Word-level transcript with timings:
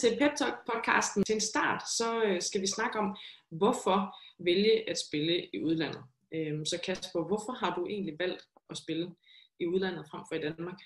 til 0.00 0.18
Pep 0.20 0.34
Talk 0.36 0.56
podcasten. 0.72 1.22
Til 1.24 1.34
en 1.34 1.40
start, 1.40 1.82
så 1.98 2.22
øh, 2.24 2.42
skal 2.42 2.60
vi 2.60 2.66
snakke 2.66 2.98
om, 2.98 3.16
hvorfor 3.50 3.98
vælge 4.38 4.90
at 4.90 4.98
spille 4.98 5.48
i 5.52 5.64
udlandet. 5.64 6.02
Øhm, 6.34 6.64
så 6.64 6.80
Kasper, 6.86 7.26
hvorfor 7.26 7.52
har 7.52 7.74
du 7.74 7.86
egentlig 7.86 8.16
valgt 8.18 8.42
at 8.70 8.76
spille 8.76 9.14
i 9.60 9.66
udlandet 9.66 10.06
frem 10.10 10.22
for 10.28 10.34
i 10.34 10.40
Danmark? 10.40 10.78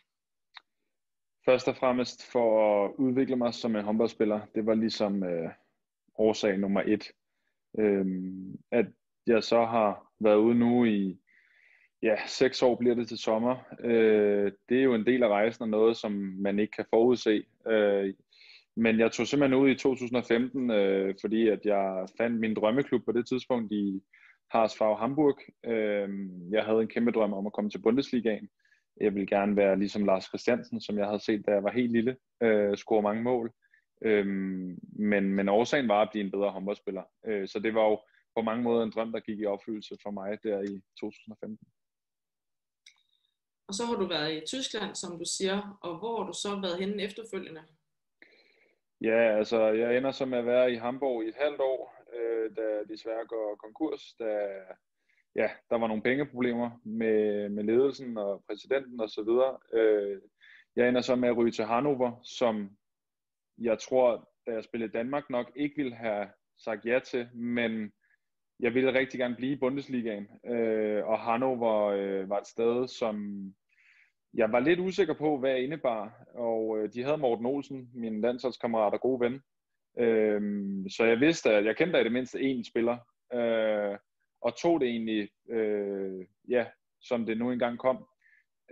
Først 1.45 1.69
og 1.69 1.77
fremmest 1.77 2.33
for 2.33 2.49
at 2.85 2.93
udvikle 2.99 3.37
mig 3.37 3.55
som 3.55 3.77
en 3.77 3.85
håndboldspiller. 3.85 4.41
Det 4.55 4.67
var 4.67 4.75
ligesom 4.75 5.25
øh, 5.25 5.51
årsag 6.15 6.59
nummer 6.59 6.83
et. 6.87 7.05
Øhm, 7.79 8.59
at 8.71 8.87
jeg 9.27 9.45
så 9.45 9.65
har 9.65 10.13
været 10.21 10.37
ude 10.37 10.55
nu 10.55 10.85
i 10.85 11.21
ja, 12.03 12.17
seks 12.27 12.63
år 12.63 12.77
bliver 12.77 12.95
det 12.95 13.09
til 13.09 13.19
sommer. 13.19 13.57
Øh, 13.81 14.53
det 14.69 14.79
er 14.79 14.83
jo 14.83 14.95
en 14.95 15.07
del 15.07 15.23
af 15.23 15.29
rejsen 15.29 15.63
og 15.63 15.69
noget, 15.69 15.97
som 15.97 16.13
man 16.39 16.59
ikke 16.59 16.73
kan 16.77 16.87
forudse. 16.91 17.45
Øh, 17.67 18.15
men 18.77 18.99
jeg 18.99 19.13
tog 19.13 19.27
simpelthen 19.27 19.61
ud 19.61 19.71
i 19.71 19.75
2015, 19.75 20.71
øh, 20.71 21.15
fordi 21.21 21.49
at 21.49 21.61
jeg 21.65 22.07
fandt 22.19 22.41
min 22.41 22.55
drømmeklub 22.55 23.05
på 23.05 23.13
det 23.13 23.29
tidspunkt 23.29 23.73
i 23.73 24.03
Harsfag 24.51 24.99
Hamburg. 24.99 25.39
Øh, 25.65 26.09
jeg 26.51 26.65
havde 26.65 26.83
en 26.83 26.89
kæmpe 26.89 27.11
drøm 27.11 27.33
om 27.33 27.47
at 27.47 27.53
komme 27.53 27.71
til 27.71 27.83
Bundesligaen. 27.83 28.49
Jeg 29.01 29.15
ville 29.15 29.27
gerne 29.27 29.57
være 29.57 29.79
ligesom 29.79 30.05
Lars 30.05 30.25
Christiansen, 30.25 30.81
som 30.81 30.99
jeg 30.99 31.07
havde 31.07 31.25
set, 31.25 31.47
da 31.47 31.53
jeg 31.53 31.65
var 31.65 31.73
helt 31.73 31.93
lille, 31.93 32.17
øh, 32.43 32.77
score 32.77 33.03
mange 33.03 33.23
mål. 33.23 33.53
Øh, 34.05 34.27
men, 34.99 35.35
men 35.35 35.49
årsagen 35.49 35.89
var 35.89 36.03
at 36.03 36.09
blive 36.13 36.25
en 36.25 36.31
bedre 36.31 36.51
håndboldspiller. 36.51 37.03
Øh, 37.27 37.49
så 37.49 37.59
det 37.59 37.75
var 37.75 37.85
jo 37.91 38.01
på 38.37 38.43
mange 38.43 38.63
måder 38.63 38.83
en 38.83 38.93
drøm, 38.95 39.13
der 39.13 39.21
gik 39.21 39.39
i 39.39 39.45
opfyldelse 39.45 39.97
for 40.03 40.11
mig 40.11 40.39
der 40.43 40.61
i 40.63 40.83
2015. 41.01 41.67
Og 43.69 43.75
så 43.75 43.87
har 43.87 43.95
du 43.95 44.07
været 44.07 44.37
i 44.37 44.47
Tyskland, 44.47 44.95
som 44.95 45.19
du 45.19 45.25
siger, 45.39 45.79
og 45.83 45.99
hvor 45.99 46.17
har 46.19 46.27
du 46.27 46.33
så 46.33 46.61
været 46.61 46.79
henne 46.79 47.03
efterfølgende? 47.03 47.63
Ja, 49.05 49.37
altså 49.39 49.63
jeg 49.63 49.97
ender 49.97 50.11
som 50.11 50.35
at 50.35 50.47
være 50.47 50.73
i 50.73 50.77
Hamburg 50.77 51.25
i 51.25 51.29
et 51.29 51.35
halvt 51.41 51.61
år, 51.61 51.95
øh, 52.17 52.57
da 52.57 52.63
de 52.63 52.89
desværre 52.89 53.27
går 53.27 53.57
konkurs, 53.57 54.15
da 54.19 54.49
ja, 55.37 55.51
der 55.71 55.79
var 55.79 55.87
nogle 55.87 56.03
pengeproblemer 56.03 56.71
med, 56.85 57.49
med 57.49 57.65
ledelsen 57.65 58.19
og 58.19 58.45
præsidenten 58.47 59.01
og 59.01 59.09
så 59.09 59.23
videre. 59.23 59.59
Øh, 59.73 60.21
jeg 60.77 60.89
ender 60.89 61.01
så 61.01 61.17
med 61.17 61.29
at 61.29 61.37
ryge 61.37 61.51
til 61.51 61.65
Hannover, 61.65 62.21
som 62.23 62.77
jeg 63.59 63.79
tror, 63.79 64.31
da 64.47 64.53
jeg 64.53 64.65
spillede 64.65 64.93
Danmark 64.93 65.31
nok 65.31 65.53
ikke 65.57 65.77
ville 65.77 65.95
have 65.95 66.29
sagt 66.59 66.87
ja 66.87 66.99
til, 66.99 67.29
men 67.35 67.93
jeg 68.61 68.75
ville 68.75 68.95
rigtig 68.95 69.21
gerne 69.21 69.37
blive 69.37 69.53
i 69.53 69.59
Bundesligaen, 69.59 70.29
øh, 70.47 71.07
og 71.07 71.19
Hannover 71.19 71.87
øh, 71.87 72.31
var 72.31 72.39
et 72.39 72.47
sted, 72.47 72.89
som 72.89 73.45
jeg 74.35 74.53
var 74.53 74.61
lidt 74.61 74.81
usikker 74.81 75.15
på, 75.15 75.39
hvad 75.39 75.51
jeg 75.51 75.65
indebar, 75.65 76.25
og 76.35 76.79
øh, 76.79 76.93
de 76.93 77.03
havde 77.03 77.19
Morten 77.19 77.47
Olsen, 77.47 77.91
min 77.95 78.21
landsholdskammerat 78.21 78.93
og 78.93 79.01
gode 79.01 79.21
ven, 79.21 79.41
øh, 79.99 80.41
så 80.91 81.05
jeg 81.05 81.21
vidste, 81.21 81.51
at 81.51 81.65
jeg 81.65 81.77
kendte 81.77 82.01
i 82.01 82.05
det 82.05 82.13
mindste 82.13 82.39
én 82.39 82.71
spiller, 82.71 82.99
øh, 83.35 83.99
og 84.41 84.57
tog 84.57 84.81
det 84.81 84.89
egentlig, 84.89 85.29
øh, 85.51 86.27
ja, 86.49 86.67
som 87.01 87.27
det 87.27 87.39
nu 87.39 87.51
engang 87.51 87.79
kom. 87.79 88.07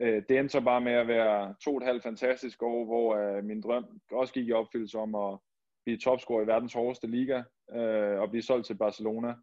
Øh, 0.01 0.23
det 0.29 0.39
endte 0.39 0.53
så 0.53 0.61
bare 0.61 0.81
med 0.81 0.93
at 0.93 1.09
være 1.09 1.55
to 1.65 1.71
og 1.71 1.77
et 1.77 1.87
halvt 1.87 2.03
fantastisk 2.03 2.63
år, 2.63 2.85
hvor 2.85 3.17
øh, 3.17 3.45
min 3.45 3.61
drøm 3.61 4.01
også 4.13 4.35
gik 4.35 4.49
i 4.49 4.53
opfyldelse 4.53 4.99
om 4.99 5.15
at 5.15 5.39
blive 5.85 5.99
topscorer 5.99 6.45
i 6.45 6.47
verdens 6.47 6.73
hårdeste 6.73 7.07
liga, 7.07 7.43
øh, 7.75 8.21
og 8.21 8.31
blive 8.31 8.43
solgt 8.43 8.67
til 8.67 8.75
Barcelona. 8.75 9.35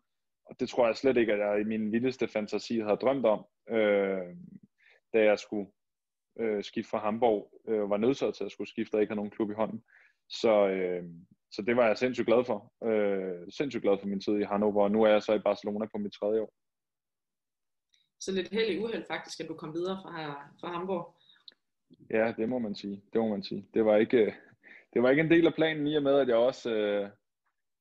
Og 0.46 0.60
det 0.60 0.70
tror 0.70 0.86
jeg 0.86 0.96
slet 0.96 1.18
ikke, 1.18 1.34
at 1.34 1.40
jeg 1.40 1.62
i 1.62 1.64
min 1.64 1.92
vildeste 1.92 2.28
fantasi 2.28 2.80
havde 2.80 2.98
drømt 2.98 3.26
om, 3.26 3.46
øh, 3.70 4.36
da 5.14 5.24
jeg 5.24 5.40
skulle 5.40 5.72
øh, 6.40 6.64
skifte 6.64 6.90
fra 6.90 7.00
Hamburg, 7.00 7.62
øh, 7.68 7.90
var 7.90 7.98
nødsaget 7.98 8.36
til 8.36 8.44
at 8.44 8.52
skulle 8.52 8.70
skifte 8.70 8.96
og 8.96 9.02
ikke 9.02 9.12
have 9.12 9.16
nogen 9.16 9.32
klub 9.32 9.52
i 9.52 9.54
hånden. 9.54 9.84
Så, 10.30 10.68
øh, 10.68 11.04
så 11.52 11.62
det 11.62 11.78
var 11.78 11.88
jeg 11.88 11.98
sindssygt 11.98 12.28
glad 12.28 12.46
for. 12.46 12.74
Øh, 12.90 13.52
sindssygt 13.52 13.84
glad 13.84 13.98
for 14.00 14.08
min 14.08 14.22
tid 14.22 14.38
i 14.38 14.44
Hannover, 14.44 14.84
og 14.84 14.92
nu 14.92 15.04
er 15.04 15.10
jeg 15.10 15.24
så 15.24 15.34
i 15.34 15.40
Barcelona 15.40 15.86
på 15.86 15.98
mit 15.98 16.14
tredje 16.14 16.42
år. 16.42 16.54
Så 18.20 18.32
lidt 18.32 18.50
held 18.52 18.70
i 18.70 18.80
uheld 18.80 19.06
faktisk, 19.08 19.40
at 19.40 19.48
du 19.48 19.54
kom 19.54 19.74
videre 19.74 20.00
fra, 20.04 20.14
fra 20.60 20.72
Hamburg. 20.72 21.16
Ja, 22.10 22.34
det 22.38 22.50
må 22.50 22.60
man 22.60 22.76
sige. 22.76 23.02
Det 23.14 23.22
må 23.22 23.28
man 23.28 23.44
sige. 23.44 23.68
Det 23.74 23.86
var 23.86 23.96
ikke, 23.98 24.36
det 24.94 25.04
var 25.04 25.10
ikke 25.10 25.24
en 25.24 25.32
del 25.32 25.48
af 25.48 25.54
planen 25.54 25.88
i 25.88 25.96
og 25.96 26.04
med, 26.04 26.20
at 26.20 26.28
jeg 26.28 26.36
også 26.36 26.72
øh, 26.72 27.10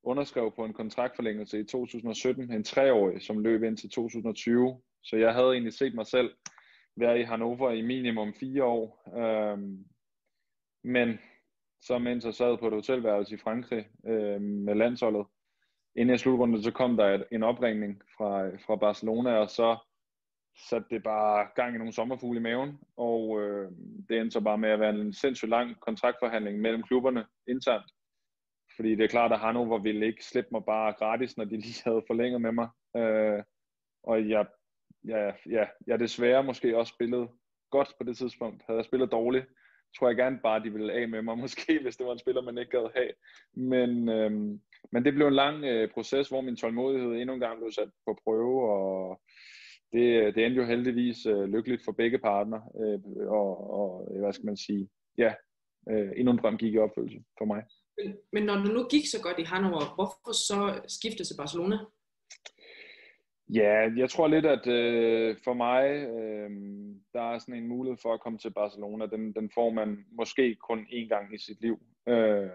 underskrev 0.03 0.53
på 0.57 0.65
en 0.65 0.73
kontraktforlængelse 0.73 1.61
i 1.61 1.65
2017, 1.65 2.53
en 2.53 2.65
treårig, 2.65 3.23
som 3.23 3.39
løb 3.39 3.63
ind 3.63 3.77
til 3.77 3.91
2020. 3.91 4.83
Så 5.03 5.17
jeg 5.17 5.35
havde 5.35 5.53
egentlig 5.53 5.73
set 5.73 5.95
mig 5.95 6.07
selv 6.07 6.31
været 6.97 7.19
i 7.19 7.23
Hannover 7.23 7.71
i 7.71 7.83
minimum 7.83 8.35
fire 8.35 8.65
år. 8.65 9.03
Øhm, 9.19 9.87
men 10.85 11.19
så 11.81 11.99
mens 11.99 12.25
jeg 12.25 12.35
sad 12.35 12.59
på 12.59 12.67
et 12.67 12.73
hotelværelse 12.73 13.35
i 13.35 13.39
Frankrig 13.39 13.89
øh, 14.07 14.41
med 14.41 14.75
landsholdet, 14.75 15.27
inden 15.97 16.11
jeg 16.11 16.21
slutrunden, 16.21 16.63
så 16.63 16.71
kom 16.71 16.97
der 16.97 17.15
et, 17.15 17.25
en 17.33 17.43
opringning 17.43 18.03
fra, 18.17 18.49
fra 18.49 18.77
Barcelona, 18.77 19.33
og 19.33 19.51
så 19.51 19.77
satte 20.69 20.89
det 20.91 21.03
bare 21.03 21.49
gang 21.57 21.75
i 21.75 21.79
nogle 21.79 21.93
sommerfugle 21.93 22.41
i 22.41 22.43
maven, 22.43 22.79
og 22.97 23.41
øh, 23.41 23.71
det 24.09 24.21
endte 24.21 24.31
så 24.31 24.41
bare 24.41 24.59
med 24.59 24.69
at 24.69 24.81
være 24.81 24.91
en 24.91 25.13
sindssygt 25.13 25.51
lang 25.51 25.81
kontraktforhandling 25.81 26.61
mellem 26.61 26.83
klubberne 26.83 27.27
internt. 27.49 27.93
Fordi 28.77 28.95
det 28.95 29.05
er 29.05 29.09
klart, 29.09 29.33
at 29.33 29.41
Hannover 29.41 29.79
ville 29.79 30.07
ikke 30.07 30.25
slippe 30.25 30.49
mig 30.53 30.65
bare 30.65 30.93
gratis, 30.93 31.37
når 31.37 31.45
de 31.45 31.57
lige 31.57 31.83
havde 31.85 32.03
forlænget 32.07 32.41
med 32.41 32.53
mig. 32.53 32.69
Øh, 32.97 33.43
og 34.03 34.29
jeg, 34.29 34.47
ja, 35.09 35.33
ja, 35.51 35.67
jeg 35.87 36.01
desværre 36.01 36.45
måske 36.45 36.79
også 36.79 36.93
spillet 36.95 37.29
godt 37.71 37.89
på 37.99 38.05
det 38.05 38.17
tidspunkt. 38.17 38.63
Havde 38.67 38.79
jeg 38.79 38.85
spillet 38.85 39.13
dårligt, 39.13 39.47
tror 39.99 40.09
jeg 40.09 40.17
gerne 40.17 40.39
bare, 40.43 40.65
de 40.65 40.73
ville 40.73 40.93
af 40.93 41.09
med 41.09 41.23
mig, 41.23 41.39
måske, 41.45 41.79
hvis 41.83 41.97
det 41.97 42.07
var 42.07 42.13
en 42.13 42.19
spiller, 42.19 42.43
man 42.43 42.59
ikke 42.59 42.71
gad 42.71 42.91
have. 42.97 43.13
Men, 43.55 44.09
øhm, 44.09 44.61
men 44.93 45.05
det 45.05 45.15
blev 45.15 45.27
en 45.27 45.35
lang 45.35 45.65
øh, 45.65 45.91
proces, 45.91 46.29
hvor 46.29 46.41
min 46.41 46.57
tålmodighed 46.57 47.13
endnu 47.13 47.35
en 47.35 47.41
gang 47.41 47.59
blev 47.59 47.73
sat 47.73 47.91
på 48.07 48.19
prøve, 48.25 48.71
og 48.71 49.21
det, 49.93 50.07
øh, 50.23 50.35
det 50.35 50.47
endte 50.47 50.61
jo 50.61 50.67
heldigvis 50.67 51.27
øh, 51.27 51.45
lykkeligt 51.45 51.85
for 51.85 51.93
begge 51.93 52.19
partner, 52.19 52.61
øh, 52.81 53.29
og, 53.29 53.71
og 53.81 54.09
øh, 54.11 54.21
hvad 54.21 54.33
skal 54.33 54.47
man 54.47 54.57
sige, 54.57 54.89
ja, 55.19 55.35
øh, 55.91 56.11
endnu 56.17 56.33
en 56.33 56.39
drøm 56.39 56.57
gik 56.57 56.75
i 56.75 56.79
opfyldelse 56.79 57.25
for 57.39 57.45
mig. 57.45 57.63
Men, 57.99 58.17
men 58.33 58.43
når 58.43 58.55
du 58.55 58.73
nu 58.73 58.87
gik 58.91 59.07
så 59.07 59.23
godt 59.23 59.39
i 59.39 59.43
Hannover, 59.43 59.95
hvorfor 59.95 60.33
så 60.33 60.81
skifte 60.89 61.25
til 61.25 61.37
Barcelona? 61.37 61.79
Ja, 63.55 63.91
jeg 63.97 64.11
tror 64.11 64.29
lidt, 64.29 64.47
at 64.47 64.67
øh, 64.67 65.37
for 65.45 65.55
mig, 65.55 65.85
øh, 65.89 66.51
der 67.13 67.23
er 67.33 67.39
sådan 67.39 67.55
en 67.55 67.69
mulighed 67.69 67.99
for 68.03 68.15
at 68.15 68.21
komme 68.21 68.39
til 68.39 68.51
Barcelona. 68.51 69.07
Den, 69.07 69.33
den 69.33 69.51
får 69.55 69.71
man 69.71 70.05
måske 70.13 70.55
kun 70.55 70.81
én 70.81 71.09
gang 71.09 71.35
i 71.35 71.39
sit 71.39 71.61
liv. 71.61 71.79
Øh, 72.09 72.51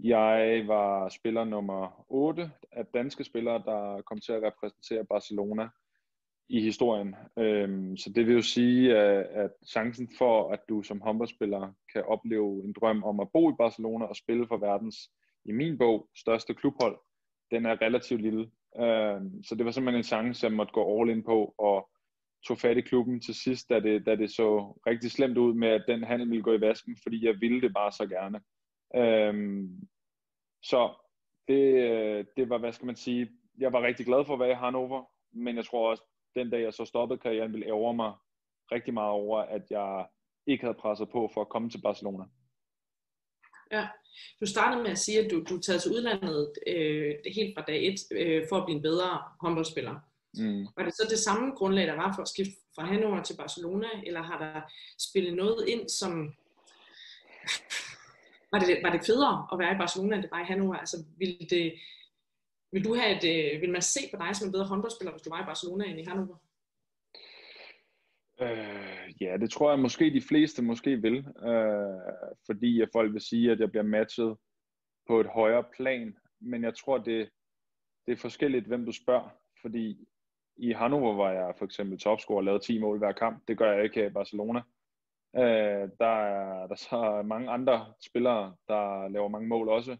jeg 0.00 0.64
var 0.66 1.08
spiller 1.08 1.44
nummer 1.44 2.04
8 2.08 2.50
af 2.72 2.86
danske 2.86 3.24
spillere, 3.24 3.62
der 3.66 4.02
kom 4.02 4.18
til 4.20 4.32
at 4.32 4.42
repræsentere 4.42 5.04
Barcelona 5.04 5.68
i 6.48 6.60
historien. 6.60 7.14
Øh, 7.38 7.98
så 7.98 8.12
det 8.14 8.26
vil 8.26 8.34
jo 8.34 8.42
sige, 8.42 8.96
at, 8.96 9.26
at 9.26 9.50
chancen 9.68 10.08
for, 10.18 10.52
at 10.52 10.60
du 10.68 10.82
som 10.82 11.00
håndboldspiller 11.00 11.72
kan 11.92 12.04
opleve 12.04 12.64
en 12.64 12.72
drøm 12.72 13.04
om 13.04 13.20
at 13.20 13.28
bo 13.32 13.50
i 13.50 13.58
Barcelona 13.58 14.04
og 14.04 14.16
spille 14.16 14.46
for 14.46 14.56
verdens, 14.56 14.96
i 15.44 15.52
min 15.52 15.78
bog, 15.78 16.08
største 16.16 16.54
klubhold, 16.54 16.98
den 17.50 17.66
er 17.66 17.82
relativt 17.82 18.22
lille. 18.22 18.50
Øh, 18.80 19.20
så 19.44 19.54
det 19.54 19.64
var 19.64 19.70
simpelthen 19.70 19.98
en 19.98 20.12
chance, 20.12 20.46
jeg 20.46 20.52
måtte 20.52 20.72
gå 20.72 21.00
all 21.00 21.10
in 21.10 21.22
på, 21.22 21.54
og 21.58 21.88
tog 22.46 22.58
fat 22.58 22.76
i 22.76 22.80
klubben 22.80 23.20
til 23.20 23.34
sidst, 23.34 23.70
da 23.70 23.80
det, 23.80 24.06
da 24.06 24.16
det 24.16 24.30
så 24.30 24.78
rigtig 24.86 25.10
slemt 25.10 25.38
ud 25.38 25.54
med, 25.54 25.68
at 25.68 25.84
den 25.88 26.04
handel 26.04 26.30
ville 26.30 26.42
gå 26.42 26.52
i 26.52 26.60
vasken, 26.60 26.96
fordi 27.02 27.26
jeg 27.26 27.40
ville 27.40 27.60
det 27.60 27.74
bare 27.74 27.92
så 27.92 28.06
gerne. 28.06 28.40
Øhm, 28.96 29.88
så 30.62 30.94
det, 31.48 31.64
øh, 31.90 32.24
det 32.36 32.48
var, 32.48 32.58
hvad 32.58 32.72
skal 32.72 32.86
man 32.86 32.96
sige, 32.96 33.28
jeg 33.58 33.72
var 33.72 33.82
rigtig 33.82 34.06
glad 34.06 34.24
for 34.24 34.34
at 34.34 34.40
være 34.40 34.50
i 34.50 34.54
Hannover, 34.54 35.04
men 35.32 35.56
jeg 35.56 35.64
tror 35.64 35.90
også, 35.90 36.02
den 36.34 36.50
dag 36.50 36.62
jeg 36.62 36.74
så 36.74 36.84
stoppede 36.84 37.20
karrieren, 37.20 37.52
ville 37.52 37.66
ære 37.66 37.94
mig 37.94 38.12
rigtig 38.72 38.94
meget 38.94 39.10
over, 39.10 39.38
at 39.38 39.62
jeg 39.70 40.06
ikke 40.46 40.64
havde 40.64 40.78
presset 40.80 41.08
på 41.08 41.30
for 41.34 41.40
at 41.40 41.48
komme 41.48 41.70
til 41.70 41.82
Barcelona. 41.82 42.24
Ja, 43.72 43.88
du 44.40 44.46
startede 44.46 44.82
med 44.82 44.90
at 44.90 44.98
sige, 44.98 45.24
at 45.24 45.30
du, 45.30 45.44
du 45.48 45.56
er 45.56 45.60
taget 45.60 45.82
til 45.82 45.92
udlandet 45.92 46.52
øh, 46.66 47.14
helt 47.34 47.54
fra 47.56 47.64
dag 47.68 47.88
et 47.88 48.00
øh, 48.12 48.44
for 48.48 48.56
at 48.56 48.64
blive 48.64 48.76
en 48.76 48.82
bedre 48.82 49.22
håndboldspiller. 49.40 49.94
Mm. 50.34 50.66
Var 50.76 50.84
det 50.84 50.94
så 50.94 51.06
det 51.10 51.18
samme 51.18 51.54
grundlag, 51.54 51.86
der 51.86 51.94
var 51.94 52.12
for 52.14 52.22
at 52.22 52.28
skifte 52.28 52.52
fra 52.74 52.84
Hannover 52.86 53.22
til 53.22 53.36
Barcelona, 53.36 53.88
eller 54.06 54.22
har 54.22 54.38
der 54.38 54.60
spillet 54.98 55.34
noget 55.34 55.68
ind, 55.68 55.88
som... 55.88 56.12
Var 58.52 58.58
det, 58.58 58.78
var 58.82 58.90
det 58.90 59.06
federe 59.06 59.48
at 59.52 59.58
være 59.58 59.74
i 59.74 59.78
Barcelona, 59.78 60.14
end 60.14 60.22
det 60.22 60.30
var 60.30 60.40
i 60.40 60.44
Hannover? 60.44 60.74
Altså, 60.74 61.04
vil, 61.18 61.46
det, 61.50 61.74
vil, 62.72 62.84
du 62.84 62.94
have 62.94 63.16
et, 63.16 63.54
øh, 63.54 63.60
vil 63.60 63.70
man 63.70 63.82
se 63.82 64.00
på 64.14 64.16
dig 64.22 64.36
som 64.36 64.48
en 64.48 64.52
bedre 64.52 64.66
håndboldspiller, 64.66 65.12
hvis 65.12 65.22
du 65.22 65.30
var 65.30 65.42
i 65.42 65.46
Barcelona 65.46 65.84
end 65.84 66.00
i 66.00 66.04
Hannover? 66.04 66.36
Øh, 68.40 69.22
ja, 69.22 69.36
det 69.36 69.50
tror 69.50 69.70
jeg 69.70 69.78
måske 69.78 70.14
de 70.14 70.22
fleste 70.28 70.62
måske 70.62 70.96
vil, 70.96 71.16
øh, 71.42 72.12
fordi 72.46 72.80
at 72.80 72.88
folk 72.92 73.12
vil 73.12 73.20
sige, 73.20 73.52
at 73.52 73.60
jeg 73.60 73.70
bliver 73.70 73.84
matchet 73.84 74.36
på 75.08 75.20
et 75.20 75.26
højere 75.26 75.64
plan, 75.76 76.16
men 76.40 76.64
jeg 76.64 76.74
tror, 76.76 76.98
det, 76.98 77.30
det 78.06 78.12
er 78.12 78.16
forskelligt, 78.16 78.66
hvem 78.66 78.86
du 78.86 78.92
spørger, 78.92 79.28
fordi 79.62 80.06
i 80.56 80.72
Hannover 80.72 81.14
var 81.14 81.32
jeg 81.32 81.54
for 81.58 81.64
eksempel 81.64 81.98
topscorer 81.98 82.38
og 82.38 82.44
lavede 82.44 82.64
10 82.64 82.78
mål 82.78 82.98
hver 82.98 83.12
kamp, 83.12 83.42
det 83.48 83.58
gør 83.58 83.72
jeg 83.72 83.84
ikke 83.84 84.00
her 84.00 84.06
i 84.06 84.12
Barcelona. 84.12 84.62
Øh, 85.36 85.88
der, 86.00 86.16
er, 86.26 86.66
der 86.66 86.72
er 86.72 86.88
så 86.90 87.22
mange 87.26 87.50
andre 87.50 87.94
spillere, 88.06 88.56
der 88.68 89.08
laver 89.08 89.28
mange 89.28 89.48
mål 89.48 89.68
også. 89.68 89.96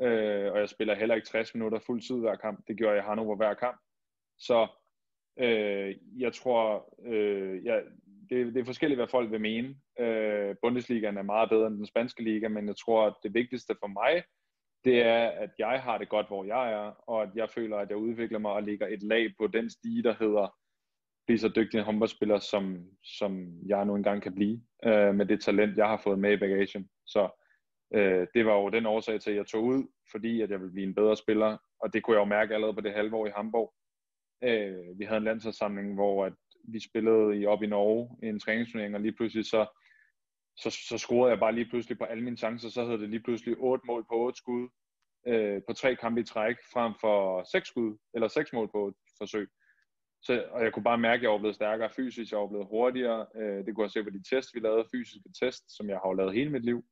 Øh, 0.00 0.52
og 0.52 0.58
jeg 0.58 0.68
spiller 0.68 0.94
heller 0.94 1.14
ikke 1.14 1.28
60 1.28 1.54
minutter 1.54 1.78
fuld 1.78 2.02
tid 2.02 2.20
hver 2.20 2.36
kamp. 2.36 2.64
Det 2.68 2.76
gjorde 2.76 2.94
jeg 2.94 3.04
i 3.04 3.06
Hannover 3.06 3.36
hver 3.36 3.54
kamp. 3.54 3.80
Så 4.38 4.68
øh, 5.38 5.96
jeg 6.18 6.32
tror, 6.32 6.94
øh, 7.06 7.64
ja, 7.64 7.80
det, 8.30 8.54
det 8.54 8.60
er 8.60 8.64
forskelligt, 8.64 8.98
hvad 8.98 9.08
folk 9.08 9.30
vil 9.30 9.40
mene. 9.40 9.76
Øh, 10.00 10.56
Bundesligaen 10.62 11.16
er 11.16 11.22
meget 11.22 11.50
bedre 11.50 11.66
end 11.66 11.76
den 11.76 11.86
spanske 11.86 12.22
liga, 12.22 12.48
men 12.48 12.66
jeg 12.66 12.76
tror, 12.76 13.06
at 13.06 13.14
det 13.22 13.34
vigtigste 13.34 13.74
for 13.80 13.86
mig, 13.86 14.22
det 14.84 15.02
er, 15.02 15.28
at 15.28 15.50
jeg 15.58 15.82
har 15.82 15.98
det 15.98 16.08
godt, 16.08 16.26
hvor 16.26 16.44
jeg 16.44 16.72
er, 16.72 17.10
og 17.10 17.22
at 17.22 17.28
jeg 17.34 17.50
føler, 17.50 17.76
at 17.76 17.90
jeg 17.90 17.96
udvikler 17.96 18.38
mig 18.38 18.52
og 18.52 18.62
ligger 18.62 18.86
et 18.86 19.02
lag 19.02 19.34
på 19.38 19.46
den 19.46 19.70
stige, 19.70 20.02
der 20.02 20.14
hedder 20.18 20.54
blive 21.26 21.38
så 21.38 21.48
dygtig 21.48 21.78
en 21.78 21.84
håndboldspiller, 21.84 22.38
som, 22.38 22.86
som 23.02 23.48
jeg 23.66 23.84
nu 23.84 23.94
engang 23.94 24.22
kan 24.22 24.34
blive, 24.34 24.60
øh, 24.84 25.14
med 25.14 25.26
det 25.26 25.40
talent, 25.40 25.76
jeg 25.76 25.86
har 25.86 26.00
fået 26.04 26.18
med 26.18 26.32
i 26.32 26.36
bagagen. 26.36 26.88
Så 27.06 27.28
øh, 27.94 28.26
det 28.34 28.46
var 28.46 28.54
jo 28.54 28.68
den 28.68 28.86
årsag 28.86 29.20
til, 29.20 29.30
at 29.30 29.36
jeg 29.36 29.46
tog 29.46 29.64
ud, 29.64 29.84
fordi 30.10 30.40
at 30.40 30.50
jeg 30.50 30.60
ville 30.60 30.72
blive 30.72 30.86
en 30.86 30.94
bedre 30.94 31.16
spiller, 31.16 31.56
og 31.80 31.92
det 31.92 32.02
kunne 32.02 32.14
jeg 32.14 32.20
jo 32.20 32.24
mærke 32.24 32.54
allerede 32.54 32.74
på 32.74 32.80
det 32.80 32.92
halve 32.92 33.16
år 33.16 33.26
i 33.26 33.32
Hamburg. 33.36 33.72
Øh, 34.42 34.98
vi 34.98 35.04
havde 35.04 35.18
en 35.18 35.24
landsholdssamling, 35.24 35.94
hvor 35.94 36.24
at 36.24 36.32
vi 36.68 36.80
spillede 36.80 37.40
i, 37.40 37.46
op 37.46 37.62
i 37.62 37.66
Norge 37.66 38.18
i 38.22 38.26
en 38.26 38.40
træningsturnering, 38.40 38.94
og 38.94 39.00
lige 39.00 39.16
pludselig 39.16 39.44
så, 39.44 39.66
så, 40.56 40.70
så 40.88 40.98
scorede 40.98 41.30
jeg 41.30 41.40
bare 41.40 41.54
lige 41.54 41.68
pludselig 41.68 41.98
på 41.98 42.04
alle 42.04 42.24
mine 42.24 42.36
chancer, 42.36 42.68
så 42.68 42.84
havde 42.84 42.98
det 42.98 43.10
lige 43.10 43.22
pludselig 43.22 43.56
otte 43.58 43.86
mål 43.86 44.04
på 44.08 44.14
otte 44.14 44.38
skud 44.38 44.68
øh, 45.26 45.62
på 45.68 45.72
tre 45.72 45.96
kampe 45.96 46.20
i 46.20 46.24
træk, 46.24 46.56
frem 46.72 46.92
for 47.00 47.44
seks 47.52 47.68
skud, 47.68 47.96
eller 48.14 48.28
seks 48.28 48.52
mål 48.52 48.68
på 48.72 48.88
et 48.88 48.94
forsøg. 49.18 49.48
Så, 50.22 50.44
og 50.50 50.64
jeg 50.64 50.72
kunne 50.72 50.84
bare 50.84 50.98
mærke, 50.98 51.20
at 51.20 51.22
jeg 51.22 51.30
var 51.30 51.38
blevet 51.38 51.54
stærkere 51.54 51.90
fysisk, 51.90 52.32
jeg 52.32 52.40
var 52.40 52.46
blevet 52.46 52.66
hurtigere. 52.66 53.26
Øh, 53.36 53.66
det 53.66 53.74
kunne 53.74 53.84
jeg 53.84 53.90
se 53.90 54.04
på 54.04 54.10
de 54.10 54.22
test, 54.30 54.54
vi 54.54 54.60
lavede, 54.60 54.88
fysiske 54.92 55.28
test, 55.40 55.76
som 55.76 55.88
jeg 55.88 55.98
har 56.04 56.14
lavet 56.14 56.34
hele 56.34 56.50
mit 56.50 56.64
liv. 56.64 56.84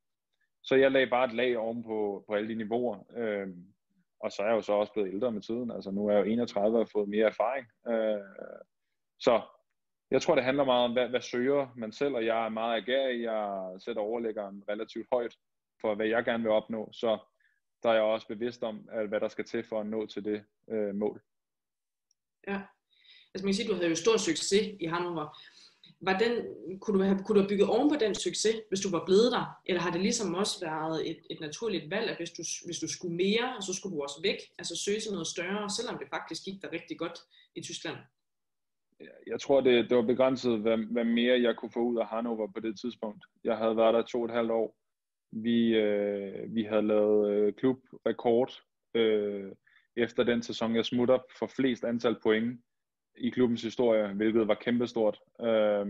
Så 0.62 0.74
jeg 0.74 0.92
lagde 0.92 1.10
bare 1.10 1.24
et 1.24 1.34
lag 1.34 1.58
oven 1.58 1.82
på, 1.82 2.24
på 2.28 2.34
alle 2.34 2.48
de 2.48 2.54
niveauer. 2.54 2.98
Øh, 3.16 3.48
og 4.24 4.32
så 4.32 4.42
er 4.42 4.46
jeg 4.46 4.54
jo 4.54 4.60
så 4.60 4.72
også 4.72 4.92
blevet 4.92 5.12
ældre 5.14 5.32
med 5.32 5.42
tiden. 5.42 5.70
Altså 5.70 5.90
nu 5.90 6.08
er 6.08 6.12
jeg 6.12 6.26
jo 6.26 6.32
31 6.32 6.76
og 6.76 6.80
har 6.80 6.90
fået 6.92 7.08
mere 7.08 7.26
erfaring. 7.26 7.66
Øh, 7.92 8.24
så 9.20 9.42
jeg 10.10 10.22
tror, 10.22 10.34
det 10.34 10.44
handler 10.44 10.64
meget 10.64 10.84
om, 10.84 10.92
hvad, 10.92 11.08
hvad 11.08 11.20
søger 11.20 11.66
man 11.76 11.92
selv, 11.92 12.14
og 12.14 12.26
jeg 12.26 12.44
er 12.44 12.48
meget 12.48 12.82
agerig. 12.82 13.22
Jeg 13.22 13.74
sætter 13.84 14.02
overlæggeren 14.02 14.64
relativt 14.68 15.06
højt 15.12 15.34
for, 15.80 15.94
hvad 15.94 16.06
jeg 16.06 16.24
gerne 16.24 16.42
vil 16.42 16.52
opnå. 16.52 16.90
Så 16.92 17.18
der 17.82 17.88
er 17.88 17.94
jeg 17.94 18.02
også 18.02 18.26
bevidst 18.28 18.62
om, 18.62 18.76
hvad 19.08 19.20
der 19.20 19.28
skal 19.28 19.44
til 19.44 19.64
for 19.68 19.80
at 19.80 19.86
nå 19.86 20.06
til 20.06 20.24
det 20.24 20.44
øh, 20.70 20.94
mål. 20.94 21.22
Ja, 22.48 22.60
altså 23.34 23.44
man 23.44 23.48
kan 23.48 23.54
sige, 23.54 23.68
du 23.68 23.74
havde 23.74 23.88
jo 23.88 23.94
stor 23.94 24.16
succes 24.16 24.76
i 24.80 24.86
Hannover. 24.86 25.38
Var 26.06 26.18
den, 26.18 26.32
kunne, 26.80 26.98
du 26.98 27.04
have, 27.04 27.18
kunne 27.24 27.36
du 27.36 27.40
have 27.40 27.52
bygget 27.52 27.68
oven 27.68 27.88
på 27.90 27.96
den 28.04 28.14
succes, 28.14 28.56
hvis 28.68 28.80
du 28.80 28.90
var 28.90 29.04
blevet 29.04 29.32
der? 29.32 29.44
Eller 29.66 29.80
har 29.80 29.90
det 29.90 30.00
ligesom 30.00 30.34
også 30.34 30.56
været 30.68 31.10
et, 31.10 31.20
et 31.30 31.40
naturligt 31.40 31.90
valg, 31.90 32.10
at 32.10 32.16
hvis 32.16 32.30
du, 32.30 32.42
hvis 32.66 32.78
du 32.78 32.88
skulle 32.88 33.16
mere, 33.16 33.62
så 33.66 33.72
skulle 33.74 33.96
du 33.96 34.02
også 34.02 34.20
væk, 34.22 34.38
altså 34.58 34.74
søge 34.84 35.00
sig 35.00 35.12
noget 35.12 35.26
større, 35.26 35.70
selvom 35.70 35.98
det 35.98 36.08
faktisk 36.16 36.44
gik 36.44 36.62
der 36.62 36.72
rigtig 36.72 36.98
godt 36.98 37.18
i 37.54 37.60
Tyskland? 37.60 37.96
Jeg 39.26 39.40
tror, 39.40 39.60
det, 39.60 39.90
det 39.90 39.96
var 39.96 40.02
begrænset, 40.02 40.60
hvad, 40.60 40.78
hvad 40.92 41.04
mere 41.04 41.42
jeg 41.42 41.56
kunne 41.56 41.72
få 41.72 41.80
ud 41.80 41.98
af 41.98 42.06
Hannover 42.06 42.46
på 42.54 42.60
det 42.60 42.80
tidspunkt. 42.80 43.24
Jeg 43.44 43.56
havde 43.56 43.76
været 43.76 43.94
der 43.94 44.02
to 44.02 44.18
og 44.20 44.24
et 44.24 44.30
halvt 44.30 44.50
år. 44.50 44.76
Vi, 45.32 45.68
øh, 45.68 46.54
vi 46.54 46.62
havde 46.62 46.86
lavet 46.86 47.30
øh, 47.32 47.52
klubrekord 47.52 48.52
øh, 48.94 49.52
efter 49.96 50.24
den 50.24 50.42
sæson, 50.42 50.76
jeg 50.76 50.84
smutter 50.84 51.18
for 51.38 51.46
flest 51.46 51.84
antal 51.84 52.16
point 52.22 52.60
i 53.16 53.30
klubbens 53.30 53.62
historie, 53.62 54.14
hvilket 54.14 54.48
var 54.48 54.54
kæmpestort. 54.54 55.20
Øh, 55.40 55.86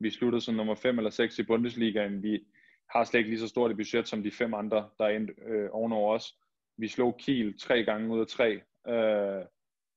vi 0.00 0.10
sluttede 0.10 0.40
som 0.40 0.54
nummer 0.54 0.74
5 0.74 0.98
eller 0.98 1.10
6 1.10 1.38
i 1.38 1.42
Bundesligaen. 1.42 2.22
Vi 2.22 2.44
har 2.90 3.04
slet 3.04 3.20
ikke 3.20 3.30
lige 3.30 3.40
så 3.40 3.48
stort 3.48 3.70
et 3.70 3.76
budget 3.76 4.08
som 4.08 4.22
de 4.22 4.30
fem 4.30 4.54
andre, 4.54 4.88
der 4.98 5.04
er 5.04 5.16
endt 5.16 5.30
øh, 5.46 5.68
ovenover 5.72 6.14
os. 6.14 6.36
Vi 6.76 6.88
slog 6.88 7.16
Kiel 7.18 7.58
tre 7.58 7.84
gange 7.84 8.14
ud 8.14 8.20
af 8.20 8.26
tre, 8.26 8.50
øh, 8.88 9.44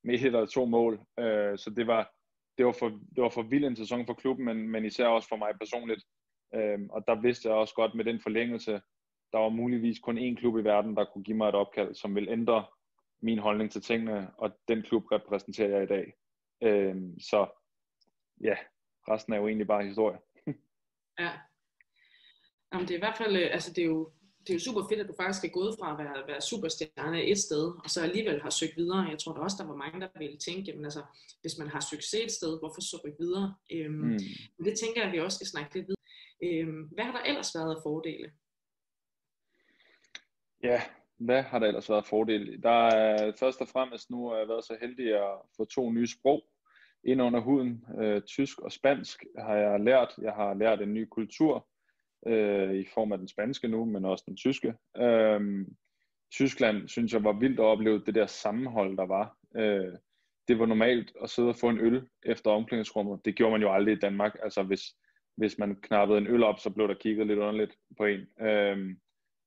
med 0.04 0.14
et 0.14 0.26
eller 0.26 0.46
to 0.46 0.66
mål. 0.66 0.94
Øh, 1.20 1.58
så 1.58 1.74
det 1.76 1.88
var, 1.88 2.14
det, 2.58 2.66
var 2.66 2.72
for, 2.72 2.90
det 2.90 3.24
var 3.24 3.30
for 3.30 3.42
vild 3.42 3.66
en 3.66 3.76
sæson 3.76 4.06
for 4.06 4.14
klubben, 4.14 4.46
men, 4.46 4.70
men 4.70 4.86
især 4.86 5.08
også 5.08 5.28
for 5.28 5.36
mig 5.36 5.54
personligt. 5.60 6.04
Øh, 6.56 6.80
og 6.90 7.04
der 7.08 7.22
vidste 7.22 7.50
jeg 7.50 7.58
også 7.58 7.74
godt 7.76 7.96
med 7.96 8.06
den 8.06 8.20
forlængelse, 8.20 8.82
der 9.32 9.40
var 9.40 9.50
muligvis 9.50 10.00
kun 10.00 10.18
én 10.18 10.36
klub 10.36 10.58
i 10.58 10.64
verden, 10.64 10.96
der 10.96 11.06
kunne 11.06 11.24
give 11.24 11.38
mig 11.38 11.50
et 11.50 11.56
opkald, 11.56 11.96
som 11.96 12.16
vil 12.16 12.30
ændre 12.30 12.66
min 13.22 13.40
holdning 13.40 13.72
til 13.72 13.82
tingene, 13.82 14.32
og 14.38 14.52
den 14.68 14.82
klub 14.82 15.12
repræsenterer 15.12 15.70
jeg 15.70 15.84
i 15.84 15.86
dag. 15.86 16.14
Øh, 16.64 16.96
så 17.20 17.48
ja, 18.44 18.56
resten 19.08 19.34
er 19.34 19.38
jo 19.38 19.48
egentlig 19.48 19.68
bare 19.68 19.86
historie. 19.86 20.20
ja. 21.20 21.32
Jamen, 22.74 22.88
det 22.88 22.94
er 22.94 22.98
i 22.98 23.06
hvert 23.06 23.18
fald, 23.18 23.36
øh, 23.36 23.50
altså 23.52 23.74
det 23.74 23.82
er 23.82 23.86
jo, 23.86 24.12
det 24.40 24.50
er 24.50 24.54
jo 24.54 24.60
super 24.60 24.82
fedt, 24.90 25.00
at 25.00 25.08
du 25.08 25.14
faktisk 25.22 25.46
er 25.46 25.58
gået 25.60 25.76
fra 25.80 25.92
at 25.92 25.98
være, 25.98 26.28
være 26.28 26.42
superstjerne 26.42 27.24
et 27.24 27.38
sted, 27.38 27.66
og 27.84 27.90
så 27.90 28.02
alligevel 28.02 28.42
har 28.42 28.50
søgt 28.50 28.78
videre. 28.78 29.10
Jeg 29.10 29.20
tror 29.20 29.34
da 29.34 29.40
også, 29.40 29.58
der 29.60 29.68
var 29.68 29.76
mange, 29.76 30.02
der 30.02 30.08
ville 30.18 30.38
tænke, 30.38 30.62
jamen 30.62 30.86
altså, 30.86 31.04
hvis 31.42 31.58
man 31.58 31.68
har 31.68 31.80
succes 31.80 32.24
et 32.24 32.32
sted, 32.32 32.60
hvorfor 32.60 32.82
så 32.82 33.02
rykke 33.06 33.20
videre? 33.20 33.56
Øhm, 33.72 33.94
mm. 33.94 34.20
Men 34.58 34.66
det 34.68 34.80
tænker 34.80 35.02
jeg, 35.02 35.08
at 35.08 35.14
vi 35.14 35.20
også 35.20 35.36
skal 35.36 35.48
snakke 35.48 35.76
lidt 35.76 35.88
videre. 35.88 36.04
Øhm, 36.44 36.82
hvad 36.96 37.06
har 37.06 37.12
der 37.12 37.24
ellers 37.30 37.56
været 37.56 37.76
af 37.76 37.82
fordele? 37.84 38.32
Ja, 40.64 40.82
hvad 41.18 41.42
har 41.42 41.60
der 41.60 41.68
ellers 41.68 41.90
været 41.90 42.02
af 42.02 42.06
fordele? 42.06 42.62
Der 42.62 42.88
er 42.88 43.34
først 43.40 43.62
og 43.62 43.68
fremmest 43.68 44.10
nu 44.10 44.30
har 44.30 44.38
jeg 44.38 44.48
været 44.48 44.66
så 44.66 44.78
heldig 44.82 45.08
at 45.16 45.34
få 45.58 45.66
to 45.66 45.92
nye 45.92 46.08
sprog 46.08 46.44
ind 47.04 47.22
under 47.22 47.40
huden. 47.40 47.86
Øh, 48.02 48.22
tysk 48.22 48.60
og 48.60 48.72
spansk 48.72 49.24
har 49.38 49.56
jeg 49.56 49.80
lært. 49.80 50.14
Jeg 50.22 50.34
har 50.34 50.54
lært 50.54 50.82
en 50.82 50.94
ny 50.94 51.08
kultur 51.12 51.68
øh, 52.28 52.74
i 52.74 52.86
form 52.94 53.12
af 53.12 53.18
den 53.18 53.28
spanske 53.28 53.68
nu, 53.68 53.86
men 53.86 54.06
også 54.06 54.24
den 54.28 54.36
tyske. 54.36 54.74
Øh, 54.98 55.66
Tyskland 56.32 56.88
synes 56.88 57.14
jeg 57.14 57.24
var 57.24 57.34
vildt 57.34 57.60
at 57.60 57.66
opleve 57.66 58.04
det 58.06 58.16
der 58.16 58.26
sammenhold, 58.26 58.98
der 58.98 59.06
var. 59.06 59.38
Øh, 59.56 59.94
det 60.48 60.60
var 60.60 60.66
normalt 60.66 61.14
at 61.24 61.30
sidde 61.30 61.50
og 61.50 61.56
få 61.56 61.70
en 61.70 61.80
øl 61.80 62.08
efter 62.24 62.52
omklædningsrummet. 62.52 63.26
Det 63.26 63.36
gjorde 63.36 63.52
man 63.52 63.62
jo 63.62 63.74
aldrig 63.74 63.96
i 63.96 64.00
Danmark. 64.00 64.36
Altså 64.44 64.64
hvis, 64.64 64.82
hvis 65.38 65.58
man 65.58 65.76
knappede 65.76 66.18
en 66.18 66.28
øl 66.28 66.44
op, 66.44 66.60
så 66.60 66.70
blev 66.70 66.88
der 66.88 66.94
kigget 66.94 67.28
lidt 67.28 67.40
underligt 67.40 67.78
på 67.98 68.06
en. 68.06 68.48
Øh, 68.48 68.96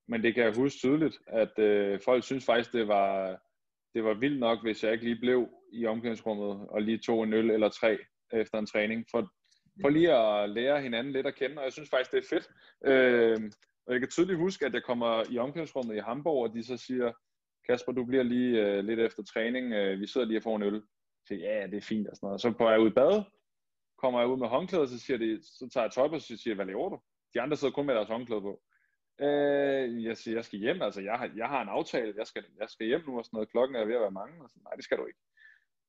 men 0.08 0.22
det 0.22 0.34
kan 0.34 0.44
jeg 0.44 0.54
huske 0.56 0.78
tydeligt, 0.78 1.18
at 1.26 1.58
øh, 1.58 2.00
folk 2.04 2.24
synes 2.24 2.46
faktisk, 2.46 2.72
det 2.72 2.88
var, 2.88 3.38
det 3.94 4.04
var 4.04 4.14
vildt 4.14 4.40
nok, 4.40 4.62
hvis 4.62 4.84
jeg 4.84 4.92
ikke 4.92 5.04
lige 5.04 5.20
blev 5.20 5.48
i 5.72 5.86
omklædningsrummet 5.86 6.68
og 6.68 6.82
lige 6.82 6.98
tog 6.98 7.24
en 7.24 7.32
øl 7.32 7.50
eller 7.50 7.68
tre 7.68 7.98
efter 8.32 8.58
en 8.58 8.66
træning, 8.66 9.06
for, 9.10 9.32
for 9.80 9.88
lige 9.88 10.12
at 10.12 10.50
lære 10.50 10.82
hinanden 10.82 11.12
lidt 11.12 11.26
at 11.26 11.34
kende, 11.34 11.58
og 11.58 11.64
jeg 11.64 11.72
synes 11.72 11.90
faktisk, 11.90 12.12
det 12.12 12.18
er 12.18 12.36
fedt. 12.36 12.48
Øh, 12.84 13.50
og 13.86 13.92
jeg 13.92 14.00
kan 14.00 14.10
tydeligt 14.10 14.38
huske, 14.38 14.66
at 14.66 14.74
jeg 14.74 14.82
kommer 14.82 15.24
i 15.30 15.38
omklædningsrummet 15.38 15.96
i 15.96 15.98
Hamburg, 15.98 16.42
og 16.42 16.54
de 16.54 16.64
så 16.64 16.76
siger, 16.76 17.12
Kasper, 17.68 17.92
du 17.92 18.04
bliver 18.04 18.22
lige 18.22 18.66
øh, 18.66 18.84
lidt 18.84 19.00
efter 19.00 19.22
træning, 19.22 19.72
øh, 19.72 20.00
vi 20.00 20.06
sidder 20.06 20.26
lige 20.26 20.38
og 20.38 20.42
får 20.42 20.56
en 20.56 20.62
øl. 20.62 20.82
Så 21.28 21.34
ja, 21.34 21.66
det 21.66 21.76
er 21.76 21.80
fint 21.80 22.08
og 22.08 22.16
sådan 22.16 22.26
noget. 22.26 22.40
Så 22.40 22.52
på 22.52 22.70
jeg 22.70 22.80
ud 22.80 22.90
i 22.90 22.94
bad, 22.94 23.22
kommer 23.98 24.20
jeg 24.20 24.28
ud 24.28 24.38
med 24.38 24.48
håndklæder, 24.48 24.86
så, 24.86 24.98
siger 24.98 25.18
de, 25.18 25.40
så 25.42 25.68
tager 25.72 25.84
jeg 25.84 25.92
tøj 25.92 26.08
på, 26.08 26.18
så 26.18 26.36
siger 26.36 26.54
hvad 26.54 26.66
laver 26.66 26.88
du? 26.88 27.00
De 27.34 27.40
andre 27.40 27.56
sidder 27.56 27.74
kun 27.74 27.86
med 27.86 27.94
deres 27.94 28.08
håndklæde 28.08 28.40
på. 28.40 28.62
Øh, 29.20 30.04
jeg 30.04 30.16
siger, 30.16 30.36
jeg 30.36 30.44
skal 30.44 30.58
hjem, 30.58 30.82
altså 30.82 31.00
jeg 31.00 31.14
har, 31.18 31.30
jeg 31.36 31.48
har 31.48 31.62
en 31.62 31.68
aftale, 31.68 32.14
jeg 32.16 32.26
skal, 32.26 32.44
jeg 32.60 32.68
skal 32.68 32.86
hjem 32.86 33.02
nu 33.06 33.18
og 33.18 33.24
sådan 33.24 33.36
noget, 33.36 33.50
klokken 33.50 33.76
er 33.76 33.84
ved 33.84 33.94
at 33.94 34.00
være 34.00 34.20
mange, 34.22 34.42
og 34.42 34.48
sådan, 34.50 34.62
nej, 34.62 34.72
det 34.72 34.84
skal 34.84 34.98
du 34.98 35.06
ikke. 35.06 35.20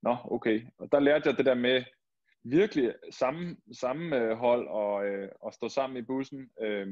Nå, 0.01 0.17
okay. 0.23 0.61
Og 0.77 0.91
der 0.91 0.99
lærte 0.99 1.29
jeg 1.29 1.37
det 1.37 1.45
der 1.45 1.55
med 1.55 1.83
virkelig 2.43 2.95
samme, 3.11 3.57
samme 3.71 4.17
øh, 4.17 4.37
hold 4.37 4.67
og, 4.67 5.05
øh, 5.05 5.29
og 5.41 5.53
stå 5.53 5.69
sammen 5.69 5.97
i 5.97 6.01
bussen. 6.01 6.49
Øh, 6.61 6.87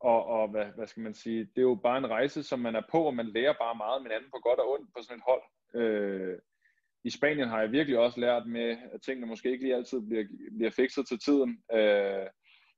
og, 0.00 0.26
og 0.26 0.48
hvad, 0.48 0.66
hvad 0.76 0.86
skal 0.86 1.02
man 1.02 1.14
sige, 1.14 1.40
det 1.40 1.58
er 1.58 1.62
jo 1.72 1.80
bare 1.82 1.98
en 1.98 2.10
rejse, 2.10 2.42
som 2.42 2.60
man 2.60 2.74
er 2.74 2.82
på, 2.90 3.02
og 3.02 3.14
man 3.14 3.26
lærer 3.26 3.54
bare 3.60 3.74
meget 3.74 4.02
med 4.02 4.10
hinanden 4.10 4.30
på 4.30 4.38
godt 4.42 4.60
og 4.60 4.72
ondt 4.72 4.90
på 4.96 5.02
sådan 5.02 5.16
et 5.16 5.24
hold. 5.28 5.42
Øh, 5.74 6.38
I 7.04 7.10
Spanien 7.10 7.48
har 7.48 7.60
jeg 7.60 7.72
virkelig 7.72 7.98
også 7.98 8.20
lært 8.20 8.46
med, 8.46 8.76
at 8.92 9.02
tingene 9.02 9.26
måske 9.26 9.50
ikke 9.50 9.64
lige 9.64 9.76
altid 9.76 10.00
bliver, 10.00 10.24
bliver 10.56 10.70
fikset 10.70 11.08
til 11.08 11.18
tiden. 11.18 11.62
Øh, 11.72 12.26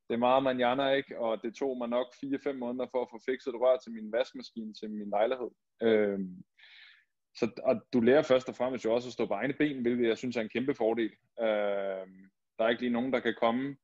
det 0.06 0.14
er 0.14 0.26
meget 0.28 0.42
manjana, 0.42 0.90
ikke? 0.90 1.18
Og 1.18 1.42
det 1.42 1.54
tog 1.54 1.78
mig 1.78 1.88
nok 1.88 2.06
4-5 2.24 2.52
måneder 2.52 2.86
for 2.90 3.02
at 3.02 3.08
få 3.10 3.20
fikset 3.28 3.50
et 3.50 3.60
rør 3.60 3.76
til 3.76 3.92
min 3.92 4.12
vaskemaskine 4.12 4.74
til 4.74 4.90
min 4.90 5.10
lejlighed. 5.10 5.50
Øh, 5.82 6.18
så, 7.40 7.50
og 7.62 7.82
du 7.92 8.00
lærer 8.00 8.22
først 8.22 8.48
og 8.48 8.56
fremmest 8.56 8.84
jo 8.84 8.94
også 8.94 9.08
at 9.08 9.12
stå 9.12 9.26
på 9.26 9.34
egne 9.34 9.54
ben, 9.54 9.82
hvilket 9.82 10.08
jeg 10.08 10.18
synes 10.18 10.36
er 10.36 10.40
en 10.40 10.48
kæmpe 10.48 10.74
fordel. 10.74 11.10
Øh, 11.40 12.06
der 12.56 12.64
er 12.64 12.68
ikke 12.68 12.82
lige 12.82 12.92
nogen, 12.92 13.12
der 13.12 13.20
kan 13.20 13.34
komme. 13.40 13.76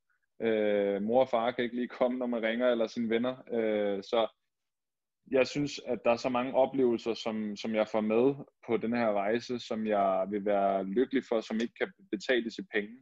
Øh, 0.43 1.03
mor 1.03 1.21
og 1.21 1.29
far 1.29 1.51
kan 1.51 1.65
ikke 1.65 1.77
lige 1.77 1.89
komme, 1.89 2.19
når 2.19 2.27
man 2.27 2.43
ringer, 2.43 2.69
eller 2.69 2.87
sine 2.87 3.11
venner. 3.11 3.35
Øh, 3.53 4.03
så 4.03 4.29
jeg 5.31 5.47
synes, 5.47 5.81
at 5.87 5.99
der 6.05 6.11
er 6.11 6.17
så 6.17 6.29
mange 6.29 6.55
oplevelser, 6.55 7.15
som, 7.15 7.57
som 7.57 7.75
jeg 7.75 7.89
får 7.89 8.01
med 8.01 8.35
på 8.67 8.77
den 8.77 8.93
her 8.93 9.13
rejse, 9.13 9.59
som 9.59 9.87
jeg 9.87 10.27
vil 10.31 10.45
være 10.45 10.85
lykkelig 10.85 11.23
for, 11.29 11.41
som 11.41 11.61
ikke 11.61 11.75
kan 11.81 11.93
betales 12.11 12.59
i 12.59 12.63
penge. 12.75 12.97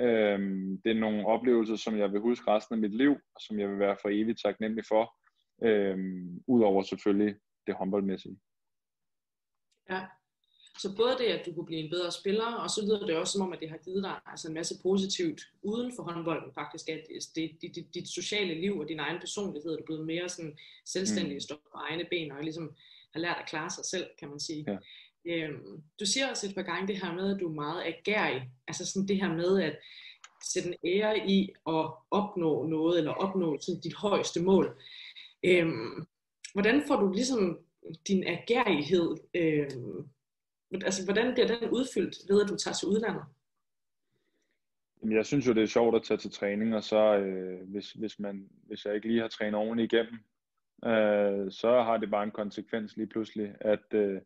Øhm, 0.00 0.80
det 0.84 0.90
er 0.90 1.00
nogle 1.00 1.26
oplevelser, 1.26 1.76
som 1.76 1.98
jeg 1.98 2.12
vil 2.12 2.20
huske 2.20 2.50
resten 2.50 2.74
af 2.74 2.80
mit 2.80 2.96
liv, 2.96 3.10
og 3.10 3.40
som 3.40 3.58
jeg 3.58 3.68
vil 3.68 3.78
være 3.78 3.96
for 4.02 4.08
evigt 4.08 4.40
taknemmelig 4.44 4.84
for, 4.88 5.14
øhm, 5.62 6.42
udover 6.46 6.82
selvfølgelig 6.82 7.36
det 7.66 7.74
håndboldmæssige. 7.74 8.38
Ja, 9.90 10.00
så 10.78 10.96
både 10.96 11.16
det, 11.18 11.24
at 11.24 11.46
du 11.46 11.52
kunne 11.54 11.66
blive 11.66 11.80
en 11.80 11.90
bedre 11.90 12.12
spiller, 12.12 12.46
og 12.46 12.70
så 12.70 12.80
lyder 12.82 13.06
det 13.06 13.16
også 13.16 13.32
som 13.32 13.42
om, 13.42 13.52
at 13.52 13.60
det 13.60 13.70
har 13.70 13.76
givet 13.76 14.02
dig 14.02 14.20
altså 14.26 14.48
en 14.48 14.54
masse 14.54 14.74
positivt 14.82 15.40
uden 15.62 15.92
for 15.96 16.02
håndbolden 16.02 16.52
faktisk, 16.54 16.88
at 16.88 17.02
det, 17.34 17.50
det, 17.62 17.74
det, 17.74 17.94
dit 17.94 18.08
sociale 18.08 18.54
liv 18.54 18.78
og 18.78 18.88
din 18.88 19.00
egen 19.00 19.20
personlighed 19.20 19.72
er 19.72 19.84
blevet 19.86 20.06
mere 20.06 20.28
sådan 20.28 20.58
selvstændig, 20.86 21.34
mm. 21.34 21.40
stå 21.40 21.54
på 21.54 21.78
egne 21.78 22.04
ben, 22.10 22.32
og 22.32 22.42
ligesom 22.42 22.74
har 23.12 23.20
lært 23.20 23.36
at 23.40 23.48
klare 23.48 23.70
sig 23.70 23.84
selv, 23.84 24.06
kan 24.18 24.28
man 24.28 24.40
sige. 24.40 24.64
Ja. 24.68 24.76
Øhm, 25.24 25.82
du 26.00 26.06
siger 26.06 26.30
også 26.30 26.46
et 26.46 26.54
par 26.54 26.62
gange 26.62 26.88
det 26.88 27.02
her 27.02 27.12
med, 27.14 27.34
at 27.34 27.40
du 27.40 27.48
er 27.48 27.54
meget 27.54 27.82
agerig, 27.82 28.50
altså 28.68 28.86
sådan 28.86 29.08
det 29.08 29.16
her 29.16 29.32
med 29.32 29.62
at 29.62 29.76
sætte 30.44 30.68
en 30.68 30.76
ære 30.84 31.28
i 31.28 31.48
at 31.68 31.90
opnå 32.10 32.66
noget, 32.66 32.98
eller 32.98 33.12
opnå 33.12 33.58
sådan 33.60 33.80
dit 33.80 33.94
højeste 33.94 34.42
mål. 34.42 34.82
Øhm, 35.44 36.06
hvordan 36.52 36.82
får 36.86 36.96
du 36.96 37.12
ligesom 37.12 37.58
din 38.08 38.24
agerighed 38.26 39.16
øh, 39.34 39.70
altså, 40.74 41.04
hvordan 41.04 41.32
bliver 41.32 41.46
den 41.46 41.70
udfyldt 41.70 42.16
ved, 42.28 42.42
at 42.42 42.48
du 42.48 42.56
tager 42.56 42.74
til 42.74 42.88
udlandet? 42.88 43.24
Jamen, 45.02 45.16
jeg 45.16 45.26
synes 45.26 45.46
jo, 45.46 45.52
det 45.52 45.62
er 45.62 45.66
sjovt 45.66 45.96
at 45.96 46.02
tage 46.02 46.18
til 46.18 46.30
træning, 46.30 46.74
og 46.74 46.84
så 46.84 47.16
øh, 47.16 47.68
hvis, 47.68 47.92
hvis, 47.92 48.18
man, 48.18 48.48
hvis 48.66 48.84
jeg 48.84 48.94
ikke 48.94 49.08
lige 49.08 49.20
har 49.20 49.28
trænet 49.28 49.54
ordentligt 49.54 49.92
igennem, 49.92 50.18
øh, 50.84 51.52
så 51.52 51.82
har 51.82 51.96
det 51.96 52.10
bare 52.10 52.24
en 52.24 52.30
konsekvens 52.30 52.96
lige 52.96 53.06
pludselig, 53.06 53.54
at 53.60 53.94
øh, 53.94 54.14
jeg 54.14 54.22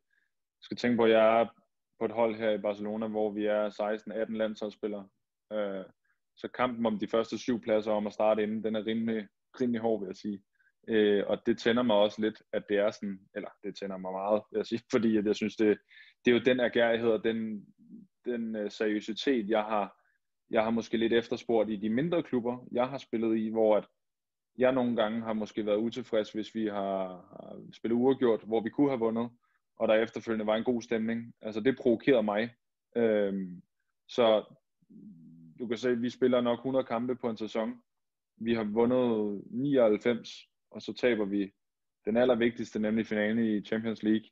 skal 0.61 0.76
tænke 0.76 0.96
på, 0.96 1.04
at 1.04 1.11
jeg 1.11 1.40
er 1.40 1.46
på 1.99 2.04
et 2.04 2.12
hold 2.12 2.34
her 2.34 2.50
i 2.50 2.58
Barcelona, 2.58 3.06
hvor 3.06 3.30
vi 3.30 3.46
er 3.46 3.70
16-18 4.30 4.37
landsholdsspillere. 4.37 5.08
Øh, 5.52 5.84
så 6.37 6.49
kampen 6.49 6.87
om 6.87 6.99
de 6.99 7.08
første 7.08 7.38
syv 7.38 7.61
pladser 7.61 7.92
om 7.92 8.06
at 8.06 8.12
starte 8.12 8.42
inden, 8.42 8.64
den 8.64 8.76
er 8.76 8.87
rimelig, 8.87 9.28
rimelig 9.61 9.80
hård, 9.80 10.00
vil 10.00 10.06
jeg 10.06 10.16
sige. 10.16 10.42
Øh, 10.88 11.25
og 11.26 11.47
det 11.47 11.59
tænder 11.59 11.83
mig 11.83 11.97
også 11.97 12.21
lidt, 12.21 12.43
at 12.53 12.62
det 12.69 12.76
er 12.76 12.91
sådan, 12.91 13.21
eller 13.35 13.49
det 13.62 13.76
tænder 13.76 13.97
mig 13.97 14.12
meget, 14.12 14.43
vil 14.50 14.59
jeg 14.59 14.67
sige, 14.67 14.83
fordi 14.95 15.17
at 15.17 15.26
jeg 15.26 15.37
synes, 15.37 15.57
det, 15.57 15.79
det 16.25 16.31
er 16.31 16.35
jo 16.35 16.43
den 16.45 16.61
ergærighed 16.61 17.09
og 17.09 17.25
den, 17.25 17.67
den 18.25 18.57
øh, 18.57 18.71
seriøsitet, 18.71 19.50
jeg 19.50 19.62
har, 19.62 20.00
jeg 20.50 20.62
har 20.62 20.71
måske 20.71 20.97
lidt 20.97 21.12
efterspurgt 21.12 21.71
i 21.71 21.76
de 21.76 21.91
mindre 21.91 22.23
klubber, 22.23 22.69
jeg 22.73 22.88
har 22.88 22.99
spillet 22.99 23.38
i, 23.38 23.49
hvor 23.49 23.76
at 23.76 23.85
jeg 24.59 24.73
nogle 24.73 24.97
gange 24.97 25.23
har 25.23 25.33
måske 25.33 25.67
været 25.67 25.76
utilfreds, 25.76 26.33
hvis 26.33 26.55
vi 26.55 26.67
har, 26.67 27.07
har 27.07 27.62
spillet 27.73 27.97
uafgjort, 27.97 28.43
hvor 28.45 28.61
vi 28.61 28.71
kunne 28.71 28.91
have 28.91 28.99
vundet, 28.99 29.31
og 29.76 29.88
der 29.88 29.95
efterfølgende 29.95 30.47
var 30.47 30.57
en 30.57 30.64
god 30.64 30.83
stemning. 30.83 31.35
Altså 31.43 31.61
det 31.61 31.76
provokerede 31.76 32.23
mig. 32.23 32.50
Øhm, 32.97 33.62
så 34.09 34.45
du 35.59 35.67
kan 35.67 35.76
se, 35.76 35.91
at 35.91 36.03
vi 36.03 36.11
spiller 36.11 36.41
nok 36.41 36.59
100 36.59 36.85
kampe 36.85 37.17
på 37.17 37.31
en 37.31 37.37
sæson. 37.37 37.83
Vi 38.37 38.55
har 38.55 38.64
vundet 38.64 39.43
99, 39.50 40.49
og 40.75 40.83
så 40.83 40.93
taber 40.93 41.25
vi 41.25 41.52
den 42.04 42.16
allervigtigste, 42.16 42.78
nemlig 42.78 43.07
finalen 43.07 43.45
i 43.45 43.64
Champions 43.64 44.02
League 44.02 44.28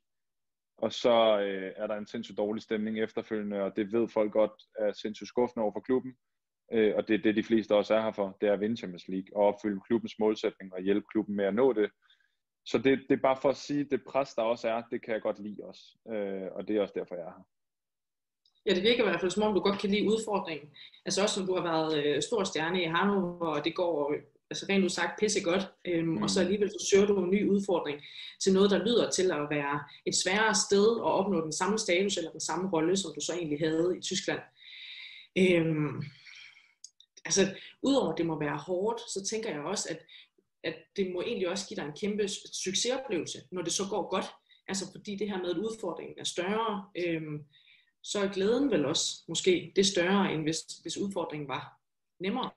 og 0.77 0.93
så 0.93 1.39
øh, 1.39 1.71
er 1.75 1.87
der 1.87 1.95
en 1.95 2.07
sindssygt 2.07 2.37
dårlig 2.37 2.63
stemning 2.63 2.99
efterfølgende, 2.99 3.61
og 3.61 3.75
det 3.75 3.93
ved 3.93 4.07
folk 4.07 4.31
godt 4.31 4.51
er 4.79 4.93
sindssygt 4.93 5.27
skuffende 5.27 5.63
over 5.63 5.73
for 5.73 5.79
klubben. 5.79 6.13
Øh, 6.73 6.93
og 6.95 7.07
det 7.07 7.13
er 7.13 7.23
det, 7.23 7.35
de 7.35 7.43
fleste 7.43 7.75
også 7.75 7.95
er 7.95 8.01
her 8.01 8.11
for, 8.11 8.37
det 8.41 8.49
er 8.49 8.53
at 8.53 8.59
vinde 8.59 8.77
Champions 8.77 9.07
League, 9.07 9.29
og 9.35 9.43
opfylde 9.43 9.81
klubbens 9.87 10.19
målsætning 10.19 10.73
og 10.73 10.81
hjælpe 10.81 11.07
klubben 11.11 11.35
med 11.35 11.45
at 11.45 11.55
nå 11.55 11.73
det. 11.73 11.91
Så 12.65 12.77
det, 12.77 12.99
det 13.09 13.15
er 13.15 13.21
bare 13.21 13.37
for 13.41 13.49
at 13.49 13.57
sige, 13.57 13.83
det 13.83 14.03
pres, 14.03 14.33
der 14.33 14.41
også 14.41 14.69
er, 14.69 14.81
det 14.91 15.01
kan 15.05 15.13
jeg 15.13 15.21
godt 15.21 15.39
lide 15.39 15.63
også. 15.63 15.83
Øh, 16.13 16.47
og 16.55 16.67
det 16.67 16.77
er 16.77 16.81
også 16.81 16.93
derfor, 16.97 17.15
jeg 17.15 17.23
er 17.23 17.35
her. 17.37 17.45
Ja, 18.65 18.75
det 18.75 18.83
virker 18.83 19.03
i 19.03 19.07
hvert 19.07 19.19
fald 19.19 19.31
som 19.31 19.43
om, 19.43 19.53
du 19.53 19.59
godt 19.59 19.79
kan 19.79 19.89
lide 19.89 20.07
udfordringen. 20.07 20.69
Altså 21.05 21.21
også 21.21 21.35
som 21.35 21.47
du 21.47 21.55
har 21.55 21.63
været 21.71 22.05
øh, 22.05 22.21
stor 22.21 22.43
stjerne 22.43 22.81
i 22.83 22.85
Hannover, 22.85 23.47
og 23.47 23.65
det 23.65 23.75
går 23.75 24.15
altså 24.53 24.65
rent 24.69 24.85
udsagt 24.85 25.19
pisse 25.19 25.41
godt, 25.43 25.65
øhm, 25.85 26.07
mm. 26.07 26.23
og 26.23 26.29
så 26.29 26.39
mm. 26.39 26.45
alligevel 26.45 26.69
så 26.69 26.87
søger 26.91 27.05
du 27.05 27.23
en 27.23 27.31
ny 27.31 27.49
udfordring 27.49 28.01
til 28.43 28.53
noget, 28.53 28.71
der 28.71 28.85
lyder 28.85 29.09
til 29.09 29.31
at 29.31 29.47
være 29.49 29.83
et 30.05 30.15
sværere 30.15 30.55
sted 30.55 30.87
at 30.97 31.11
opnå 31.19 31.43
den 31.43 31.51
samme 31.51 31.77
status 31.77 32.17
eller 32.17 32.31
den 32.31 32.39
samme 32.39 32.69
rolle, 32.73 32.97
som 32.97 33.11
du 33.15 33.21
så 33.21 33.33
egentlig 33.33 33.59
havde 33.59 33.97
i 33.97 34.01
Tyskland. 34.01 34.39
Øhm, 35.37 36.03
altså, 37.25 37.41
udover 37.81 38.11
at 38.11 38.17
det 38.17 38.25
må 38.25 38.39
være 38.39 38.57
hårdt, 38.57 38.99
så 38.99 39.25
tænker 39.29 39.49
jeg 39.49 39.61
også, 39.61 39.87
at, 39.89 39.99
at 40.63 40.75
det 40.95 41.11
må 41.13 41.21
egentlig 41.21 41.49
også 41.49 41.67
give 41.67 41.75
dig 41.75 41.85
en 41.85 41.99
kæmpe 42.01 42.27
succesoplevelse, 42.63 43.41
når 43.51 43.61
det 43.61 43.73
så 43.73 43.83
går 43.89 44.09
godt. 44.09 44.25
Altså 44.67 44.91
fordi 44.91 45.15
det 45.15 45.29
her 45.29 45.37
med, 45.37 45.49
at 45.49 45.57
udfordringen 45.57 46.19
er 46.19 46.23
større, 46.23 46.85
øhm, 46.97 47.43
så 48.03 48.19
er 48.19 48.33
glæden 48.33 48.71
vel 48.71 48.85
også 48.85 49.23
måske 49.27 49.73
det 49.75 49.85
større, 49.85 50.33
end 50.33 50.41
hvis, 50.43 50.59
hvis 50.81 50.97
udfordringen 50.97 51.47
var 51.47 51.79
nemmere. 52.19 52.51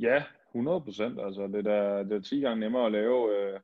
Ja, 0.00 0.24
100 0.54 0.80
procent. 0.80 1.20
Altså, 1.20 1.46
det, 1.46 1.66
er, 1.66 2.02
det 2.02 2.12
er 2.12 2.20
10 2.20 2.40
gange 2.40 2.60
nemmere 2.60 2.86
at 2.86 2.92
lave 2.92 3.36
øh, 3.36 3.60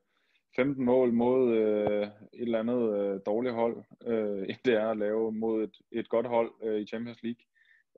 15 0.57 0.85
mål 0.85 1.13
mod 1.13 1.57
øh, 1.57 2.03
et 2.03 2.11
eller 2.33 2.59
andet 2.59 2.99
øh, 2.99 3.21
dårligt 3.27 3.55
hold, 3.55 3.77
øh, 4.07 4.43
end 4.49 4.59
det 4.65 4.75
er 4.75 4.91
at 4.91 4.99
lave 4.99 5.33
mod 5.33 5.63
et, 5.63 5.77
et 5.93 6.09
godt 6.09 6.27
hold 6.27 6.51
øh, 6.63 6.81
i 6.81 6.87
Champions 6.87 7.23
League. 7.23 7.45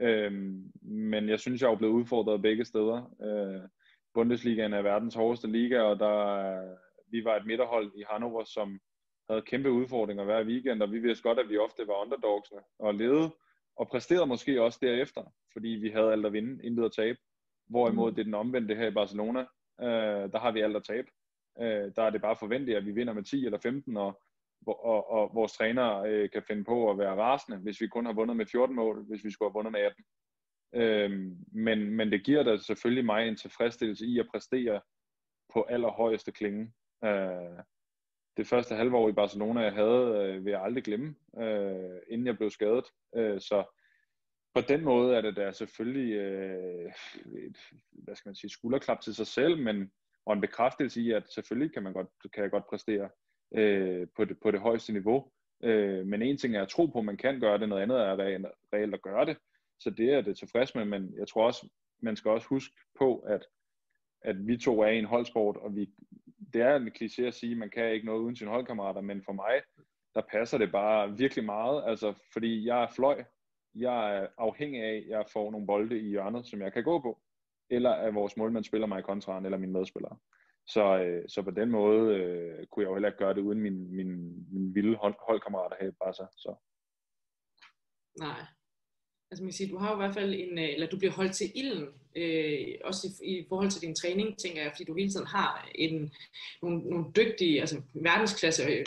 Øh, 0.00 0.33
men 0.83 1.28
jeg 1.28 1.40
synes, 1.40 1.62
jeg 1.62 1.71
er 1.71 1.76
blevet 1.76 1.92
udfordret 1.92 2.42
begge 2.42 2.64
steder. 2.64 3.14
Øh, 3.23 3.68
Bundesligaen 4.14 4.73
er 4.73 4.83
verdens 4.83 5.14
hårdeste 5.14 5.49
liga, 5.49 5.80
og 5.80 5.99
der, 5.99 6.76
vi 7.11 7.25
var 7.25 7.37
et 7.37 7.47
midterhold 7.47 7.92
i 7.97 8.04
Hannover, 8.11 8.45
som 8.45 8.80
havde 9.30 9.42
kæmpe 9.42 9.71
udfordringer 9.71 10.25
hver 10.25 10.45
weekend, 10.45 10.83
og 10.83 10.92
vi 10.92 10.99
vidste 10.99 11.23
godt, 11.23 11.38
at 11.38 11.49
vi 11.49 11.59
ofte 11.59 11.87
var 11.87 12.04
underdogsene 12.04 12.61
og 12.78 12.95
lede, 12.95 13.30
og 13.76 13.88
præsterede 13.88 14.26
måske 14.26 14.62
også 14.62 14.78
derefter, 14.83 15.23
fordi 15.52 15.68
vi 15.68 15.90
havde 15.90 16.12
alt 16.12 16.26
at 16.26 16.33
vinde, 16.33 16.64
intet 16.64 16.85
at 16.85 16.92
tabe. 16.92 17.18
Hvorimod 17.68 18.10
mm. 18.10 18.14
det 18.14 18.22
er 18.22 18.25
den 18.25 18.34
omvendte 18.34 18.75
her 18.75 18.87
i 18.87 18.94
Barcelona. 18.94 19.40
Øh, 19.80 20.32
der 20.32 20.38
har 20.38 20.52
vi 20.52 20.60
alt 20.60 20.76
at 20.76 20.84
tabe. 20.84 21.08
Øh, 21.60 21.92
der 21.96 22.02
er 22.02 22.10
det 22.10 22.22
bare 22.22 22.37
forventet, 22.37 22.75
at 22.75 22.87
vi 22.87 22.92
vinder 22.92 23.12
med 23.12 23.22
10 23.22 23.44
eller 23.44 23.58
15, 23.58 23.96
og, 23.96 24.20
og, 24.66 25.10
og 25.10 25.30
vores 25.34 25.52
træner 25.52 25.98
øh, 25.98 26.30
kan 26.30 26.42
finde 26.42 26.64
på 26.64 26.90
at 26.90 26.98
være 26.98 27.16
rasende, 27.16 27.58
hvis 27.58 27.80
vi 27.80 27.88
kun 27.88 28.06
har 28.06 28.12
vundet 28.12 28.37
med 28.37 28.46
14 28.46 28.76
mål, 28.76 29.04
hvis 29.08 29.25
vi 29.25 29.30
skulle 29.30 29.48
have 29.48 29.54
vundet 29.54 29.72
med 29.72 29.80
18. 29.80 30.04
Øh, 30.75 31.10
men, 31.52 31.90
men 31.90 32.12
det 32.12 32.25
giver 32.25 32.42
da 32.42 32.56
selvfølgelig 32.56 33.04
mig 33.04 33.28
en 33.28 33.37
tilfredsstillelse 33.37 34.06
i 34.06 34.18
at 34.18 34.28
præstere 34.30 34.80
på 35.52 35.62
allerhøjeste 35.62 36.32
klinge. 36.32 36.72
Øh, 37.04 37.58
det 38.37 38.46
første 38.46 38.75
halvår 38.75 39.08
i 39.08 39.12
Barcelona, 39.12 39.60
jeg 39.60 39.72
havde, 39.72 40.32
øh, 40.34 40.44
vil 40.44 40.50
jeg 40.50 40.62
aldrig 40.62 40.84
glemme, 40.84 41.14
øh, 41.38 42.00
inden 42.10 42.26
jeg 42.26 42.37
blev 42.37 42.50
skadet. 42.50 42.84
Øh, 43.16 43.40
så 43.40 43.77
på 44.62 44.67
den 44.69 44.85
måde 44.85 45.17
er 45.17 45.21
det 45.21 45.37
da 45.37 45.53
selvfølgelig 45.53 46.12
øh, 46.12 46.93
et, 47.27 47.57
hvad 47.91 48.17
skal 48.17 48.29
man 48.29 48.35
sige, 48.35 48.50
skulderklap 48.50 49.00
til 49.00 49.15
sig 49.15 49.27
selv, 49.27 49.62
men 49.62 49.91
og 50.27 50.35
en 50.35 50.41
bekræftelse 50.41 51.00
i, 51.00 51.12
at 51.12 51.29
selvfølgelig 51.29 51.73
kan 51.73 51.83
man 51.83 51.93
godt, 51.93 52.09
kan 52.35 52.43
jeg 52.43 52.50
godt 52.50 52.67
præstere 52.71 53.09
øh, 53.55 54.07
på, 54.17 54.25
det, 54.25 54.41
på 54.41 54.50
det 54.50 54.61
højeste 54.61 54.93
niveau. 54.93 55.31
Øh, 55.62 56.07
men 56.07 56.23
en 56.23 56.38
ting 56.38 56.57
er 56.57 56.62
at 56.62 56.69
tro 56.69 56.87
på, 56.87 56.99
at 56.99 57.05
man 57.05 57.17
kan 57.17 57.41
gøre 57.41 57.59
det, 57.59 57.69
noget 57.69 57.83
andet 57.83 57.99
er 57.99 58.12
at 58.12 58.19
reelt 58.73 58.95
at 58.95 59.03
gøre 59.03 59.27
det. 59.27 59.37
Så 59.81 59.91
det 59.91 60.12
er 60.12 60.21
det 60.21 60.38
tilfreds 60.38 60.75
med, 60.75 60.85
men 60.85 61.15
jeg 61.19 61.29
tror 61.29 61.47
også, 61.47 61.69
man 62.03 62.17
skal 62.17 62.31
også 62.31 62.49
huske 62.49 62.75
på, 62.99 63.19
at, 63.19 63.47
at 64.23 64.47
vi 64.47 64.57
to 64.57 64.81
er 64.81 64.88
i 64.88 64.99
en 64.99 65.05
holdsport, 65.05 65.57
og 65.57 65.77
vi, 65.77 65.91
det 66.53 66.62
er 66.62 66.77
en 66.77 66.88
kliché 66.88 67.23
at 67.23 67.35
sige, 67.35 67.53
at 67.53 67.59
man 67.59 67.71
kan 67.71 67.93
ikke 67.93 68.07
noget 68.07 68.21
uden 68.21 68.37
sine 68.37 68.50
holdkammerater, 68.50 69.00
men 69.00 69.23
for 69.23 69.33
mig, 69.33 69.62
der 70.15 70.23
passer 70.31 70.59
det 70.59 70.73
bare 70.73 71.17
virkelig 71.17 71.45
meget, 71.45 71.85
altså 71.87 72.15
fordi 72.33 72.67
jeg 72.67 72.83
er 72.83 72.88
fløj, 72.97 73.25
jeg 73.75 74.16
er 74.16 74.26
afhængig 74.38 74.82
af, 74.82 74.94
at 74.94 75.08
jeg 75.08 75.25
får 75.32 75.50
nogle 75.50 75.66
bolde 75.66 75.98
i 75.98 76.08
hjørnet, 76.08 76.46
som 76.46 76.62
jeg 76.62 76.72
kan 76.72 76.84
gå 76.84 77.00
på, 77.00 77.18
eller 77.70 77.90
at 77.90 78.14
vores 78.14 78.37
målmand 78.37 78.64
spiller 78.64 78.87
mig 78.87 78.98
i 78.98 79.02
kontraen, 79.02 79.44
eller 79.44 79.58
mine 79.58 79.72
medspillere. 79.72 80.16
Så, 80.66 80.98
øh, 80.98 81.28
så 81.28 81.42
på 81.42 81.50
den 81.50 81.70
måde 81.70 82.14
øh, 82.16 82.66
kunne 82.66 82.82
jeg 82.82 82.90
jo 82.90 82.94
heller 82.94 83.08
ikke 83.08 83.18
gøre 83.18 83.34
det 83.34 83.40
uden 83.40 83.60
min, 83.60 83.96
min, 83.96 84.44
min 84.52 84.75
vilde 84.75 84.96
hold, 84.96 85.14
holdkammerater 85.28 85.76
her 85.80 85.88
i 85.88 85.98
Barca. 86.00 86.26
Så. 86.37 86.54
Nej. 88.18 88.58
Altså 89.30 89.42
man 89.42 89.50
kan 89.50 89.56
sige, 89.56 89.70
du 89.70 89.78
har 89.78 89.88
jo 89.88 89.94
i 89.94 90.02
hvert 90.04 90.14
fald 90.14 90.35
en, 90.35 90.58
øh, 90.58 90.68
eller 90.75 90.87
du 90.87 90.99
bliver 90.99 91.12
holdt 91.12 91.32
til 91.32 91.52
ilden, 91.54 91.87
øh, 92.16 92.75
også 92.85 93.08
i, 93.23 93.38
i 93.38 93.47
forhold 93.49 93.70
til 93.70 93.82
din 93.82 93.94
træning, 93.94 94.38
tænker 94.38 94.62
jeg, 94.62 94.73
fordi 94.73 94.85
du 94.85 94.94
hele 94.94 95.11
tiden 95.11 95.26
har 95.26 95.70
en, 95.75 96.12
nogle, 96.62 96.78
nogle 96.78 97.04
dygtige, 97.16 97.61
altså 97.61 97.80
verdensklasse 97.94 98.62
øh, 98.62 98.87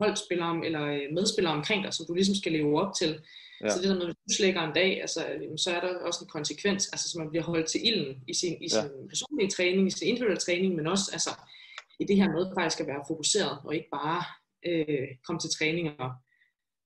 holdspillere 0.00 0.66
eller 0.66 0.82
øh, 0.82 1.12
medspillere 1.12 1.54
omkring 1.54 1.84
dig, 1.84 1.94
som 1.94 2.06
du 2.06 2.14
ligesom 2.14 2.34
skal 2.34 2.52
leve 2.52 2.80
op 2.82 2.94
til. 2.94 3.20
Ja. 3.60 3.68
Så 3.68 3.78
det 3.78 3.88
der 3.88 3.94
med, 3.94 4.04
hvis 4.04 4.16
du 4.28 4.34
slækker 4.34 4.62
en 4.62 4.74
dag, 4.74 5.00
altså, 5.00 5.20
så 5.56 5.70
er 5.70 5.80
der 5.80 5.98
også 5.98 6.24
en 6.24 6.28
konsekvens, 6.28 6.88
altså 6.92 7.10
så 7.10 7.18
man 7.18 7.30
bliver 7.30 7.44
holdt 7.44 7.66
til 7.66 7.86
ilden 7.86 8.22
i 8.28 8.34
sin, 8.34 8.62
i 8.62 8.68
sin 8.68 8.82
ja. 8.82 9.06
personlige 9.08 9.50
træning, 9.50 9.86
i 9.86 9.90
sin 9.90 10.08
individuelle 10.08 10.40
træning, 10.40 10.74
men 10.74 10.86
også 10.86 11.10
altså, 11.12 11.30
i 12.00 12.04
det 12.04 12.16
her 12.16 12.32
med 12.32 12.46
faktisk 12.58 12.80
at 12.80 12.86
være 12.86 13.04
fokuseret, 13.08 13.58
og 13.64 13.74
ikke 13.74 13.88
bare 13.92 14.22
øh, 14.66 15.08
komme 15.26 15.40
til 15.40 15.50
træning 15.50 16.00
og 16.00 16.10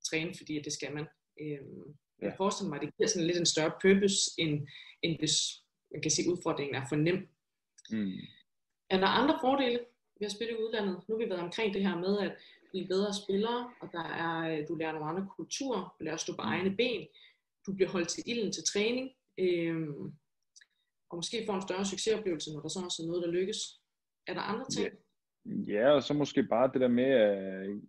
træne, 0.09 0.33
fordi 0.37 0.61
det 0.65 0.73
skal 0.73 0.93
man. 0.93 1.05
Øh, 1.41 1.59
ja. 2.21 2.25
Jeg 2.25 2.33
forestiller 2.37 2.69
mig, 2.69 2.77
at 2.81 2.85
det 2.85 2.97
giver 2.97 3.09
sådan 3.09 3.27
lidt 3.27 3.37
en 3.37 3.53
større 3.53 3.73
purpose, 3.81 4.19
end, 4.37 4.67
end 5.03 5.19
hvis 5.19 5.35
man 5.91 6.01
kan 6.01 6.11
sige, 6.11 6.31
udfordringen 6.31 6.75
er 6.75 6.85
for 6.89 6.95
nem. 6.95 7.17
Mm. 7.91 8.19
Er 8.89 8.97
der 8.99 9.07
andre 9.07 9.37
fordele 9.41 9.79
ved 10.19 10.25
at 10.25 10.31
spille 10.31 10.53
i 10.53 10.61
udlandet? 10.63 10.95
Nu 11.07 11.15
har 11.15 11.23
vi 11.23 11.29
været 11.29 11.47
omkring 11.47 11.73
det 11.73 11.87
her 11.87 11.97
med, 11.97 12.19
at 12.19 12.33
blive 12.71 12.87
bedre 12.87 13.13
spillere, 13.13 13.71
og 13.81 13.87
der 13.91 14.03
er, 14.03 14.35
øh, 14.51 14.67
du 14.67 14.75
lærer 14.75 14.91
nogle 14.91 15.09
andre 15.09 15.27
kulturer, 15.37 15.95
du 15.99 16.03
lærer 16.03 16.13
at 16.13 16.25
stå 16.25 16.33
på 16.35 16.41
mm. 16.41 16.47
egne 16.47 16.75
ben, 16.75 17.07
du 17.65 17.73
bliver 17.73 17.89
holdt 17.89 18.09
til 18.09 18.23
ilden 18.25 18.51
til 18.51 18.63
træning, 18.63 19.11
øhm, 19.37 20.13
og 21.09 21.15
måske 21.17 21.43
får 21.45 21.55
en 21.55 21.61
større 21.61 21.85
succesoplevelse, 21.85 22.53
når 22.53 22.61
der 22.61 22.69
så 22.69 22.79
også 22.79 23.03
er 23.03 23.07
noget, 23.07 23.23
der 23.23 23.31
lykkes. 23.31 23.57
Er 24.27 24.33
der 24.33 24.41
andre 24.41 24.65
ting? 24.69 24.87
Ja, 25.45 25.73
ja 25.73 25.89
og 25.89 26.03
så 26.03 26.13
måske 26.13 26.43
bare 26.43 26.71
det 26.73 26.81
der 26.81 26.87
med, 26.87 27.11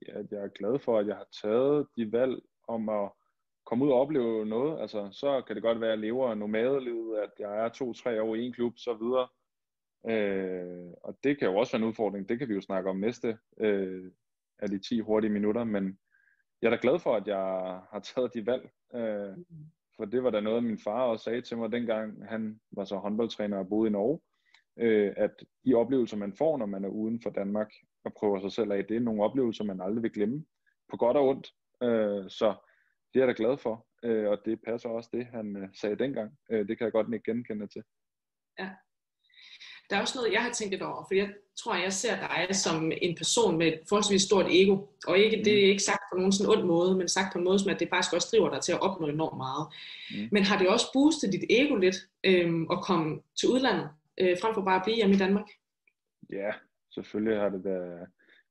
at 0.08 0.26
jeg 0.30 0.44
er 0.44 0.58
glad 0.58 0.78
for, 0.78 0.98
at 0.98 1.06
jeg 1.06 1.16
har 1.16 1.28
taget 1.42 1.86
de 1.96 2.12
valg, 2.12 2.42
om 2.68 2.88
at 2.88 3.12
komme 3.64 3.84
ud 3.84 3.90
og 3.90 4.00
opleve 4.00 4.46
noget. 4.46 4.80
Altså, 4.80 5.08
så 5.12 5.42
kan 5.46 5.56
det 5.56 5.62
godt 5.62 5.80
være, 5.80 5.92
at 5.92 5.98
jeg 5.98 6.04
lever 6.04 6.34
nomadelivet, 6.34 7.18
at 7.18 7.30
jeg 7.38 7.64
er 7.64 7.68
to-tre 7.68 8.22
år 8.22 8.34
i 8.34 8.42
en 8.42 8.52
klub, 8.52 8.72
så 8.76 8.94
videre. 8.94 9.28
Øh, 10.10 10.92
og 11.04 11.18
det 11.24 11.38
kan 11.38 11.48
jo 11.48 11.56
også 11.56 11.72
være 11.72 11.82
en 11.82 11.88
udfordring. 11.88 12.28
Det 12.28 12.38
kan 12.38 12.48
vi 12.48 12.54
jo 12.54 12.60
snakke 12.60 12.90
om 12.90 12.96
næste 12.96 13.38
øh, 13.60 14.10
af 14.58 14.68
de 14.68 14.78
10 14.78 15.00
hurtige 15.00 15.32
minutter, 15.32 15.64
men 15.64 15.98
jeg 16.62 16.68
er 16.68 16.70
da 16.70 16.78
glad 16.82 16.98
for, 16.98 17.16
at 17.16 17.26
jeg 17.26 17.36
har 17.92 18.00
taget 18.14 18.34
de 18.34 18.46
valg. 18.46 18.70
Øh, 18.94 19.36
for 19.96 20.04
det 20.04 20.24
var 20.24 20.30
da 20.30 20.40
noget, 20.40 20.64
min 20.64 20.78
far 20.78 21.02
også 21.02 21.24
sagde 21.24 21.40
til 21.40 21.56
mig, 21.56 21.72
dengang 21.72 22.28
han 22.28 22.60
var 22.70 22.84
så 22.84 22.96
håndboldtræner 22.96 23.58
og 23.58 23.68
boede 23.68 23.88
i 23.88 23.92
Norge, 23.92 24.20
øh, 24.78 25.12
at 25.16 25.44
de 25.64 25.74
oplevelser, 25.74 26.16
man 26.16 26.32
får, 26.32 26.58
når 26.58 26.66
man 26.66 26.84
er 26.84 26.88
uden 26.88 27.20
for 27.22 27.30
Danmark 27.30 27.72
og 28.04 28.12
prøver 28.14 28.40
sig 28.40 28.52
selv 28.52 28.72
af, 28.72 28.84
det 28.84 28.96
er 28.96 29.00
nogle 29.00 29.22
oplevelser, 29.22 29.64
man 29.64 29.80
aldrig 29.80 30.02
vil 30.02 30.12
glemme, 30.12 30.44
på 30.90 30.96
godt 30.96 31.16
og 31.16 31.28
ondt. 31.28 31.52
Øh, 31.82 32.30
så 32.30 32.54
det 33.14 33.22
er 33.22 33.26
jeg 33.26 33.28
da 33.28 33.42
glad 33.42 33.58
for, 33.58 33.86
øh, 34.04 34.28
og 34.28 34.38
det 34.44 34.60
passer 34.66 34.88
også 34.88 35.10
det, 35.12 35.26
han 35.26 35.56
øh, 35.56 35.68
sagde 35.74 35.96
dengang. 35.96 36.30
Øh, 36.50 36.68
det 36.68 36.78
kan 36.78 36.84
jeg 36.84 36.92
godt 36.92 37.14
ikke 37.14 37.32
genkende 37.32 37.66
til. 37.66 37.82
Ja. 38.58 38.70
Der 39.90 39.96
er 39.96 40.00
også 40.00 40.18
noget, 40.18 40.32
jeg 40.32 40.42
har 40.42 40.52
tænkt 40.52 40.70
lidt 40.70 40.82
over, 40.82 41.04
for 41.08 41.14
jeg 41.14 41.34
tror, 41.56 41.74
jeg 41.74 41.92
ser 41.92 42.16
dig 42.16 42.56
som 42.56 42.92
en 43.02 43.16
person 43.16 43.58
med 43.58 43.66
et 43.66 43.80
forholdsvis 43.88 44.22
stort 44.22 44.46
ego. 44.50 44.74
Og 45.06 45.18
ikke, 45.18 45.36
mm. 45.36 45.44
det 45.44 45.64
er 45.64 45.68
ikke 45.68 45.82
sagt 45.82 46.02
på 46.12 46.16
nogen 46.16 46.32
sådan 46.32 46.52
ond 46.52 46.64
måde, 46.66 46.96
men 46.96 47.08
sagt 47.08 47.32
på 47.32 47.38
en 47.38 47.44
måde, 47.44 47.58
som 47.58 47.70
at 47.70 47.80
det 47.80 47.88
faktisk 47.88 48.14
også 48.14 48.28
driver 48.32 48.50
dig 48.50 48.60
til 48.62 48.72
at 48.72 48.80
opnå 48.80 49.06
enormt 49.06 49.36
meget. 49.36 49.66
Mm. 50.10 50.28
Men 50.32 50.42
har 50.42 50.58
det 50.58 50.68
også 50.68 50.86
boostet 50.92 51.32
dit 51.32 51.44
ego 51.50 51.76
lidt 51.76 51.96
øhm, 52.24 52.66
at 52.70 52.82
komme 52.82 53.20
til 53.38 53.48
udlandet, 53.48 53.88
øh, 54.20 54.36
frem 54.40 54.54
for 54.54 54.62
bare 54.62 54.76
at 54.76 54.84
blive 54.84 54.96
hjemme 54.96 55.14
i 55.14 55.18
Danmark? 55.18 55.48
Ja, 56.30 56.52
selvfølgelig 56.94 57.40
har 57.40 57.48
det 57.48 57.64
da 57.64 58.06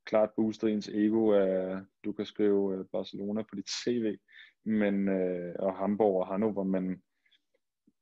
klart 0.06 0.30
boostet 0.36 0.70
ens 0.70 0.88
ego, 0.88 1.32
at 1.32 1.84
du 2.06 2.12
kan 2.12 2.26
skrive 2.26 2.78
øh, 2.78 2.86
Barcelona 2.92 3.42
på 3.42 3.56
dit 3.56 3.70
CV, 3.70 4.18
men, 4.64 5.10
øh, 5.10 5.56
og 5.60 5.76
Hamburg 5.78 6.20
og 6.22 6.28
Hannover, 6.28 6.64
men 6.64 7.02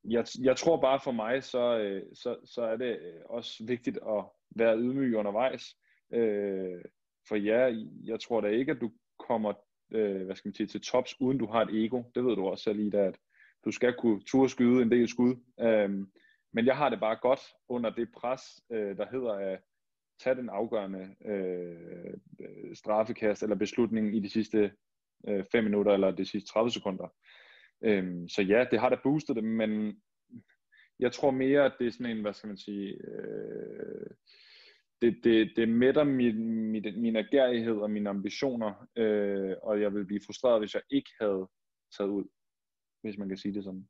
jeg, 0.04 0.26
jeg 0.42 0.58
tror 0.58 0.82
bare 0.82 1.00
for 1.04 1.12
mig, 1.12 1.44
så, 1.44 1.80
øh, 1.80 2.04
så, 2.14 2.38
så 2.46 2.62
er 2.62 2.76
det 2.78 3.00
øh, 3.02 3.22
også 3.26 3.64
vigtigt 3.68 3.98
at 3.98 4.26
være 4.56 4.78
ydmyg 4.78 5.16
undervejs. 5.16 5.76
Øh, 6.14 6.82
for 7.28 7.36
ja, 7.36 7.76
jeg 8.04 8.20
tror 8.20 8.42
da 8.42 8.48
ikke, 8.48 8.72
at 8.72 8.82
du 8.82 8.92
kommer 9.28 9.54
øh, 9.92 10.26
hvad 10.26 10.36
skal 10.36 10.50
man 10.50 10.54
sige, 10.54 10.68
til 10.68 10.82
tops, 10.82 11.22
uden 11.22 11.38
du 11.38 11.46
har 11.46 11.62
et 11.62 11.86
ego. 11.86 12.04
Det 12.16 12.26
ved 12.26 12.36
du 12.36 12.48
også 12.48 12.64
selv, 12.64 12.80
Ida, 12.80 12.98
at 12.98 13.20
du 13.66 13.72
skal 13.72 13.94
kunne 13.94 14.22
turde 14.22 14.50
skyde 14.50 14.82
en 14.82 14.92
del 14.92 15.08
skud. 15.08 15.36
Øh, 15.60 15.90
men 16.54 16.66
jeg 16.66 16.78
har 16.78 16.90
det 16.90 17.00
bare 17.00 17.16
godt 17.22 17.42
under 17.70 17.90
det 17.90 18.10
pres, 18.18 18.42
øh, 18.72 18.98
der 18.98 19.06
hedder 19.12 19.34
at 19.34 19.60
tage 20.20 20.36
den 20.36 20.50
afgørende 20.50 21.16
øh, 21.26 22.14
øh 22.40 22.76
straffekast 22.76 23.44
eller 23.44 23.56
beslutning 23.56 24.16
i 24.16 24.20
de 24.20 24.30
sidste 24.30 24.72
øh, 25.28 25.46
5 25.52 25.64
minutter 25.64 25.94
eller 25.94 26.12
de 26.12 26.26
sidste 26.26 26.50
30 26.50 26.72
sekunder. 26.72 27.08
Øhm, 27.84 28.30
så 28.30 28.42
ja, 28.42 28.66
det 28.72 28.80
har 28.80 28.90
da 28.90 28.98
boostet 29.04 29.36
det, 29.36 29.44
men 29.44 30.02
jeg 31.00 31.12
tror 31.12 31.32
mere, 31.32 31.66
at 31.66 31.74
det 31.80 31.88
er 31.88 31.92
sådan 31.92 32.18
en, 32.18 32.22
hvad 32.22 32.34
skal 32.34 32.48
man 32.48 32.58
sige, 32.58 32.88
øh, 32.88 34.10
det, 35.02 35.20
det, 35.24 35.52
det 35.56 35.70
mætter 35.70 36.04
min, 36.04 36.72
min, 36.72 37.02
min 37.02 37.16
agerighed 37.16 37.76
og 37.76 37.92
mine 37.92 38.10
ambitioner, 38.10 38.88
øh, 38.96 39.56
og 39.64 39.82
jeg 39.82 39.94
vil 39.94 40.06
blive 40.06 40.22
frustreret, 40.26 40.62
hvis 40.62 40.74
jeg 40.74 40.82
ikke 40.90 41.10
havde 41.22 41.48
taget 41.98 42.10
ud, 42.10 42.26
hvis 43.02 43.18
man 43.18 43.28
kan 43.28 43.38
sige 43.38 43.54
det 43.54 43.64
sådan. 43.64 43.88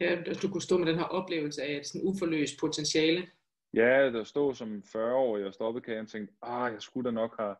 Ja, 0.00 0.22
du 0.42 0.48
kunne 0.48 0.62
stå 0.62 0.78
med 0.78 0.86
den 0.86 0.98
her 0.98 1.04
oplevelse 1.04 1.62
af 1.62 1.76
et 1.76 1.86
sådan 1.86 2.08
uforløst 2.08 2.60
potentiale. 2.60 3.26
Ja, 3.74 4.10
der 4.12 4.24
stod 4.24 4.54
som 4.54 4.82
40-årig 4.86 5.46
og 5.46 5.54
stoppede 5.54 5.84
kan 5.84 5.94
jeg 5.94 6.08
tænkte, 6.08 6.34
ah, 6.42 6.72
jeg 6.72 6.82
skulle 6.82 7.04
da 7.04 7.10
nok 7.10 7.36
have, 7.38 7.56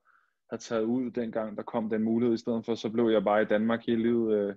have 0.50 0.58
taget 0.58 0.82
ud 0.82 1.10
dengang, 1.10 1.56
der 1.56 1.62
kom 1.62 1.90
den 1.90 2.02
mulighed 2.02 2.34
i 2.34 2.38
stedet 2.38 2.64
for, 2.64 2.74
så 2.74 2.90
blev 2.90 3.08
jeg 3.08 3.24
bare 3.24 3.42
i 3.42 3.44
Danmark 3.44 3.86
hele 3.86 4.02
livet. 4.02 4.34
Øh, 4.34 4.54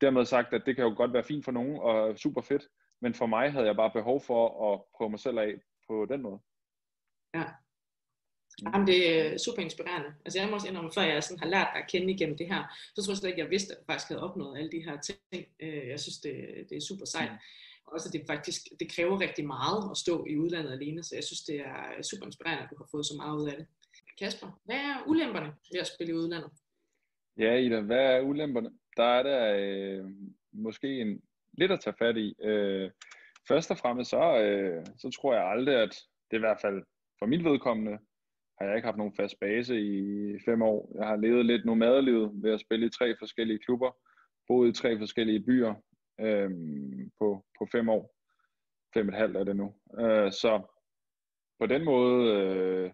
dermed 0.00 0.24
sagt, 0.24 0.54
at 0.54 0.62
det 0.66 0.76
kan 0.76 0.84
jo 0.84 0.94
godt 0.96 1.12
være 1.12 1.24
fint 1.24 1.44
for 1.44 1.52
nogen 1.52 1.78
og 1.80 2.18
super 2.18 2.40
fedt, 2.40 2.68
men 3.02 3.14
for 3.14 3.26
mig 3.26 3.52
havde 3.52 3.66
jeg 3.66 3.76
bare 3.76 3.90
behov 3.90 4.20
for 4.20 4.72
at 4.72 4.82
prøve 4.96 5.10
mig 5.10 5.20
selv 5.20 5.38
af 5.38 5.54
på 5.88 6.06
den 6.10 6.22
måde. 6.22 6.38
Ja. 7.34 7.44
Jamen, 8.62 8.86
det 8.86 9.00
er 9.18 9.38
super 9.38 9.62
inspirerende. 9.62 10.14
Altså 10.24 10.38
jeg 10.38 10.48
må 10.48 10.54
også 10.54 10.68
indrømme, 10.68 10.92
før 10.94 11.02
jeg 11.02 11.22
sådan 11.22 11.38
har 11.38 11.46
lært 11.46 11.68
dig 11.74 11.82
at 11.82 11.90
kende 11.90 12.12
igennem 12.12 12.36
det 12.36 12.46
her, 12.46 12.62
så 12.94 13.02
tror 13.02 13.12
jeg 13.12 13.18
slet 13.18 13.30
ikke, 13.30 13.42
jeg 13.42 13.50
vidste, 13.50 13.72
at 13.72 13.78
jeg 13.78 13.86
faktisk 13.86 14.08
havde 14.08 14.22
opnået 14.22 14.58
alle 14.58 14.70
de 14.70 14.84
her 14.86 14.96
ting. 15.00 15.46
Øh, 15.60 15.88
jeg 15.88 16.00
synes, 16.00 16.18
det, 16.18 16.34
det 16.68 16.76
er 16.76 16.88
super 16.90 17.04
sejt. 17.04 17.32
Mm. 17.32 17.38
Også 17.86 18.08
det 18.12 18.22
faktisk, 18.26 18.60
det 18.80 18.92
kræver 18.94 19.20
rigtig 19.20 19.46
meget 19.46 19.90
at 19.90 19.96
stå 19.96 20.24
i 20.32 20.36
udlandet 20.36 20.72
alene, 20.72 21.02
så 21.02 21.14
jeg 21.14 21.24
synes, 21.24 21.42
det 21.42 21.58
er 21.60 22.02
super 22.10 22.26
inspirerende, 22.26 22.64
at 22.64 22.70
du 22.70 22.76
har 22.76 22.88
fået 22.90 23.06
så 23.06 23.14
meget 23.16 23.36
ud 23.40 23.48
af 23.48 23.56
det. 23.56 23.66
Kasper, 24.18 24.60
hvad 24.64 24.76
er 24.76 25.06
ulemperne 25.06 25.46
ved 25.46 25.80
at 25.80 25.86
spille 25.86 26.12
i 26.12 26.16
udlandet? 26.16 26.50
Ja, 27.38 27.54
Ida, 27.56 27.80
hvad 27.80 28.16
er 28.16 28.20
ulemperne? 28.20 28.70
Der 28.96 29.04
er 29.04 29.22
der 29.22 29.54
øh, 29.58 30.10
måske 30.52 31.00
en, 31.00 31.22
lidt 31.58 31.72
at 31.72 31.80
tage 31.80 31.96
fat 31.98 32.16
i. 32.16 32.34
Øh, 32.42 32.90
først 33.48 33.70
og 33.70 33.78
fremmest 33.78 34.10
så, 34.10 34.38
øh, 34.38 34.86
så 34.98 35.10
tror 35.10 35.34
jeg 35.34 35.44
aldrig, 35.44 35.74
at 35.74 35.94
det 36.30 36.36
i 36.36 36.40
hvert 36.40 36.60
fald 36.60 36.82
for 37.18 37.26
mit 37.26 37.44
vedkommende, 37.44 37.98
har 38.58 38.66
jeg 38.66 38.76
ikke 38.76 38.86
haft 38.86 38.96
nogen 38.96 39.16
fast 39.16 39.40
base 39.40 39.80
i 39.80 40.38
fem 40.44 40.62
år. 40.62 40.92
Jeg 40.98 41.06
har 41.06 41.16
levet 41.16 41.46
lidt 41.46 41.64
nomadelivet 41.64 42.30
ved 42.34 42.52
at 42.52 42.60
spille 42.60 42.86
i 42.86 42.90
tre 42.90 43.14
forskellige 43.18 43.58
klubber, 43.58 43.90
boet 44.48 44.68
i 44.68 44.80
tre 44.80 44.98
forskellige 44.98 45.40
byer 45.40 45.74
øh, 46.20 46.50
på, 47.18 47.44
på 47.58 47.68
fem 47.72 47.88
år. 47.88 48.14
Fem 48.94 49.08
og 49.08 49.14
et 49.14 49.18
halvt 49.18 49.36
er 49.36 49.44
det 49.44 49.56
nu. 49.56 49.74
Øh, 49.98 50.32
så 50.32 50.62
på 51.60 51.66
den 51.66 51.84
måde 51.84 52.32
øh, 52.36 52.90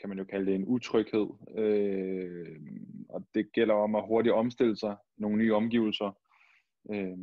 kan 0.00 0.08
man 0.08 0.18
jo 0.18 0.24
kalde 0.24 0.46
det 0.46 0.54
en 0.54 0.64
utryghed. 0.66 1.26
Øh, 1.58 2.60
og 3.08 3.26
det 3.34 3.52
gælder 3.52 3.74
om 3.74 3.94
at 3.94 4.06
hurtigt 4.06 4.34
omstille 4.34 4.76
sig 4.76 4.96
nogle 5.16 5.36
nye 5.36 5.54
omgivelser. 5.54 6.18
Øh, 6.92 7.18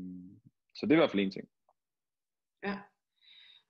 så 0.76 0.86
det 0.86 0.92
er 0.92 0.96
i 0.96 1.02
hvert 1.02 1.12
fald 1.12 1.24
en 1.24 1.32
ting. 1.32 1.48
Ja. 2.64 2.78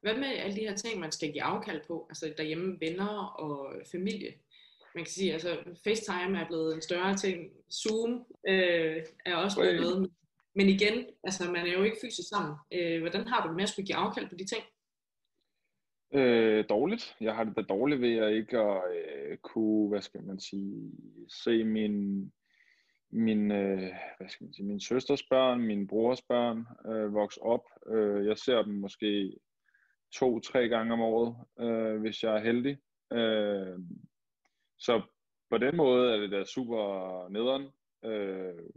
Hvad 0.01 0.15
med 0.15 0.27
alle 0.27 0.55
de 0.55 0.67
her 0.67 0.75
ting, 0.75 0.99
man 0.99 1.11
skal 1.11 1.31
give 1.31 1.43
afkald 1.43 1.81
på? 1.87 2.05
Altså 2.09 2.33
derhjemme 2.37 2.77
venner 2.79 3.25
og 3.25 3.75
familie. 3.91 4.33
Man 4.95 5.03
kan 5.03 5.11
sige, 5.11 5.33
altså 5.33 5.57
FaceTime 5.83 6.39
er 6.39 6.47
blevet 6.47 6.75
en 6.75 6.81
større 6.81 7.15
ting. 7.15 7.51
Zoom 7.71 8.25
øh, 8.47 9.03
er 9.25 9.35
også 9.35 9.59
blevet 9.61 9.81
noget. 9.81 10.11
Men 10.55 10.69
igen, 10.69 11.05
altså 11.23 11.51
man 11.51 11.67
er 11.67 11.73
jo 11.73 11.83
ikke 11.83 11.97
fysisk 12.01 12.29
sammen. 12.29 12.55
Øh, 12.73 13.01
hvordan 13.01 13.27
har 13.27 13.47
du 13.47 13.53
med 13.53 13.63
at 13.63 13.69
skulle 13.69 13.85
give 13.85 13.95
afkald 13.95 14.29
på 14.29 14.35
de 14.35 14.45
ting? 14.45 14.63
Øh, 16.15 16.65
dårligt. 16.69 17.15
Jeg 17.21 17.35
har 17.35 17.43
det 17.43 17.55
da 17.55 17.61
dårligt 17.61 18.01
ved 18.01 18.17
at 18.17 18.33
ikke 18.33 18.59
at 18.59 18.81
øh, 18.95 19.37
kunne, 19.37 19.89
hvad 19.89 20.01
skal 20.01 20.23
man 20.23 20.39
sige, 20.39 20.91
se 21.43 21.63
min, 21.63 22.31
min, 23.11 23.51
øh, 23.51 23.91
hvad 24.17 24.29
skal 24.29 24.43
man 24.43 24.53
sige, 24.53 24.65
min 24.65 24.79
søsters 24.79 25.23
børn, 25.23 25.61
min 25.61 25.87
brors 25.87 26.21
børn 26.21 26.65
øh, 26.91 27.13
vokse 27.13 27.41
op. 27.41 27.63
Øh, 27.87 28.25
jeg 28.25 28.37
ser 28.37 28.61
dem 28.61 28.73
måske 28.73 29.33
to-tre 30.15 30.67
gange 30.67 30.93
om 30.93 31.01
året, 31.01 31.35
øh, 31.59 32.01
hvis 32.01 32.23
jeg 32.23 32.35
er 32.35 32.43
heldig. 32.43 32.77
Øh, 33.13 33.79
så 34.77 35.01
på 35.49 35.57
den 35.57 35.77
måde 35.77 36.13
er 36.13 36.17
det 36.17 36.31
da 36.31 36.43
super 36.43 37.29
nederen. 37.29 37.69
Øh, 38.05 38.69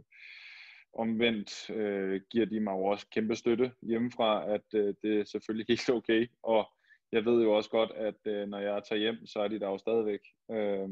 omvendt 0.93 1.69
øh, 1.69 2.21
giver 2.29 2.45
de 2.45 2.59
mig 2.59 2.71
jo 2.71 2.83
også 2.83 3.07
kæmpe 3.09 3.35
støtte 3.35 3.71
hjemmefra, 3.81 4.53
at 4.53 4.73
øh, 4.73 4.93
det 5.01 5.19
er 5.19 5.23
selvfølgelig 5.23 5.65
helt 5.69 5.89
okay. 5.89 6.27
Og 6.43 6.71
jeg 7.11 7.25
ved 7.25 7.43
jo 7.43 7.53
også 7.53 7.69
godt, 7.69 7.91
at 7.91 8.19
øh, 8.25 8.47
når 8.47 8.59
jeg 8.59 8.83
tager 8.83 8.99
hjem, 8.99 9.25
så 9.25 9.39
er 9.39 9.47
de 9.47 9.59
der 9.59 9.67
jo 9.67 9.77
stadigvæk. 9.77 10.19
Øh, 10.51 10.89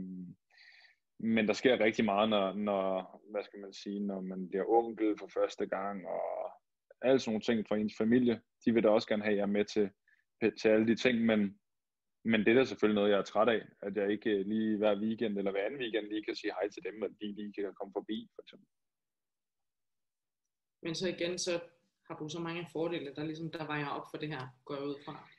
men 1.19 1.47
der 1.47 1.53
sker 1.53 1.79
rigtig 1.79 2.05
meget, 2.05 2.29
når, 2.29 2.53
når, 2.53 3.21
hvad 3.31 3.43
skal 3.43 3.59
man 3.59 3.73
sige, 3.73 3.99
når 3.99 4.21
man 4.21 4.49
bliver 4.49 4.65
onkel 4.67 5.17
for 5.19 5.27
første 5.27 5.65
gang, 5.65 6.07
og 6.07 6.51
alle 7.01 7.19
sådan 7.19 7.31
nogle 7.31 7.41
ting 7.41 7.67
for 7.67 7.75
ens 7.75 7.97
familie. 7.97 8.41
De 8.65 8.73
vil 8.73 8.83
da 8.83 8.89
også 8.89 9.07
gerne 9.07 9.23
have 9.23 9.35
jer 9.35 9.45
med 9.45 9.65
til, 9.65 9.89
til 10.61 10.69
alle 10.69 10.87
de 10.87 10.95
ting, 10.95 11.25
men, 11.25 11.59
men 12.25 12.39
det 12.39 12.47
er 12.47 12.53
da 12.53 12.63
selvfølgelig 12.63 12.95
noget, 12.95 13.11
jeg 13.11 13.19
er 13.19 13.23
træt 13.31 13.49
af, 13.49 13.61
at 13.81 13.97
jeg 13.97 14.11
ikke 14.11 14.29
øh, 14.29 14.45
lige 14.45 14.77
hver 14.77 14.99
weekend 14.99 15.37
eller 15.37 15.51
hver 15.51 15.65
anden 15.65 15.79
weekend 15.79 16.07
lige 16.07 16.25
kan 16.25 16.35
sige 16.35 16.53
hej 16.53 16.69
til 16.69 16.83
dem, 16.83 17.03
at 17.03 17.11
de 17.21 17.35
lige 17.35 17.53
kan 17.53 17.73
komme 17.79 17.93
forbi, 17.97 18.29
for 18.35 18.41
eksempel. 18.41 18.67
Men 20.83 20.95
så 20.95 21.07
igen, 21.09 21.37
så 21.37 21.53
har 22.07 22.15
du 22.15 22.29
så 22.29 22.39
mange 22.39 22.67
fordele, 22.71 23.15
der 23.15 23.23
ligesom 23.23 23.51
der 23.51 23.65
vejer 23.65 23.87
op 23.87 24.07
for 24.11 24.17
det 24.17 24.29
her, 24.29 24.43
går 24.65 24.75
jeg 24.75 24.83
ud 24.83 24.95
fra. 25.05 25.29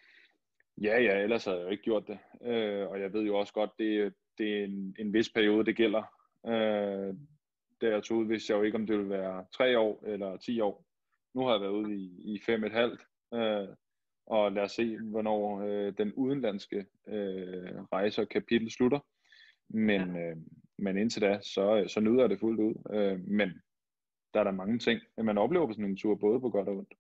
Ja, 0.83 1.01
ja, 1.01 1.23
ellers 1.23 1.45
havde 1.45 1.59
jeg 1.59 1.65
jo 1.65 1.71
ikke 1.71 1.83
gjort 1.83 2.07
det. 2.07 2.19
Øh, 2.43 2.89
og 2.89 3.01
jeg 3.01 3.13
ved 3.13 3.23
jo 3.23 3.39
også 3.39 3.53
godt, 3.53 3.71
det, 3.79 4.15
det 4.39 4.61
er 4.61 4.65
en, 4.65 4.97
en 4.99 5.13
vis 5.13 5.31
periode, 5.31 5.65
det 5.65 5.77
gælder. 5.77 6.03
Øh, 6.47 7.15
da 7.81 7.89
jeg 7.89 8.03
tog 8.03 8.19
ud, 8.19 8.27
vidste 8.27 8.53
jeg 8.53 8.59
jo 8.59 8.63
ikke, 8.63 8.77
om 8.77 8.87
det 8.87 8.97
ville 8.97 9.11
være 9.11 9.47
tre 9.53 9.79
år 9.79 10.05
eller 10.07 10.37
ti 10.37 10.61
år. 10.61 10.85
Nu 11.35 11.45
har 11.45 11.53
jeg 11.53 11.61
været 11.61 11.73
ude 11.73 11.95
i, 11.95 12.35
i 12.35 12.41
fem 12.47 12.65
et 12.65 12.73
halvt. 12.73 13.01
Øh, 13.35 13.69
og 14.27 14.53
lad 14.53 14.63
os 14.63 14.73
se, 14.73 14.99
hvornår 14.99 15.61
øh, 15.61 15.93
den 15.99 16.13
udenlandske 16.13 16.87
øh, 17.09 17.83
rejse 17.93 18.23
og 18.23 18.29
kapitel 18.29 18.71
slutter. 18.71 18.99
Men, 19.69 20.17
ja. 20.17 20.31
øh, 20.31 20.37
men 20.79 20.99
indtil 20.99 21.23
da, 21.23 21.39
så, 21.43 21.85
så 21.89 22.01
nyder 22.01 22.21
jeg 22.21 22.31
det 22.31 22.41
fuldt 22.41 22.61
ud. 22.61 22.75
Øh, 22.97 23.21
men 23.21 23.63
der 24.35 24.41
er 24.41 24.45
der 24.45 24.51
mange 24.51 24.79
ting, 24.79 25.01
man 25.23 25.39
oplever 25.39 25.67
på 25.67 25.73
sådan 25.73 25.85
en 25.85 25.97
tur, 25.97 26.15
både 26.15 26.41
på 26.41 26.51
godt 26.51 26.69
og 26.69 26.77
ondt. 26.77 26.95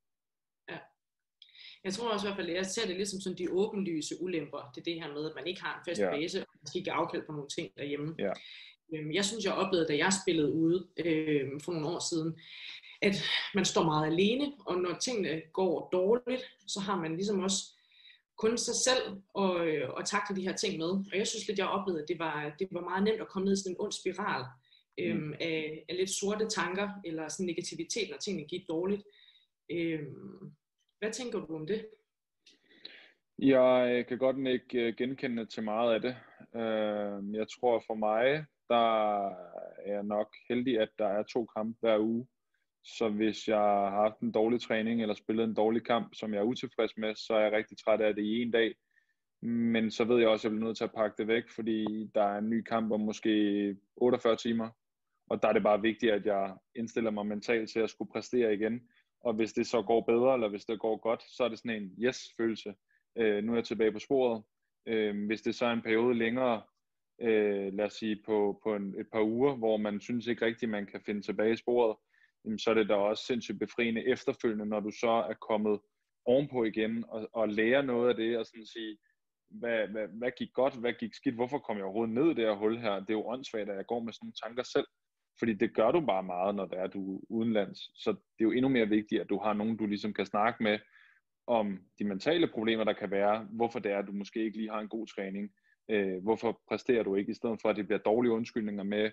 Jeg 1.87 1.95
tror 1.95 2.09
også 2.09 2.27
i 2.27 2.29
hvert 2.29 2.37
fald, 2.37 2.51
at 2.51 2.57
jeg 2.57 2.67
ser 2.67 2.87
det 2.87 2.97
lidt 2.97 3.09
som 3.09 3.21
sådan 3.21 3.39
de 3.39 3.53
åbenlyse 3.53 4.15
ulemper. 4.21 4.71
Det 4.75 4.81
er 4.81 4.85
det 4.85 5.03
her 5.03 5.13
med, 5.15 5.27
at 5.27 5.33
man 5.37 5.47
ikke 5.47 5.63
har 5.63 5.75
en 5.79 5.85
fast 5.89 6.01
ja. 6.01 6.11
base, 6.11 6.41
og 6.41 6.47
man 6.61 6.67
skal 6.67 6.79
ikke 6.79 6.93
afkald 6.93 7.23
på 7.27 7.33
nogle 7.33 7.49
ting 7.49 7.71
derhjemme. 7.77 8.15
Ja. 8.19 8.33
Øhm, 8.95 9.13
jeg 9.13 9.25
synes, 9.25 9.45
jeg 9.45 9.53
oplevede, 9.53 9.89
da 9.89 9.97
jeg 9.97 10.13
spillede 10.23 10.53
ude 10.53 10.87
øh, 10.97 11.61
for 11.65 11.73
nogle 11.73 11.89
år 11.89 11.99
siden, 12.11 12.39
at 13.03 13.17
man 13.55 13.65
står 13.65 13.85
meget 13.85 14.07
alene, 14.13 14.53
og 14.67 14.77
når 14.79 14.99
tingene 14.99 15.43
går 15.53 15.89
dårligt, 15.93 16.43
så 16.67 16.81
har 16.81 16.97
man 17.01 17.13
ligesom 17.17 17.41
også 17.41 17.59
kun 18.39 18.59
sig 18.59 18.75
selv 18.75 19.03
og, 19.35 19.69
øh, 19.69 19.91
og 19.91 20.09
takle 20.09 20.37
de 20.37 20.47
her 20.49 20.57
ting 20.57 20.79
med. 20.79 20.89
Og 20.89 21.15
jeg 21.15 21.27
synes 21.27 21.47
lidt, 21.49 21.59
jeg 21.59 21.69
oplevede, 21.69 22.03
at 22.03 22.09
det 22.09 22.19
var, 22.19 22.55
det 22.59 22.69
var 22.71 22.81
meget 22.81 23.05
nemt 23.05 23.21
at 23.21 23.29
komme 23.29 23.47
ned 23.47 23.53
i 23.53 23.57
sådan 23.57 23.73
en 23.73 23.81
ond 23.81 23.93
spiral 23.93 24.45
øh, 24.99 25.17
mm. 25.17 25.33
af, 25.41 25.85
af 25.89 25.97
lidt 25.97 26.11
sorte 26.11 26.47
tanker, 26.49 26.89
eller 27.05 27.29
sådan 27.29 27.47
negativitet, 27.47 28.11
når 28.11 28.17
tingene 28.17 28.49
gik 28.49 28.69
dårligt. 28.69 29.03
Øh, 29.71 30.03
hvad 30.99 31.13
tænker 31.13 31.39
du 31.39 31.55
om 31.55 31.67
det? 31.67 31.87
Jeg 33.39 33.97
øh, 33.99 34.07
kan 34.07 34.19
godt 34.19 34.49
ikke 34.49 34.89
øh, 34.89 34.95
genkende 34.97 35.47
til 35.47 35.63
meget 35.63 35.95
af 35.95 36.01
det. 36.01 36.17
Øh, 36.61 37.35
jeg 37.35 37.47
tror 37.49 37.83
for 37.87 37.95
mig, 37.95 38.45
der 38.69 39.27
er 39.87 39.93
jeg 39.93 40.03
nok 40.03 40.35
heldig, 40.49 40.81
at 40.81 40.89
der 40.99 41.07
er 41.07 41.23
to 41.23 41.47
kampe 41.47 41.79
hver 41.81 41.99
uge. 41.99 42.27
Så 42.85 43.09
hvis 43.09 43.49
jeg 43.49 43.59
har 43.59 43.91
haft 43.91 44.21
en 44.21 44.33
dårlig 44.33 44.61
træning 44.61 45.03
eller 45.03 45.15
spillet 45.15 45.45
en 45.45 45.55
dårlig 45.55 45.85
kamp, 45.85 46.15
som 46.15 46.35
jeg 46.35 46.41
er 46.41 46.45
utilfreds 46.45 46.97
med, 46.97 47.15
så 47.15 47.35
er 47.35 47.41
jeg 47.41 47.53
rigtig 47.53 47.79
træt 47.79 48.01
af 48.01 48.15
det 48.15 48.23
i 48.23 48.43
en 48.43 48.51
dag. 48.51 48.75
Men 49.43 49.91
så 49.91 50.05
ved 50.05 50.19
jeg 50.19 50.29
også, 50.29 50.49
at 50.49 50.51
jeg 50.51 50.57
bliver 50.57 50.67
nødt 50.67 50.77
til 50.77 50.85
at 50.85 50.95
pakke 50.95 51.15
det 51.19 51.29
væk, 51.29 51.45
fordi 51.55 52.11
der 52.15 52.23
er 52.23 52.39
en 52.39 52.51
ny 52.51 52.63
kamp 52.63 52.93
om 52.93 53.01
måske 53.01 53.77
48 53.97 54.37
timer. 54.37 54.69
Og 55.31 55.43
der 55.43 55.49
er 55.49 55.53
det 55.53 55.63
bare 55.63 55.83
vigtigt, 55.83 56.13
at 56.13 56.27
jeg 56.27 56.55
indstiller 56.77 57.11
mig 57.11 57.27
mentalt 57.27 57.71
til 57.71 57.81
at 57.81 57.91
skulle 57.91 58.11
præstere 58.13 58.55
igen. 58.55 58.89
Og 59.27 59.35
hvis 59.35 59.53
det 59.53 59.67
så 59.67 59.83
går 59.83 60.01
bedre, 60.01 60.35
eller 60.35 60.49
hvis 60.49 60.65
det 60.65 60.81
går 60.81 60.97
godt, 60.97 61.23
så 61.23 61.45
er 61.45 61.49
det 61.49 61.59
sådan 61.59 61.83
en 61.83 61.95
yes-følelse. 62.05 62.75
Øh, 63.19 63.45
nu 63.45 63.53
er 63.53 63.57
jeg 63.57 63.65
tilbage 63.65 63.93
på 63.93 63.99
sporet. 63.99 64.43
Øh, 64.87 65.27
hvis 65.27 65.43
det 65.43 65.55
så 65.55 65.67
er 65.67 65.73
en 65.73 65.83
periode 65.83 66.15
længere, 66.15 66.63
øh, 67.21 67.73
lad 67.73 67.85
os 67.85 67.93
sige 67.93 68.23
på, 68.27 68.61
på 68.63 68.75
en, 68.77 69.01
et 69.01 69.07
par 69.13 69.23
uger, 69.23 69.57
hvor 69.57 69.77
man 69.77 70.01
synes 70.01 70.27
ikke 70.27 70.47
rigtigt, 70.47 70.71
man 70.71 70.87
kan 70.87 71.01
finde 71.07 71.23
tilbage 71.23 71.53
i 71.53 71.57
sporet, 71.57 71.97
jamen, 72.45 72.59
så 72.59 72.71
er 72.71 72.75
det 72.75 72.89
da 72.89 72.95
også 72.95 73.25
sindssygt 73.27 73.59
befriende 73.59 74.07
efterfølgende, 74.07 74.67
når 74.67 74.81
du 74.81 74.91
så 74.91 75.11
er 75.11 75.35
kommet 75.35 75.81
ovenpå 76.25 76.65
igen 76.65 77.05
og, 77.09 77.29
og 77.33 77.49
lære 77.49 77.83
noget 77.83 78.09
af 78.09 78.17
det 78.17 78.39
og 78.39 78.47
sådan 78.47 78.67
sige, 78.67 78.99
hvad, 79.51 79.89
hvad, 79.89 80.09
hvad 80.09 80.31
gik 80.39 80.53
godt, 80.53 80.75
hvad 80.81 80.93
gik 80.93 81.15
skidt, 81.15 81.35
hvorfor 81.35 81.59
kom 81.59 81.77
jeg 81.77 81.85
overhovedet 81.85 82.15
ned 82.15 82.25
i 82.31 82.35
det 82.35 82.45
her 82.45 82.55
hul 82.55 82.79
her? 82.79 82.95
Det 83.01 83.11
er 83.11 83.21
jo 83.21 83.29
åndssvagt, 83.29 83.71
at 83.71 83.77
jeg 83.77 83.87
går 83.87 84.01
med 84.01 84.13
sådan 84.13 84.25
nogle 84.25 84.41
tanker 84.45 84.63
selv, 84.63 84.87
fordi 85.39 85.55
det 85.55 85.75
gør 85.75 85.91
du 85.91 86.01
bare 86.01 86.23
meget, 86.23 86.55
når 86.55 86.67
det 86.67 86.79
er, 86.79 86.87
du 86.87 87.17
er 87.17 87.21
udenlands. 87.29 87.79
Så 87.95 88.11
det 88.11 88.41
er 88.41 88.45
jo 88.45 88.53
endnu 88.53 88.69
mere 88.69 88.89
vigtigt, 88.89 89.21
at 89.21 89.29
du 89.29 89.39
har 89.39 89.53
nogen, 89.53 89.77
du 89.77 89.87
ligesom 89.87 90.13
kan 90.15 90.27
snakke 90.27 90.63
med 90.63 90.79
om 91.47 91.79
de 91.99 92.05
mentale 92.05 92.49
problemer, 92.49 92.85
der 92.85 92.93
kan 92.93 93.11
være, 93.11 93.49
hvorfor 93.51 93.79
det 93.79 93.93
er, 93.93 93.99
at 93.99 94.07
du 94.07 94.13
måske 94.13 94.45
ikke 94.45 94.57
lige 94.57 94.71
har 94.71 94.81
en 94.81 94.89
god 94.89 95.07
træning, 95.07 95.51
øh, 95.91 96.23
hvorfor 96.23 96.61
præsterer 96.69 97.03
du 97.03 97.15
ikke, 97.15 97.31
i 97.31 97.35
stedet 97.35 97.59
for 97.63 97.69
at 97.69 97.77
det 97.77 97.87
bliver 97.87 97.99
dårlige 97.99 98.33
undskyldninger 98.33 98.83
med, 98.83 99.11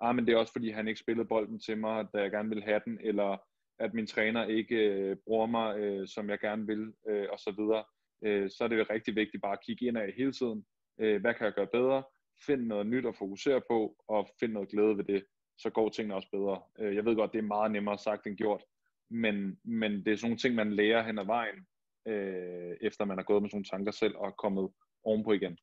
ah, 0.00 0.14
men 0.14 0.26
det 0.26 0.32
er 0.32 0.38
også 0.38 0.52
fordi, 0.52 0.70
han 0.70 0.88
ikke 0.88 1.00
spillede 1.00 1.28
bolden 1.28 1.60
til 1.60 1.78
mig, 1.78 2.06
da 2.14 2.18
jeg 2.18 2.30
gerne 2.30 2.48
vil 2.48 2.62
have 2.62 2.80
den, 2.84 2.98
eller 3.00 3.36
at 3.78 3.94
min 3.94 4.06
træner 4.06 4.44
ikke 4.44 4.76
øh, 4.76 5.16
bruger 5.26 5.46
mig, 5.46 5.78
øh, 5.78 6.08
som 6.08 6.30
jeg 6.30 6.38
gerne 6.38 6.66
vil, 6.66 6.92
øh, 7.08 7.26
og 7.32 7.38
så 7.38 7.54
videre. 7.58 7.84
Øh, 8.24 8.50
så 8.50 8.64
er 8.64 8.68
det 8.68 8.78
jo 8.78 8.84
rigtig 8.90 9.16
vigtigt 9.16 9.42
bare 9.42 9.52
at 9.52 9.64
kigge 9.66 9.86
ind 9.86 9.98
af 9.98 10.12
hele 10.12 10.32
tiden. 10.32 10.64
Øh, 11.00 11.20
hvad 11.20 11.34
kan 11.34 11.44
jeg 11.44 11.52
gøre 11.52 11.66
bedre? 11.72 12.02
Find 12.46 12.60
noget 12.60 12.86
nyt 12.86 13.06
at 13.06 13.16
fokusere 13.16 13.62
på, 13.70 13.96
og 14.08 14.28
find 14.40 14.52
noget 14.52 14.68
glæde 14.68 14.96
ved 14.96 15.04
det. 15.04 15.24
Så 15.58 15.70
går 15.70 15.88
tingene 15.88 16.14
også 16.14 16.28
bedre. 16.30 16.62
Øh, 16.78 16.94
jeg 16.96 17.04
ved 17.04 17.16
godt, 17.16 17.32
det 17.32 17.38
er 17.38 17.42
meget 17.42 17.70
nemmere 17.72 17.98
sagt 17.98 18.26
end 18.26 18.36
gjort, 18.36 18.64
men, 19.10 19.60
men 19.64 19.92
det 20.04 20.12
er 20.12 20.16
sådan 20.16 20.28
nogle 20.28 20.38
ting, 20.38 20.54
man 20.54 20.72
lærer 20.72 21.02
hen 21.02 21.18
ad 21.18 21.24
vejen, 21.24 21.66
øh, 22.08 22.76
efter 22.80 23.04
man 23.04 23.18
har 23.18 23.24
gået 23.24 23.42
med 23.42 23.50
sådan 23.50 23.56
nogle 23.56 23.70
tanker 23.72 23.92
selv 23.92 24.16
og 24.16 24.26
er 24.26 24.30
kommet 24.30 24.70
ovenpå 25.04 25.32
igen. 25.32 25.58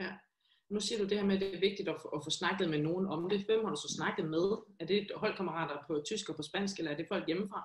Ja. 0.00 0.12
Nu 0.70 0.80
siger 0.80 0.98
du 0.98 1.08
det 1.08 1.18
her 1.18 1.24
med, 1.24 1.34
at 1.34 1.40
det 1.40 1.54
er 1.54 1.60
vigtigt 1.60 1.88
at 1.88 1.96
få, 2.02 2.08
at 2.08 2.20
få 2.24 2.30
snakket 2.30 2.70
med 2.70 2.78
nogen 2.78 3.06
om 3.06 3.28
det. 3.28 3.44
Hvem 3.46 3.64
har 3.64 3.70
du 3.70 3.76
så 3.76 3.94
snakket 3.98 4.26
med? 4.30 4.44
Er 4.80 4.86
det 4.86 5.10
holdkammerater 5.16 5.76
på 5.86 6.02
tysk 6.06 6.28
og 6.28 6.36
på 6.36 6.42
spansk, 6.42 6.78
eller 6.78 6.92
er 6.92 6.96
det 6.96 7.06
folk 7.08 7.26
hjemmefra? 7.26 7.62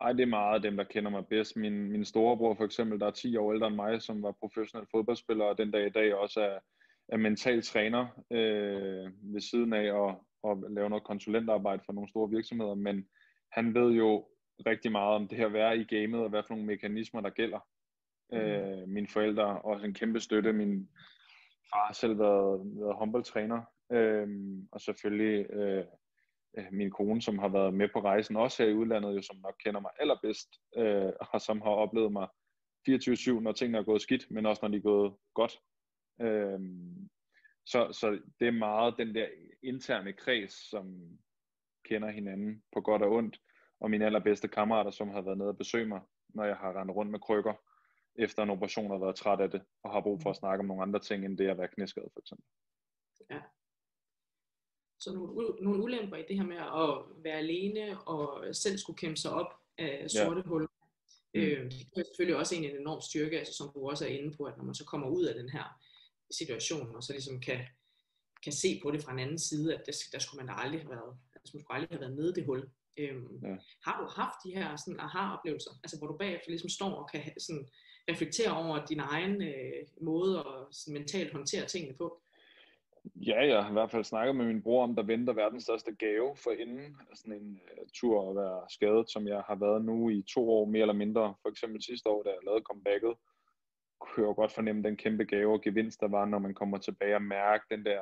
Ej, 0.00 0.12
det 0.12 0.22
er 0.22 0.36
meget 0.40 0.62
dem, 0.62 0.76
der 0.76 0.84
kender 0.84 1.10
mig 1.10 1.26
bedst. 1.26 1.56
Min, 1.56 1.92
min 1.92 2.04
storebror 2.04 2.54
for 2.54 2.64
eksempel, 2.64 3.00
der 3.00 3.06
er 3.06 3.10
10 3.10 3.36
år 3.36 3.52
ældre 3.52 3.66
end 3.66 3.76
mig, 3.76 4.02
som 4.02 4.22
var 4.22 4.32
professionel 4.40 4.86
fodboldspiller, 4.90 5.44
og 5.44 5.58
den 5.58 5.70
dag 5.70 5.86
i 5.86 5.90
dag 5.90 6.14
også 6.14 6.40
er, 6.40 6.44
er 6.46 6.60
mental 7.18 7.62
træner 7.62 8.06
øh, 8.30 9.10
ved 9.34 9.40
siden 9.40 9.72
af 9.72 10.08
at, 10.08 10.16
at 10.50 10.72
lave 10.72 10.90
noget 10.90 11.04
konsulentarbejde 11.04 11.82
for 11.86 11.92
nogle 11.92 12.08
store 12.08 12.30
virksomheder. 12.30 12.74
Men 12.74 13.08
han 13.52 13.74
ved 13.74 13.92
jo 13.92 14.26
rigtig 14.66 14.92
meget 14.92 15.14
om 15.14 15.28
det 15.28 15.38
her 15.38 15.48
være 15.48 15.78
i 15.78 15.84
gamet, 15.84 16.20
og 16.20 16.28
hvad 16.28 16.42
for 16.42 16.54
nogle 16.54 16.66
mekanismer, 16.66 17.20
der 17.20 17.30
gælder. 17.30 17.60
Mm. 18.32 18.38
Øh, 18.38 18.88
mine 18.88 19.08
forældre 19.08 19.60
også 19.62 19.86
en 19.86 19.94
kæmpe 19.94 20.20
støtte. 20.20 20.52
Min 20.52 20.88
far 21.70 21.86
har 21.86 21.92
selv 21.92 22.18
været, 22.18 22.60
været 22.80 22.96
håndboldtræner, 22.96 23.62
øh, 23.92 24.28
og 24.72 24.80
selvfølgelig 24.80 25.50
øh, 25.50 25.84
øh, 26.58 26.66
min 26.72 26.90
kone, 26.90 27.22
som 27.22 27.38
har 27.38 27.48
været 27.48 27.74
med 27.74 27.88
på 27.92 28.00
rejsen, 28.00 28.36
også 28.36 28.62
her 28.62 28.70
i 28.70 28.74
udlandet, 28.74 29.16
jo, 29.16 29.22
som 29.22 29.36
nok 29.42 29.54
kender 29.64 29.80
mig 29.80 29.90
allerbedst, 29.98 30.48
øh, 30.76 31.12
og 31.20 31.40
som 31.40 31.60
har 31.60 31.70
oplevet 31.70 32.12
mig 32.12 32.28
24-7, 32.88 33.40
når 33.40 33.52
tingene 33.52 33.78
er 33.78 33.82
gået 33.82 34.02
skidt, 34.02 34.30
men 34.30 34.46
også 34.46 34.60
når 34.62 34.68
de 34.68 34.76
er 34.76 34.82
gået 34.82 35.12
godt. 35.34 35.52
Øh, 36.20 36.60
så, 37.66 37.92
så 37.92 38.20
det 38.40 38.48
er 38.48 38.52
meget 38.52 38.94
den 38.98 39.14
der 39.14 39.26
interne 39.62 40.12
kreds, 40.12 40.70
som 40.70 41.18
kender 41.84 42.10
hinanden 42.10 42.62
på 42.72 42.80
godt 42.80 43.02
og 43.02 43.12
ondt, 43.12 43.40
og 43.80 43.90
mine 43.90 44.06
allerbedste 44.06 44.48
kammerater, 44.48 44.90
som 44.90 45.08
har 45.08 45.20
været 45.20 45.38
nede 45.38 45.48
og 45.48 45.58
besøge 45.58 45.86
mig, 45.86 46.00
når 46.28 46.44
jeg 46.44 46.56
har 46.56 46.80
rendt 46.80 46.92
rundt 46.92 47.10
med 47.10 47.20
krykker, 47.20 47.54
efter 48.16 48.42
en 48.42 48.50
operation 48.50 48.90
og 48.90 49.00
været 49.00 49.16
træt 49.16 49.40
af 49.40 49.50
det, 49.50 49.62
og 49.82 49.92
har 49.92 50.00
brug 50.00 50.22
for 50.22 50.30
at 50.30 50.36
snakke 50.36 50.60
om 50.60 50.66
nogle 50.66 50.82
andre 50.82 51.00
ting, 51.00 51.24
end 51.24 51.38
det 51.38 51.48
at 51.48 51.58
være 51.58 51.68
knæskadet 51.68 52.10
for 52.12 52.20
eksempel. 52.20 52.46
Ja. 53.30 53.40
Så 55.00 55.14
nogle, 55.14 55.64
nogle 55.64 55.82
ulemper 55.82 56.16
i 56.16 56.24
det 56.28 56.36
her 56.36 56.46
med 56.46 56.56
at 56.56 57.24
være 57.24 57.38
alene 57.38 58.00
og 58.00 58.54
selv 58.54 58.78
skulle 58.78 58.96
kæmpe 58.96 59.16
sig 59.16 59.30
op 59.30 59.54
af 59.78 60.10
sorte 60.10 60.40
ja. 60.40 60.48
huller. 60.48 60.68
Mm. 61.34 61.40
Øh, 61.40 61.70
det 61.70 61.96
er 61.96 62.04
selvfølgelig 62.04 62.36
også 62.36 62.54
en, 62.54 62.64
en 62.64 62.76
enorm 62.76 63.00
styrke, 63.00 63.38
altså, 63.38 63.54
som 63.54 63.70
du 63.74 63.88
også 63.90 64.04
er 64.04 64.08
inde 64.08 64.36
på, 64.36 64.44
at 64.44 64.56
når 64.56 64.64
man 64.64 64.74
så 64.74 64.84
kommer 64.84 65.08
ud 65.08 65.24
af 65.24 65.34
den 65.34 65.48
her 65.48 65.80
situation, 66.30 66.96
og 66.96 67.02
så 67.02 67.12
ligesom 67.12 67.40
kan, 67.40 67.60
kan 68.44 68.52
se 68.52 68.80
på 68.82 68.90
det 68.90 69.02
fra 69.02 69.12
en 69.12 69.18
anden 69.18 69.38
side, 69.38 69.74
at 69.74 69.82
der, 69.86 69.92
der 70.12 70.18
skulle 70.18 70.44
man 70.44 70.48
da 70.48 70.62
aldrig 70.62 70.80
have 70.80 70.90
været, 70.90 71.16
altså 71.34 71.50
man 71.54 71.60
skulle 71.60 71.76
aldrig 71.76 71.90
have 71.90 72.00
været 72.00 72.16
nede 72.16 72.30
i 72.30 72.32
det 72.32 72.46
hul. 72.46 72.70
Øhm, 72.98 73.38
ja. 73.42 73.56
Har 73.86 74.00
du 74.00 74.06
haft 74.20 74.38
de 74.44 74.54
her 74.54 74.76
sådan 74.76 75.00
aha-oplevelser, 75.00 75.70
altså 75.84 75.98
hvor 75.98 76.06
du 76.06 76.16
bagefter 76.16 76.50
ligesom 76.50 76.68
står 76.68 76.90
og 76.90 77.10
kan 77.12 77.40
sådan 77.40 77.68
reflektere 78.10 78.56
over 78.56 78.86
din 78.86 79.00
egen 79.00 79.42
øh, 79.42 79.86
måde 80.00 80.38
at 80.38 80.66
sådan 80.70 80.98
mentalt 80.98 81.32
håndtere 81.32 81.66
tingene 81.66 81.96
på? 81.96 82.22
Ja, 83.14 83.46
jeg 83.46 83.62
har 83.62 83.70
i 83.70 83.72
hvert 83.72 83.90
fald 83.90 84.04
snakket 84.04 84.36
med 84.36 84.46
min 84.46 84.62
bror 84.62 84.82
om, 84.82 84.96
der 84.96 85.02
venter 85.02 85.32
verdens 85.32 85.62
største 85.62 85.94
gave 85.94 86.36
for 86.36 86.50
inden. 86.50 86.96
Sådan 87.14 87.32
en 87.32 87.60
uh, 87.78 87.88
tur 87.94 88.30
at 88.30 88.36
være 88.36 88.60
skadet, 88.68 89.10
som 89.10 89.28
jeg 89.28 89.42
har 89.46 89.54
været 89.54 89.84
nu 89.84 90.10
i 90.10 90.22
to 90.22 90.50
år, 90.50 90.64
mere 90.64 90.80
eller 90.80 91.02
mindre. 91.04 91.34
For 91.42 91.48
eksempel 91.48 91.82
sidste 91.82 92.08
år, 92.08 92.22
da 92.22 92.28
jeg 92.28 92.38
lavede 92.46 92.62
comebacket, 92.62 93.14
kunne 94.00 94.26
jeg 94.26 94.34
godt 94.34 94.52
fornemme 94.52 94.82
den 94.82 94.96
kæmpe 94.96 95.24
gave 95.24 95.52
og 95.52 95.62
gevinst, 95.62 96.00
der 96.00 96.08
var, 96.08 96.24
når 96.24 96.38
man 96.38 96.54
kommer 96.54 96.78
tilbage 96.78 97.14
og 97.14 97.22
mærke 97.22 97.64
den 97.70 97.84
der 97.84 98.00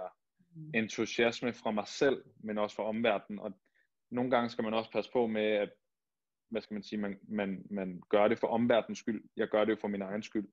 mm. 0.55 0.71
entusiasme 0.75 1.53
fra 1.53 1.71
mig 1.71 1.87
selv, 1.87 2.25
men 2.41 2.59
også 2.59 2.77
fra 2.77 2.89
omverdenen. 2.89 3.39
Og 3.41 3.53
nogle 4.11 4.31
gange 4.31 4.51
skal 4.51 4.65
man 4.65 4.75
også 4.75 4.91
passe 4.93 5.11
på 5.13 5.27
med, 5.27 5.43
at 5.43 5.71
hvad 6.51 6.63
skal 6.63 6.75
man 6.75 6.83
sige, 6.83 7.01
man, 7.01 7.19
man, 7.29 7.63
man 7.71 8.03
gør 8.09 8.29
det 8.29 8.39
for 8.39 8.47
omverdens 8.47 8.99
skyld. 8.99 9.23
Jeg 9.37 9.49
gør 9.49 9.65
det 9.65 9.71
jo 9.71 9.77
for 9.81 9.89
min 9.89 10.03
egen 10.03 10.23
skyld. 10.23 10.49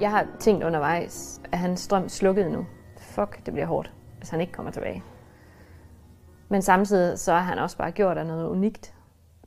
Jeg 0.00 0.10
har 0.10 0.36
tænkt 0.40 0.64
undervejs, 0.64 1.40
at 1.52 1.58
hans 1.58 1.80
strøm 1.80 2.08
slukkede 2.08 2.52
nu. 2.52 2.66
Fuck, 2.98 3.46
det 3.46 3.54
bliver 3.54 3.66
hårdt, 3.66 3.92
hvis 4.18 4.30
han 4.30 4.40
ikke 4.40 4.52
kommer 4.52 4.72
tilbage. 4.72 5.02
Men 6.50 6.62
samtidig 6.62 7.18
så 7.18 7.32
har 7.32 7.40
han 7.40 7.58
også 7.58 7.78
bare 7.78 7.92
gjort 7.92 8.18
af 8.18 8.26
noget 8.26 8.48
unikt, 8.48 8.94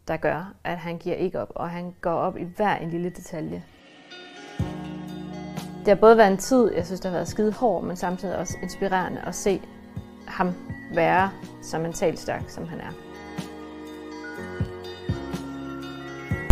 der 0.07 0.17
gør, 0.17 0.55
at 0.63 0.77
han 0.77 0.97
giver 0.97 1.15
ikke 1.15 1.39
op, 1.39 1.51
og 1.55 1.69
han 1.69 1.95
går 2.01 2.13
op 2.13 2.37
i 2.37 2.43
hver 2.43 2.75
en 2.75 2.89
lille 2.89 3.09
detalje. 3.09 3.63
Det 5.85 5.93
har 5.93 6.01
både 6.01 6.17
været 6.17 6.31
en 6.31 6.37
tid, 6.37 6.73
jeg 6.73 6.85
synes, 6.85 7.01
der 7.01 7.09
har 7.09 7.17
været 7.17 7.27
skide 7.27 7.53
hård, 7.53 7.83
men 7.83 7.95
samtidig 7.95 8.37
også 8.37 8.57
inspirerende 8.63 9.21
at 9.21 9.35
se 9.35 9.61
ham 10.27 10.47
være 10.95 11.31
så 11.63 11.79
mentalt 11.79 12.19
stærk, 12.19 12.49
som 12.49 12.63
han 12.63 12.79
er. 12.79 12.93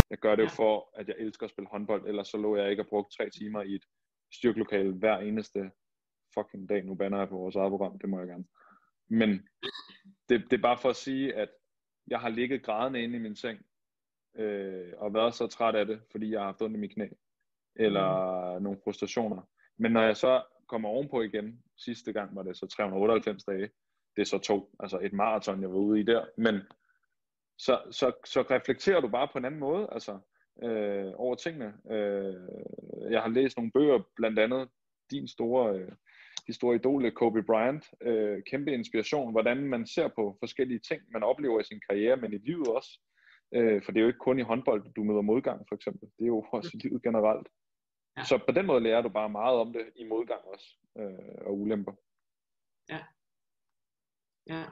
Jeg 0.10 0.18
gør 0.18 0.36
det 0.36 0.44
jo 0.44 0.50
for, 0.50 0.90
at 0.96 1.08
jeg 1.08 1.16
elsker 1.20 1.46
at 1.46 1.50
spille 1.50 1.68
håndbold, 1.72 2.08
ellers 2.08 2.28
så 2.28 2.38
lå 2.38 2.56
jeg 2.56 2.70
ikke 2.72 2.84
og 2.84 2.88
brugt 2.88 3.14
tre 3.18 3.30
timer 3.30 3.62
i 3.62 3.76
et 3.76 3.86
styrkelokale 4.34 4.94
hver 4.94 5.18
eneste 5.18 5.72
fucking 6.34 6.70
dag. 6.70 6.86
Nu 6.86 6.96
banner 6.96 7.18
jeg 7.18 7.30
på 7.30 7.38
vores 7.38 7.56
eget 7.56 7.70
program, 7.70 8.00
det 8.00 8.10
må 8.10 8.20
jeg 8.20 8.28
gerne. 8.28 8.46
Men 9.10 9.30
det, 10.30 10.44
det 10.50 10.58
er 10.58 10.62
bare 10.62 10.78
for 10.78 10.90
at 10.90 10.96
sige, 10.96 11.36
at 11.36 11.50
jeg 12.08 12.20
har 12.20 12.30
ligget 12.30 12.64
grædende 12.64 13.04
inde 13.04 13.16
i 13.16 13.20
min 13.20 13.36
seng, 13.36 13.60
øh, 14.36 14.94
og 14.98 15.14
været 15.14 15.34
så 15.34 15.48
træt 15.48 15.76
af 15.76 15.86
det, 15.86 16.02
fordi 16.12 16.32
jeg 16.32 16.40
har 16.40 16.46
haft 16.46 16.62
ondt 16.62 16.78
i 16.78 16.80
mit 16.80 16.94
knæ, 16.94 17.08
eller 17.76 18.08
mm. 18.58 18.64
nogle 18.64 18.80
frustrationer. 18.84 19.42
Men 19.78 19.92
når 19.92 20.02
jeg 20.02 20.18
så 20.18 20.44
kommer 20.68 20.90
ovenpå 20.90 21.22
igen, 21.22 21.60
sidste 21.78 22.14
gang 22.14 22.36
var 22.36 22.44
det 22.44 22.58
så 22.58 22.68
398 22.68 23.44
dage, 23.44 23.70
det 24.16 24.22
er 24.22 24.26
så 24.26 24.38
to, 24.38 24.76
altså 24.80 25.00
et 25.00 25.14
maraton, 25.14 25.62
jeg 25.62 25.70
var 25.70 25.78
ude 25.78 26.00
i 26.00 26.04
der, 26.04 26.26
men 26.38 26.62
så, 27.58 27.82
så, 27.92 28.12
så 28.26 28.42
reflekterer 28.42 29.02
du 29.02 29.08
bare 29.08 29.28
på 29.32 29.38
en 29.38 29.46
anden 29.46 29.60
måde, 29.60 29.88
altså 29.92 30.20
øh, 30.64 31.12
over 31.16 31.36
tingene. 31.36 31.74
Øh, 31.92 32.36
jeg 33.12 33.22
har 33.22 33.30
læst 33.30 33.58
nogle 33.58 33.72
bøger, 33.72 34.00
blandt 34.16 34.40
andet 34.40 34.70
din 35.12 35.28
store 35.28 35.80
øh, 35.80 35.92
de 36.48 36.54
store 36.54 36.76
idole, 36.76 37.12
Kobe 37.12 37.44
Bryant, 37.44 37.86
øh, 38.02 38.44
kæmpe 38.52 38.72
inspiration, 38.72 39.32
hvordan 39.32 39.58
man 39.58 39.88
ser 39.88 40.08
på 40.08 40.38
forskellige 40.40 40.80
ting, 40.80 41.02
man 41.14 41.24
oplever 41.24 41.60
i 41.60 41.64
sin 41.64 41.82
karriere, 41.90 42.18
men 42.18 42.34
i 42.34 42.38
livet 42.38 42.68
også. 42.68 43.00
Øh, 43.56 43.84
for 43.84 43.92
det 43.92 44.00
er 44.00 44.02
jo 44.02 44.08
ikke 44.08 44.26
kun 44.28 44.40
i 44.40 44.42
håndbold, 44.42 44.94
du 44.96 45.04
møder 45.04 45.22
modgang, 45.22 45.66
for 45.70 45.76
eksempel. 45.76 46.10
Det 46.18 46.24
er 46.24 46.28
jo 46.28 46.46
også 46.52 46.72
i 46.74 46.78
livet 46.78 47.04
generelt. 47.04 47.48
Ja. 48.18 48.24
Så 48.24 48.38
på 48.38 48.52
den 48.52 48.66
måde 48.66 48.84
lærer 48.84 49.02
du 49.02 49.10
bare 49.10 49.30
meget 49.30 49.56
om 49.56 49.74
det 49.74 49.86
i 49.96 50.04
modgang 50.04 50.42
også, 50.42 50.76
øh, 50.98 51.46
og 51.46 51.60
ulemper. 51.60 51.94
Ja. 52.90 53.00
Ja. 54.48 54.64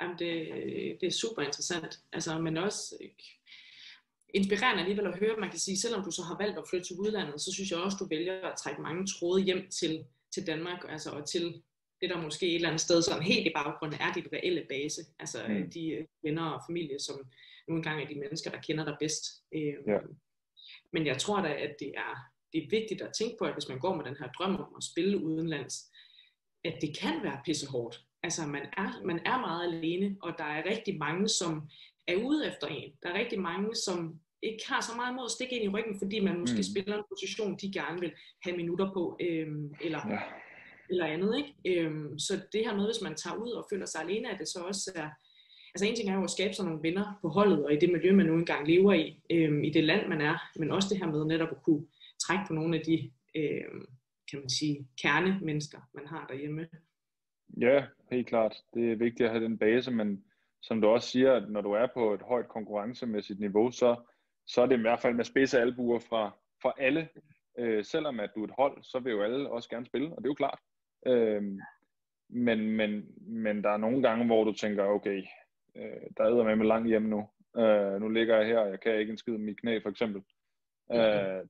Jamen, 0.00 0.18
det, 0.18 0.48
det 1.00 1.06
er 1.06 1.10
super 1.10 1.42
interessant. 1.42 2.00
Altså, 2.12 2.38
men 2.38 2.56
også 2.56 2.98
inspirerende 4.34 4.82
alligevel 4.82 5.06
at 5.06 5.18
høre, 5.18 5.36
man 5.36 5.50
kan 5.50 5.58
sige, 5.58 5.78
selvom 5.78 6.04
du 6.04 6.10
så 6.10 6.22
har 6.22 6.36
valgt 6.38 6.58
at 6.58 6.64
flytte 6.70 6.86
til 6.86 6.96
udlandet, 6.96 7.40
så 7.40 7.52
synes 7.52 7.70
jeg 7.70 7.78
også, 7.78 7.96
du 8.00 8.08
vælger 8.08 8.48
at 8.48 8.58
trække 8.58 8.82
mange 8.82 9.06
tråde 9.06 9.42
hjem 9.42 9.70
til, 9.70 10.04
til 10.34 10.46
Danmark, 10.46 10.84
altså, 10.88 11.10
og 11.10 11.28
til 11.28 11.62
det, 12.00 12.10
der 12.10 12.22
måske 12.22 12.46
et 12.46 12.54
eller 12.54 12.68
andet 12.68 12.80
sted 12.80 13.02
sådan 13.02 13.22
helt 13.22 13.46
i 13.46 13.52
baggrunden 13.54 14.00
er 14.00 14.12
dit 14.12 14.28
reelle 14.32 14.66
base, 14.68 15.02
altså 15.18 15.38
mm. 15.48 15.70
de 15.70 15.88
øh, 15.90 16.06
venner 16.22 16.50
og 16.50 16.62
familie, 16.68 16.98
som 16.98 17.30
nogle 17.68 17.82
gange 17.82 18.04
er 18.04 18.08
de 18.08 18.18
mennesker, 18.18 18.50
der 18.50 18.60
kender 18.60 18.84
dig 18.84 18.96
bedst. 19.00 19.24
Øhm, 19.54 19.84
ja. 19.86 19.98
Men 20.92 21.06
jeg 21.06 21.18
tror 21.18 21.42
da, 21.42 21.48
at 21.48 21.76
det 21.80 21.92
er, 21.96 22.30
det 22.52 22.58
er 22.64 22.70
vigtigt 22.70 23.02
at 23.02 23.12
tænke 23.18 23.36
på, 23.38 23.44
at 23.44 23.52
hvis 23.54 23.68
man 23.68 23.78
går 23.78 23.96
med 23.96 24.04
den 24.04 24.16
her 24.20 24.28
drøm 24.38 24.56
om 24.56 24.74
at 24.76 24.84
spille 24.84 25.24
udenlands, 25.24 25.74
at 26.64 26.74
det 26.80 26.98
kan 27.00 27.22
være 27.22 27.40
pissehårdt. 27.44 28.00
Altså 28.22 28.46
man 28.46 28.62
er, 28.76 29.02
man 29.04 29.20
er 29.26 29.40
meget 29.40 29.74
alene, 29.74 30.16
og 30.22 30.34
der 30.38 30.44
er 30.44 30.70
rigtig 30.70 30.98
mange, 30.98 31.28
som 31.28 31.68
er 32.06 32.16
ude 32.16 32.46
efter 32.46 32.66
en. 32.66 32.92
Der 33.02 33.08
er 33.08 33.18
rigtig 33.18 33.40
mange, 33.40 33.74
som 33.74 34.20
ikke 34.42 34.62
har 34.68 34.80
så 34.80 34.96
meget 34.96 35.14
mod 35.14 35.24
at 35.24 35.30
stikke 35.30 35.54
ind 35.56 35.64
i 35.64 35.74
ryggen, 35.76 35.98
fordi 35.98 36.20
man 36.20 36.40
måske 36.40 36.56
mm. 36.56 36.70
spiller 36.72 36.96
en 36.96 37.04
position, 37.08 37.56
de 37.62 37.72
gerne 37.72 38.00
vil 38.00 38.12
have 38.44 38.56
minutter 38.56 38.92
på, 38.92 39.18
øhm, 39.20 39.74
eller, 39.80 40.00
ja. 40.08 40.18
eller 40.90 41.06
andet. 41.06 41.36
Ikke? 41.38 41.80
Øhm, 41.80 42.18
så 42.18 42.40
det 42.52 42.64
her 42.66 42.76
med, 42.76 42.84
hvis 42.84 43.02
man 43.02 43.14
tager 43.14 43.36
ud 43.36 43.50
og 43.50 43.66
føler 43.70 43.86
sig 43.86 44.00
alene, 44.00 44.30
at 44.30 44.38
det 44.38 44.48
så 44.48 44.58
også 44.58 44.92
er, 44.94 45.08
altså 45.74 45.86
en 45.86 45.96
ting 45.96 46.10
er 46.10 46.14
jo 46.14 46.24
at 46.24 46.30
skabe 46.30 46.54
sådan 46.54 46.68
nogle 46.68 46.82
venner 46.82 47.18
på 47.22 47.28
holdet, 47.28 47.64
og 47.64 47.72
i 47.72 47.76
det 47.76 47.92
miljø, 47.92 48.12
man 48.12 48.26
nu 48.26 48.34
engang 48.34 48.66
lever 48.66 48.92
i, 48.92 49.20
øhm, 49.30 49.64
i 49.64 49.70
det 49.70 49.84
land, 49.84 50.08
man 50.08 50.20
er, 50.20 50.36
men 50.56 50.70
også 50.70 50.88
det 50.90 50.98
her 50.98 51.06
med 51.06 51.24
netop 51.24 51.50
at 51.50 51.62
kunne 51.62 51.86
trække 52.18 52.44
på 52.48 52.52
nogle 52.52 52.78
af 52.78 52.82
de, 52.84 53.12
øhm, 53.34 53.86
kan 54.30 54.38
man 54.38 54.48
sige, 54.48 54.88
kernemennesker, 55.02 55.80
man 55.94 56.06
har 56.06 56.26
derhjemme. 56.26 56.68
Ja, 57.60 57.86
helt 58.10 58.26
klart. 58.26 58.56
Det 58.74 58.92
er 58.92 58.96
vigtigt 58.96 59.26
at 59.26 59.30
have 59.30 59.44
den 59.44 59.58
base, 59.58 59.90
men 59.90 60.24
som 60.62 60.80
du 60.80 60.88
også 60.88 61.08
siger, 61.08 61.32
at 61.34 61.50
når 61.50 61.60
du 61.60 61.72
er 61.72 61.86
på 61.94 62.14
et 62.14 62.22
højt 62.22 62.48
konkurrencemæssigt 62.48 63.40
niveau, 63.40 63.70
så, 63.70 63.96
så 64.46 64.62
er 64.62 64.66
det 64.66 64.78
i 64.78 64.80
hvert 64.80 65.00
fald 65.00 65.14
med 65.14 65.24
spidse 65.24 65.60
albuer 65.60 65.98
fra, 65.98 66.36
fra 66.62 66.72
alle. 66.78 67.08
Øh, 67.58 67.84
selvom 67.84 68.20
at 68.20 68.30
du 68.34 68.40
er 68.40 68.46
et 68.46 68.54
hold, 68.58 68.82
så 68.82 68.98
vil 68.98 69.10
jo 69.10 69.22
alle 69.22 69.50
også 69.50 69.68
gerne 69.68 69.86
spille, 69.86 70.08
og 70.08 70.16
det 70.16 70.24
er 70.24 70.30
jo 70.30 70.34
klart. 70.34 70.58
Øh, 71.06 71.42
men, 72.28 72.70
men, 72.70 73.04
men 73.18 73.64
der 73.64 73.70
er 73.70 73.76
nogle 73.76 74.02
gange, 74.02 74.26
hvor 74.26 74.44
du 74.44 74.52
tænker, 74.52 74.84
okay, 74.84 75.22
øh, 75.76 76.02
der 76.16 76.24
er 76.24 76.44
med 76.44 76.56
mig 76.56 76.66
langt 76.66 76.88
hjem 76.88 77.02
nu. 77.02 77.28
Øh, 77.56 78.00
nu 78.00 78.08
ligger 78.08 78.36
jeg 78.36 78.46
her, 78.46 78.58
og 78.58 78.70
jeg 78.70 78.80
kan 78.80 78.98
ikke 78.98 79.10
en 79.10 79.18
skid 79.18 79.32
med 79.32 79.40
mit 79.40 79.60
knæ, 79.60 79.78
for 79.82 79.90
eksempel. 79.90 80.22
Øh, 80.92 81.46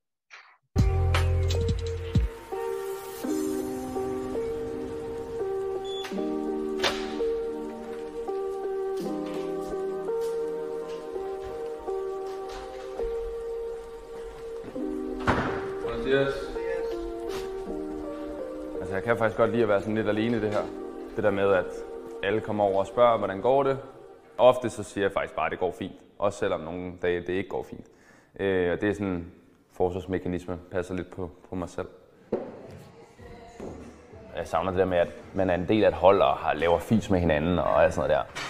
jeg 18.98 19.04
kan 19.04 19.18
faktisk 19.18 19.36
godt 19.36 19.50
lide 19.50 19.62
at 19.62 19.68
være 19.68 19.80
sådan 19.80 19.94
lidt 19.94 20.08
alene 20.08 20.36
i 20.36 20.40
det 20.40 20.50
her. 20.50 20.62
Det 21.16 21.24
der 21.24 21.30
med, 21.30 21.52
at 21.52 21.64
alle 22.22 22.40
kommer 22.40 22.64
over 22.64 22.78
og 22.78 22.86
spørger, 22.86 23.18
hvordan 23.18 23.40
går 23.40 23.62
det? 23.62 23.78
Ofte 24.38 24.70
så 24.70 24.82
siger 24.82 25.04
jeg 25.04 25.12
faktisk 25.12 25.34
bare, 25.34 25.46
at 25.46 25.50
det 25.50 25.58
går 25.58 25.74
fint. 25.78 25.94
Også 26.18 26.38
selvom 26.38 26.60
nogle 26.60 26.92
dage 27.02 27.20
det 27.20 27.28
ikke 27.28 27.48
går 27.48 27.62
fint. 27.62 27.86
Øh, 28.40 28.72
og 28.72 28.80
det 28.80 28.88
er 28.88 28.92
sådan 28.92 29.06
en 29.06 29.32
forsvarsmekanisme, 29.72 30.58
passer 30.70 30.94
lidt 30.94 31.10
på, 31.10 31.30
på 31.48 31.54
mig 31.54 31.68
selv. 31.68 31.88
Jeg 34.36 34.46
savner 34.46 34.70
det 34.70 34.78
der 34.78 34.84
med, 34.84 34.98
at 34.98 35.08
man 35.34 35.50
er 35.50 35.54
en 35.54 35.68
del 35.68 35.84
af 35.84 35.88
et 35.88 35.94
hold 35.94 36.22
og 36.22 36.36
har, 36.36 36.54
laver 36.54 36.78
fis 36.78 37.10
med 37.10 37.20
hinanden 37.20 37.58
og 37.58 37.84
alt 37.84 37.94
sådan 37.94 38.10
noget 38.10 38.26
der. 38.26 38.40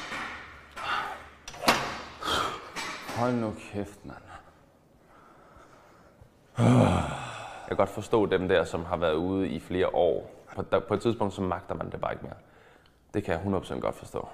Hold 3.20 3.34
nu 3.34 3.54
kæft, 3.72 3.98
mand. 4.04 4.16
Jeg 7.68 7.76
kan 7.76 7.86
godt 7.86 7.94
forstå 7.94 8.26
dem 8.26 8.48
der, 8.48 8.64
som 8.64 8.84
har 8.84 8.96
været 8.96 9.14
ude 9.14 9.48
i 9.48 9.58
flere 9.60 9.94
år. 9.94 10.44
På, 10.56 10.62
der, 10.62 10.80
på 10.80 10.94
et 10.94 11.00
tidspunkt, 11.00 11.34
så 11.34 11.42
magter 11.42 11.74
man 11.74 11.90
det 11.90 12.00
bare 12.00 12.12
ikke 12.12 12.24
mere. 12.24 12.36
Det 13.14 13.24
kan 13.24 13.34
jeg 13.34 13.42
100% 13.42 13.80
godt 13.80 13.94
forstå. 13.94 14.28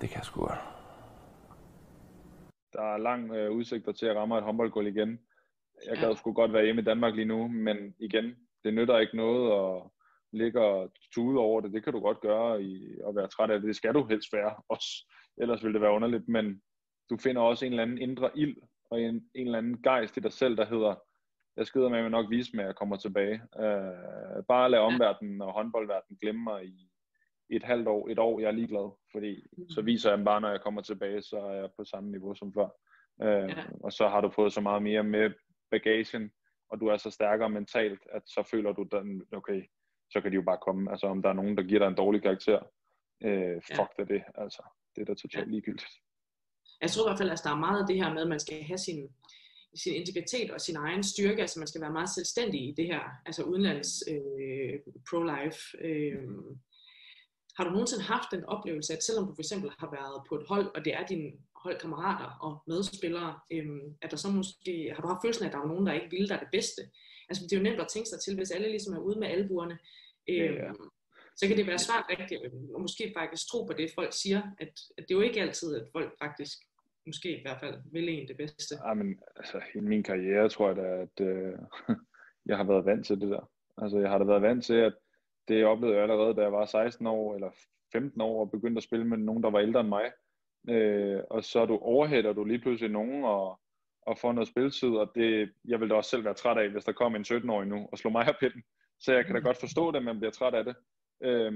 Det 0.00 0.08
kan 0.08 0.18
jeg 0.18 0.24
sgu 0.24 0.40
godt. 0.40 0.58
Der 2.72 2.82
er 2.82 2.96
lang 2.96 3.32
øh, 3.34 3.50
udsigter 3.50 3.92
til 3.92 4.06
at 4.06 4.16
ramme 4.16 4.38
et 4.38 4.44
håndboldgulv 4.44 4.86
igen. 4.86 5.20
Jeg 5.86 5.98
gad 5.98 6.16
sgu 6.16 6.32
godt 6.32 6.52
være 6.52 6.64
hjemme 6.64 6.82
i 6.82 6.84
Danmark 6.84 7.14
lige 7.14 7.24
nu, 7.24 7.48
men 7.48 7.94
igen, 7.98 8.24
det 8.64 8.74
nytter 8.74 8.98
ikke 8.98 9.16
noget 9.16 9.44
at 9.52 9.90
ligge 10.32 10.60
og 10.60 10.92
tude 11.14 11.38
over 11.38 11.60
det. 11.60 11.72
Det 11.72 11.84
kan 11.84 11.92
du 11.92 12.00
godt 12.00 12.20
gøre 12.20 12.62
i 12.62 12.98
at 13.08 13.16
være 13.16 13.28
træt 13.28 13.50
af 13.50 13.60
det. 13.60 13.68
Det 13.68 13.76
skal 13.76 13.94
du 13.94 14.06
helst 14.06 14.32
være 14.32 14.54
også. 14.68 15.12
Ellers 15.36 15.64
vil 15.64 15.72
det 15.72 15.80
være 15.80 15.92
underligt, 15.92 16.28
men 16.28 16.62
du 17.10 17.16
finder 17.16 17.42
også 17.42 17.66
en 17.66 17.72
eller 17.72 17.82
anden 17.82 17.98
indre 17.98 18.30
ild 18.34 18.56
og 18.92 19.00
en, 19.00 19.14
en 19.34 19.46
eller 19.46 19.58
anden 19.58 19.82
gejst 19.82 20.16
i 20.16 20.20
dig 20.20 20.32
selv, 20.32 20.56
der 20.56 20.64
hedder, 20.64 20.94
jeg 21.56 21.66
skyder 21.66 21.88
med, 21.88 21.98
at 21.98 22.10
nok 22.10 22.30
vise 22.30 22.56
mig, 22.56 22.62
at 22.62 22.66
jeg 22.66 22.76
kommer 22.76 22.96
tilbage. 22.96 23.42
Uh, 23.58 24.44
bare 24.48 24.70
lade 24.70 24.82
omverdenen 24.82 25.40
og 25.40 25.52
håndboldverdenen 25.52 26.18
glemme 26.20 26.44
mig 26.44 26.64
i, 26.64 26.88
et 27.50 27.62
halvt 27.62 27.88
år, 27.88 28.08
et 28.08 28.18
år, 28.18 28.40
jeg 28.40 28.46
er 28.46 28.52
ligeglad, 28.52 28.90
fordi 29.12 29.46
så 29.70 29.80
mm. 29.80 29.86
viser 29.86 30.10
jeg 30.10 30.18
dem 30.18 30.24
bare, 30.24 30.40
når 30.40 30.50
jeg 30.50 30.60
kommer 30.60 30.82
tilbage, 30.82 31.22
så 31.22 31.36
er 31.36 31.52
jeg 31.52 31.70
på 31.76 31.84
samme 31.84 32.10
niveau 32.10 32.34
som 32.34 32.52
før. 32.54 32.68
Uh, 33.24 33.50
ja. 33.50 33.64
Og 33.84 33.92
så 33.92 34.08
har 34.08 34.20
du 34.20 34.30
fået 34.30 34.52
så 34.52 34.60
meget 34.60 34.82
mere 34.82 35.04
med 35.04 35.30
bagagen, 35.70 36.30
og 36.70 36.80
du 36.80 36.86
er 36.86 36.96
så 36.96 37.10
stærkere 37.10 37.50
mentalt, 37.50 38.00
at 38.12 38.22
så 38.26 38.48
føler 38.50 38.72
du, 38.72 38.82
den, 38.82 39.22
okay, 39.32 39.62
så 40.10 40.20
kan 40.20 40.30
de 40.30 40.36
jo 40.36 40.42
bare 40.42 40.58
komme. 40.62 40.90
Altså 40.90 41.06
om 41.06 41.22
der 41.22 41.28
er 41.28 41.32
nogen, 41.40 41.56
der 41.56 41.62
giver 41.62 41.78
dig 41.78 41.88
en 41.88 41.94
dårlig 41.94 42.22
karakter, 42.22 42.58
uh, 43.24 43.62
fuck 43.76 43.90
ja. 43.98 44.02
det 44.02 44.08
det, 44.08 44.22
altså. 44.34 44.62
Det 44.96 45.02
er 45.02 45.06
da 45.06 45.14
totalt 45.14 45.46
ja. 45.46 45.50
ligegyldigt 45.50 45.92
jeg 46.82 46.90
tror 46.90 47.06
i 47.06 47.08
hvert 47.08 47.18
fald, 47.18 47.30
at 47.30 47.40
der 47.44 47.50
er 47.50 47.64
meget 47.66 47.80
af 47.80 47.86
det 47.86 47.96
her 47.96 48.14
med, 48.14 48.22
at 48.22 48.28
man 48.28 48.40
skal 48.40 48.62
have 48.62 48.78
sin, 48.78 49.08
sin 49.74 49.94
integritet 49.94 50.50
og 50.50 50.60
sin 50.60 50.76
egen 50.76 51.02
styrke, 51.02 51.40
altså 51.40 51.58
man 51.58 51.68
skal 51.68 51.80
være 51.80 51.92
meget 51.92 52.14
selvstændig 52.14 52.60
i 52.68 52.74
det 52.76 52.86
her, 52.86 53.00
altså 53.26 53.42
udenlands 53.42 54.02
øh, 54.08 54.74
pro-life. 55.08 55.86
Øh, 55.86 56.18
har 57.56 57.64
du 57.64 57.70
nogensinde 57.70 58.04
haft 58.04 58.28
den 58.30 58.44
oplevelse, 58.44 58.92
at 58.92 59.04
selvom 59.04 59.26
du 59.26 59.34
for 59.34 59.42
eksempel 59.42 59.70
har 59.78 59.90
været 59.90 60.22
på 60.28 60.34
et 60.34 60.46
hold, 60.48 60.66
og 60.74 60.84
det 60.84 60.94
er 60.94 61.06
dine 61.06 61.32
holdkammerater 61.56 62.30
og 62.46 62.62
medspillere, 62.66 63.38
øh, 63.52 63.66
at 64.02 64.10
der 64.10 64.16
så 64.16 64.28
måske, 64.30 64.92
har 64.94 65.02
du 65.02 65.08
haft 65.08 65.22
følelsen 65.24 65.44
af, 65.44 65.48
at 65.48 65.52
der 65.52 65.60
er 65.60 65.72
nogen, 65.72 65.86
der 65.86 65.92
ikke 65.92 66.10
vil 66.10 66.28
dig 66.28 66.38
det 66.40 66.48
bedste? 66.52 66.82
Altså 67.28 67.44
det 67.44 67.52
er 67.52 67.56
jo 67.56 67.62
nemt 67.62 67.80
at 67.80 67.88
tænke 67.88 68.08
sig 68.08 68.20
til, 68.20 68.34
hvis 68.36 68.50
alle 68.50 68.68
ligesom 68.68 68.94
er 68.94 68.98
ude 68.98 69.18
med 69.18 69.28
albuerne, 69.28 69.78
øh, 70.28 70.36
ja, 70.36 70.72
så 71.36 71.48
kan 71.48 71.56
det 71.56 71.66
være 71.66 71.78
svært 71.78 72.04
rigtigt, 72.10 72.40
og 72.74 72.80
måske 72.80 73.12
faktisk 73.16 73.48
tro 73.50 73.64
på 73.64 73.72
det, 73.72 73.92
folk 73.94 74.12
siger, 74.12 74.42
at, 74.60 74.72
at 74.98 75.04
det 75.08 75.14
er 75.14 75.18
jo 75.18 75.20
ikke 75.20 75.40
altid, 75.40 75.76
at 75.76 75.86
folk 75.92 76.12
faktisk 76.22 76.58
måske 77.06 77.38
i 77.38 77.42
hvert 77.42 77.60
fald 77.60 77.76
vil 77.92 78.08
en 78.08 78.28
det 78.28 78.36
bedste. 78.36 78.74
Ja, 78.86 78.94
men 78.94 79.20
altså, 79.36 79.60
i 79.74 79.80
min 79.80 80.02
karriere 80.02 80.48
tror 80.48 80.68
jeg 80.68 80.76
da, 80.76 80.82
at 80.82 81.26
øh, 81.26 81.58
jeg 82.48 82.56
har 82.56 82.64
været 82.64 82.84
vant 82.84 83.06
til 83.06 83.20
det 83.20 83.30
der. 83.30 83.50
Altså 83.78 83.98
jeg 83.98 84.10
har 84.10 84.18
da 84.18 84.24
været 84.24 84.42
vant 84.42 84.64
til, 84.64 84.74
at 84.74 84.94
det 85.48 85.64
oplevede 85.64 85.96
jeg 85.96 86.02
allerede, 86.02 86.34
da 86.34 86.42
jeg 86.42 86.52
var 86.52 86.66
16 86.66 87.06
år 87.06 87.34
eller 87.34 87.50
15 87.92 88.20
år 88.20 88.40
og 88.40 88.50
begyndte 88.50 88.78
at 88.78 88.82
spille 88.82 89.06
med 89.06 89.18
nogen, 89.18 89.42
der 89.42 89.50
var 89.50 89.60
ældre 89.60 89.80
end 89.80 89.88
mig. 89.88 90.12
Øh, 90.68 91.20
og 91.30 91.44
så 91.44 91.66
du 91.66 91.78
overhætter 91.78 92.32
du 92.32 92.44
lige 92.44 92.58
pludselig 92.58 92.90
nogen 92.90 93.24
og, 93.24 93.60
og 94.02 94.18
får 94.18 94.32
noget 94.32 94.48
spiltid, 94.48 94.88
og 94.88 95.12
det, 95.14 95.52
jeg 95.64 95.80
ville 95.80 95.90
da 95.90 95.96
også 95.96 96.10
selv 96.10 96.24
være 96.24 96.34
træt 96.34 96.58
af, 96.58 96.70
hvis 96.70 96.84
der 96.84 96.92
kom 96.92 97.16
en 97.16 97.24
17-årig 97.28 97.68
nu 97.68 97.88
og 97.92 97.98
slog 97.98 98.12
mig 98.12 98.26
af 98.26 98.36
pitten. 98.40 98.62
Så 99.00 99.14
jeg 99.14 99.26
kan 99.26 99.34
da 99.34 99.40
godt 99.40 99.56
forstå 99.60 99.90
det, 99.90 99.98
at 99.98 100.04
man 100.04 100.18
bliver 100.18 100.30
træt 100.30 100.54
af 100.54 100.64
det. 100.64 100.76
Øh, 101.22 101.52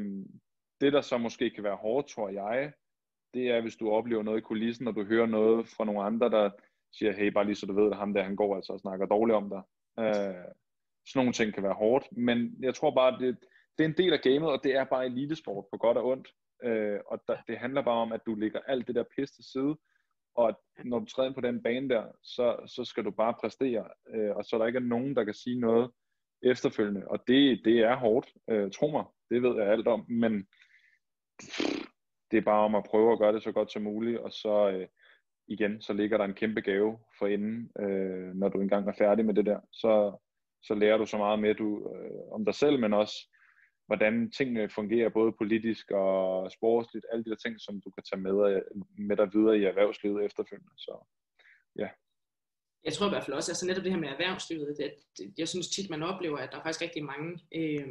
det, 0.80 0.92
der 0.92 1.00
så 1.00 1.18
måske 1.18 1.50
kan 1.50 1.64
være 1.64 1.76
hårdt, 1.76 2.08
tror 2.08 2.28
jeg, 2.28 2.72
det 3.34 3.50
er, 3.50 3.60
hvis 3.60 3.76
du 3.76 3.90
oplever 3.90 4.22
noget 4.22 4.38
i 4.38 4.40
kulissen, 4.40 4.88
og 4.88 4.94
du 4.94 5.04
hører 5.04 5.26
noget 5.26 5.68
fra 5.68 5.84
nogle 5.84 6.02
andre, 6.02 6.30
der 6.30 6.50
siger, 6.92 7.12
hey, 7.12 7.32
bare 7.32 7.44
lige 7.44 7.54
så 7.54 7.66
du 7.66 7.74
ved, 7.82 7.90
at 7.90 7.98
ham 7.98 8.14
der, 8.14 8.22
han 8.22 8.36
går 8.36 8.56
altså 8.56 8.72
og 8.72 8.80
snakker 8.80 9.06
dårligt 9.06 9.36
om 9.36 9.48
dig. 9.48 9.62
Øh, 9.98 10.44
sådan 11.06 11.18
nogle 11.18 11.32
ting 11.32 11.54
kan 11.54 11.62
være 11.62 11.74
hårdt, 11.74 12.08
men 12.12 12.56
jeg 12.60 12.74
tror 12.74 12.90
bare, 12.90 13.18
det, 13.18 13.38
det 13.78 13.84
er 13.84 13.88
en 13.88 13.96
del 13.96 14.12
af 14.12 14.20
gamet, 14.20 14.50
og 14.50 14.60
det 14.64 14.74
er 14.74 14.84
bare 14.84 15.06
elitesport 15.06 15.64
på 15.72 15.78
godt 15.78 15.96
og 15.98 16.06
ondt. 16.06 16.28
Øh, 16.64 17.00
og 17.06 17.22
der, 17.28 17.36
det 17.48 17.58
handler 17.58 17.82
bare 17.82 18.02
om, 18.02 18.12
at 18.12 18.20
du 18.26 18.34
lægger 18.34 18.60
alt 18.66 18.86
det 18.86 18.94
der 18.94 19.04
pis 19.16 19.30
til 19.30 19.44
side, 19.44 19.76
og 20.34 20.48
at 20.48 20.56
når 20.84 20.98
du 20.98 21.04
træder 21.04 21.28
ind 21.28 21.34
på 21.34 21.40
den 21.40 21.62
bane 21.62 21.88
der, 21.88 22.04
så, 22.22 22.56
så 22.66 22.84
skal 22.84 23.04
du 23.04 23.10
bare 23.10 23.34
præstere, 23.40 23.88
øh, 24.14 24.36
og 24.36 24.44
så 24.44 24.58
der 24.58 24.66
ikke 24.66 24.76
er 24.76 24.90
nogen, 24.94 25.16
der 25.16 25.24
kan 25.24 25.34
sige 25.34 25.60
noget 25.60 25.90
efterfølgende. 26.42 27.08
Og 27.08 27.18
det, 27.26 27.60
det 27.64 27.78
er 27.78 27.96
hårdt, 27.96 28.32
øh, 28.50 28.70
tro 28.70 28.90
mig, 28.90 29.04
det 29.30 29.42
ved 29.42 29.56
jeg 29.56 29.72
alt 29.72 29.86
om, 29.86 30.04
men 30.08 30.46
det 32.30 32.36
er 32.36 32.42
bare 32.42 32.64
om 32.64 32.74
at 32.74 32.84
prøve 32.90 33.12
at 33.12 33.18
gøre 33.18 33.32
det 33.32 33.42
så 33.42 33.52
godt 33.52 33.72
som 33.72 33.82
muligt, 33.82 34.18
og 34.18 34.32
så 34.32 34.70
øh, 34.70 34.88
igen, 35.48 35.80
så 35.80 35.92
ligger 35.92 36.18
der 36.18 36.24
en 36.24 36.34
kæmpe 36.34 36.60
gave 36.60 36.98
for 37.18 37.26
inden, 37.26 37.70
øh, 37.80 38.34
når 38.34 38.48
du 38.48 38.60
engang 38.60 38.88
er 38.88 38.92
færdig 38.98 39.24
med 39.24 39.34
det 39.34 39.46
der. 39.46 39.60
Så, 39.72 40.16
så 40.62 40.74
lærer 40.74 40.98
du 40.98 41.06
så 41.06 41.18
meget 41.18 41.38
mere 41.38 41.52
du, 41.52 41.94
øh, 41.94 42.32
om 42.32 42.44
dig 42.44 42.54
selv, 42.54 42.80
men 42.80 42.92
også 42.92 43.16
hvordan 43.86 44.30
tingene 44.30 44.68
fungerer, 44.68 45.08
både 45.08 45.32
politisk 45.32 45.90
og 45.90 46.52
sportsligt, 46.52 47.06
alle 47.12 47.24
de 47.24 47.30
der 47.30 47.36
ting, 47.36 47.60
som 47.60 47.80
du 47.80 47.90
kan 47.90 48.02
tage 48.02 48.20
med, 48.20 48.36
øh, 48.50 48.62
med 48.98 49.16
dig 49.16 49.28
videre 49.34 49.58
i 49.58 49.64
erhvervslivet 49.64 50.24
efterfølgende. 50.24 50.72
Så 50.76 51.06
ja. 51.78 51.88
Jeg 52.84 52.92
tror 52.92 53.06
i 53.06 53.10
hvert 53.10 53.24
fald 53.24 53.36
også, 53.36 53.50
altså 53.52 53.66
netop 53.66 53.84
det 53.84 53.92
her 53.92 54.00
med 54.00 54.08
erhvervslivet, 54.08 54.80
at 54.80 54.96
jeg 55.38 55.48
synes 55.48 55.68
tit, 55.68 55.90
man 55.90 56.02
oplever, 56.02 56.38
at 56.38 56.48
der 56.52 56.58
er 56.58 56.62
faktisk 56.62 56.82
rigtig 56.82 57.04
mange 57.04 57.30
øh, 57.54 57.86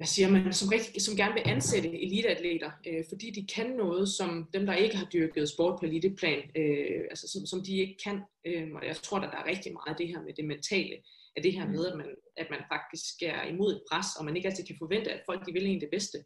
hvad 0.00 0.06
siger 0.14 0.28
man, 0.30 0.52
som, 0.52 0.68
rigtig, 0.68 1.02
som 1.02 1.16
gerne 1.16 1.34
vil 1.34 1.50
ansætte 1.54 1.88
eliteatleter, 2.06 2.70
øh, 2.88 3.04
fordi 3.10 3.26
de 3.30 3.46
kan 3.54 3.68
noget, 3.84 4.08
som 4.18 4.30
dem, 4.54 4.66
der 4.66 4.74
ikke 4.74 4.96
har 4.96 5.08
dyrket 5.14 5.48
sport 5.48 5.74
på 5.78 5.86
eliteplan, 5.86 6.42
øh, 6.60 7.00
altså 7.12 7.26
som, 7.32 7.42
som 7.46 7.58
de 7.66 7.72
ikke 7.82 7.96
kan. 8.06 8.18
Øh, 8.46 8.66
og 8.76 8.82
jeg 8.86 8.96
tror, 8.96 9.18
at 9.18 9.30
der 9.32 9.38
er 9.38 9.50
rigtig 9.52 9.72
meget 9.72 9.92
af 9.94 9.98
det 10.00 10.08
her 10.12 10.20
med 10.26 10.34
det 10.38 10.44
mentale, 10.44 10.96
af 11.36 11.42
det 11.42 11.52
her 11.52 11.66
med, 11.74 11.82
at 11.90 11.96
man, 12.00 12.10
at 12.42 12.48
man 12.54 12.62
faktisk 12.74 13.14
er 13.32 13.40
imod 13.52 13.70
et 13.72 13.82
pres, 13.90 14.08
og 14.18 14.24
man 14.24 14.36
ikke 14.36 14.48
altid 14.48 14.64
kan 14.66 14.82
forvente, 14.84 15.12
at 15.12 15.22
folk 15.28 15.40
de 15.46 15.52
vil 15.52 15.66
en 15.66 15.80
det 15.80 15.90
bedste 15.96 16.18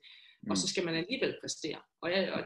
mm. 0.44 0.50
og 0.50 0.56
så 0.56 0.66
skal 0.68 0.84
man 0.84 0.94
alligevel 0.94 1.34
præstere. 1.40 1.80
Og, 2.02 2.10
ja, 2.10 2.20
og 2.36 2.40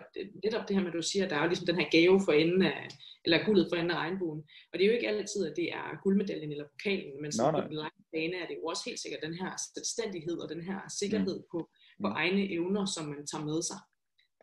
netop 0.45 0.69
det 0.69 0.77
her 0.77 0.83
med, 0.83 0.93
at 0.93 0.99
du 1.01 1.03
siger, 1.03 1.25
at 1.25 1.31
der 1.31 1.37
er 1.37 1.43
jo 1.43 1.49
ligesom 1.49 1.67
den 1.67 1.81
her 1.81 1.89
gave 1.91 2.21
for 2.27 2.33
enden 2.33 2.63
af, 2.63 2.89
eller 3.25 3.45
guldet 3.45 3.67
for 3.71 3.77
enden 3.77 3.91
af 3.91 3.97
regnbuen. 4.05 4.41
Og 4.71 4.75
det 4.75 4.83
er 4.83 4.89
jo 4.91 4.97
ikke 4.99 5.09
altid, 5.09 5.47
at 5.47 5.57
det 5.57 5.69
er 5.73 6.03
guldmedaljen 6.03 6.53
eller 6.53 6.73
pokalen, 6.75 7.23
men 7.23 7.33
så 7.33 7.51
på 7.51 7.61
den 7.61 7.77
lange 7.83 8.01
bane 8.13 8.37
er 8.43 8.47
det 8.47 8.57
jo 8.61 8.65
også 8.73 8.83
helt 8.87 9.01
sikkert 9.01 9.23
den 9.27 9.35
her 9.35 9.51
selvstændighed 9.75 10.37
og 10.43 10.49
den 10.49 10.63
her 10.69 10.79
sikkerhed 11.01 11.37
mm. 11.39 11.49
på, 11.53 11.59
på 12.03 12.09
mm. 12.09 12.19
egne 12.23 12.53
evner, 12.53 12.85
som 12.95 13.05
man 13.05 13.27
tager 13.27 13.45
med 13.45 13.63
sig. 13.71 13.81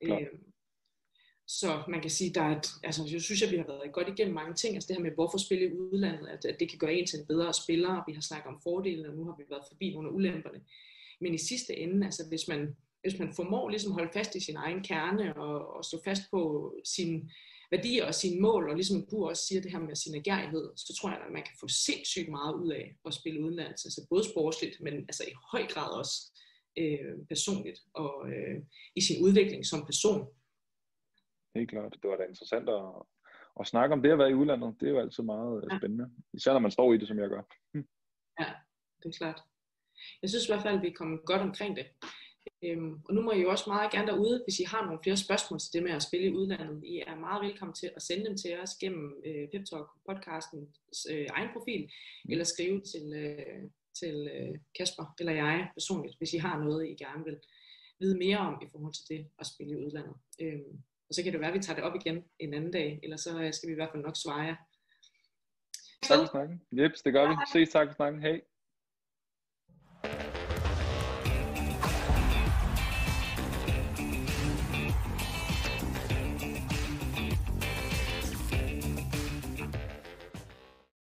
Øhm, 0.03 0.39
så 1.47 1.83
man 1.87 2.01
kan 2.01 2.09
sige, 2.09 2.33
der 2.33 2.41
er 2.41 2.57
et, 2.57 2.67
altså 2.83 3.07
jeg 3.11 3.21
synes, 3.21 3.41
at 3.43 3.51
vi 3.51 3.57
har 3.57 3.67
været 3.67 3.93
godt 3.93 4.07
igennem 4.07 4.35
mange 4.35 4.53
ting. 4.53 4.75
Altså 4.75 4.87
det 4.87 4.95
her 4.97 5.03
med, 5.03 5.11
hvorfor 5.11 5.37
spille 5.37 5.65
i 5.65 5.73
udlandet, 5.73 6.27
at, 6.27 6.45
at 6.45 6.59
det 6.59 6.69
kan 6.69 6.79
gøre 6.79 6.93
en 6.93 7.07
til 7.07 7.19
en 7.19 7.27
bedre 7.27 7.53
spiller. 7.53 8.03
Vi 8.07 8.13
har 8.13 8.21
snakket 8.21 8.49
om 8.53 8.59
fordelene, 8.63 9.09
og 9.09 9.15
nu 9.15 9.23
har 9.25 9.35
vi 9.37 9.43
været 9.49 9.69
forbi 9.71 9.93
nogle 9.93 10.09
af 10.09 10.13
ulemperne. 10.13 10.59
Men 11.21 11.33
i 11.33 11.37
sidste 11.37 11.77
ende, 11.77 12.05
altså 12.05 12.23
hvis 12.29 12.47
man, 12.47 12.75
hvis 13.05 13.19
man 13.19 13.33
formår 13.33 13.69
ligesom 13.69 13.91
at 13.91 13.97
holde 13.99 14.13
fast 14.13 14.35
i 14.35 14.45
sin 14.47 14.55
egen 14.55 14.83
kerne 14.83 15.37
og, 15.37 15.75
og 15.75 15.85
stå 15.85 15.97
fast 16.05 16.23
på 16.31 16.41
sine 16.95 17.17
værdier 17.71 18.05
og 18.05 18.15
sine 18.15 18.41
mål, 18.41 18.69
og 18.69 18.75
ligesom 18.75 19.07
du 19.11 19.17
også 19.29 19.43
siger 19.47 19.61
det 19.61 19.71
her 19.71 19.79
med 19.79 19.95
sin 19.95 20.15
agerighed, 20.15 20.65
så 20.75 20.91
tror 20.97 21.09
jeg, 21.09 21.19
at 21.27 21.33
man 21.33 21.43
kan 21.43 21.55
få 21.59 21.67
sindssygt 21.67 22.29
meget 22.29 22.53
ud 22.53 22.71
af 22.71 22.85
at 23.05 23.13
spille 23.13 23.41
udenlands, 23.43 23.85
altså 23.85 24.01
både 24.09 24.23
sportsligt, 24.31 24.75
men 24.81 24.93
altså 24.93 25.23
i 25.27 25.33
høj 25.51 25.63
grad 25.73 25.89
også 26.01 26.15
øh, 26.81 27.13
personligt 27.29 27.79
og 27.93 28.13
øh, 28.29 28.57
i 28.95 29.01
sin 29.07 29.23
udvikling 29.25 29.65
som 29.65 29.85
person. 29.85 30.21
Helt 31.55 31.69
klart, 31.69 31.93
det 32.01 32.09
var 32.09 32.17
da 32.17 32.23
interessant 32.23 32.69
at, 32.69 32.85
at 33.59 33.67
snakke 33.67 33.93
om 33.93 34.01
det 34.01 34.11
at 34.11 34.19
være 34.21 34.31
i 34.31 34.39
udlandet. 34.41 34.75
Det 34.79 34.85
er 34.87 34.93
jo 34.95 34.99
altid 34.99 35.23
meget 35.23 35.63
øh, 35.63 35.67
ja. 35.71 35.77
spændende, 35.77 36.07
især 36.33 36.53
når 36.53 36.63
man 36.65 36.75
står 36.77 36.93
i 36.93 36.97
det, 36.97 37.07
som 37.07 37.19
jeg 37.19 37.29
gør. 37.29 37.43
Ja, 38.41 38.49
det 38.99 39.07
er 39.09 39.17
klart. 39.17 39.39
Jeg 40.21 40.29
synes 40.29 40.45
i 40.45 40.51
hvert 40.51 40.63
fald, 40.63 40.75
at 40.75 40.81
vi 40.81 40.87
er 40.87 40.99
kommet 41.01 41.19
godt 41.25 41.41
omkring 41.41 41.75
det. 41.75 41.85
Øhm, 42.63 42.99
og 43.05 43.13
nu 43.15 43.21
må 43.21 43.31
I 43.31 43.41
jo 43.41 43.49
også 43.49 43.63
meget 43.67 43.91
gerne 43.91 44.07
derude, 44.07 44.41
hvis 44.45 44.59
I 44.59 44.63
har 44.63 44.85
nogle 44.85 44.99
flere 45.03 45.17
spørgsmål 45.17 45.59
til 45.59 45.73
det 45.73 45.83
med 45.83 45.91
at 45.91 46.03
spille 46.03 46.27
i 46.27 46.33
udlandet. 46.33 46.83
I 46.83 47.03
er 47.07 47.15
meget 47.15 47.45
velkommen 47.45 47.75
til 47.75 47.91
at 47.95 48.01
sende 48.01 48.25
dem 48.25 48.37
til 48.37 48.59
os 48.59 48.75
gennem 48.81 49.21
øh, 49.25 49.47
Pep 49.51 49.65
Talk 49.65 49.87
podcastens 50.07 51.07
øh, 51.11 51.27
egen 51.29 51.49
profil, 51.53 51.81
mm. 51.83 52.31
eller 52.31 52.45
skrive 52.45 52.81
til, 52.81 53.13
øh, 53.13 53.63
til 53.99 54.29
øh, 54.33 54.59
Kasper 54.77 55.15
eller 55.19 55.33
jeg 55.33 55.69
personligt, 55.73 56.17
hvis 56.17 56.33
I 56.33 56.37
har 56.37 56.59
noget, 56.63 56.87
I 56.87 56.95
gerne 57.03 57.23
vil 57.25 57.37
vide 57.99 58.17
mere 58.17 58.37
om 58.37 58.61
i 58.61 58.67
forhold 58.71 58.93
til 58.93 59.17
det 59.17 59.27
at 59.39 59.45
spille 59.47 59.73
i 59.73 59.85
udlandet. 59.85 60.15
Øhm, 60.41 60.73
og 61.09 61.13
så 61.15 61.23
kan 61.23 61.33
det 61.33 61.41
være, 61.41 61.49
at 61.49 61.57
vi 61.57 61.63
tager 61.63 61.75
det 61.75 61.83
op 61.83 61.95
igen 61.95 62.23
en 62.39 62.53
anden 62.53 62.71
dag, 62.71 62.99
eller 63.03 63.17
så 63.17 63.41
øh, 63.41 63.53
skal 63.53 63.67
vi 63.67 63.73
i 63.73 63.75
hvert 63.75 63.91
fald 63.91 64.03
nok 64.03 64.17
svare 64.23 64.41
jer. 64.41 64.55
Tak 66.01 66.19
for 66.19 66.31
snakken. 66.31 66.61
Jeps, 66.71 67.01
det 67.01 67.13
gør 67.13 67.29
vi. 67.29 67.35
Ses, 67.53 67.69
tak 67.69 67.87
for 67.87 67.95
snakken. 67.95 68.21
Hej. 68.21 68.41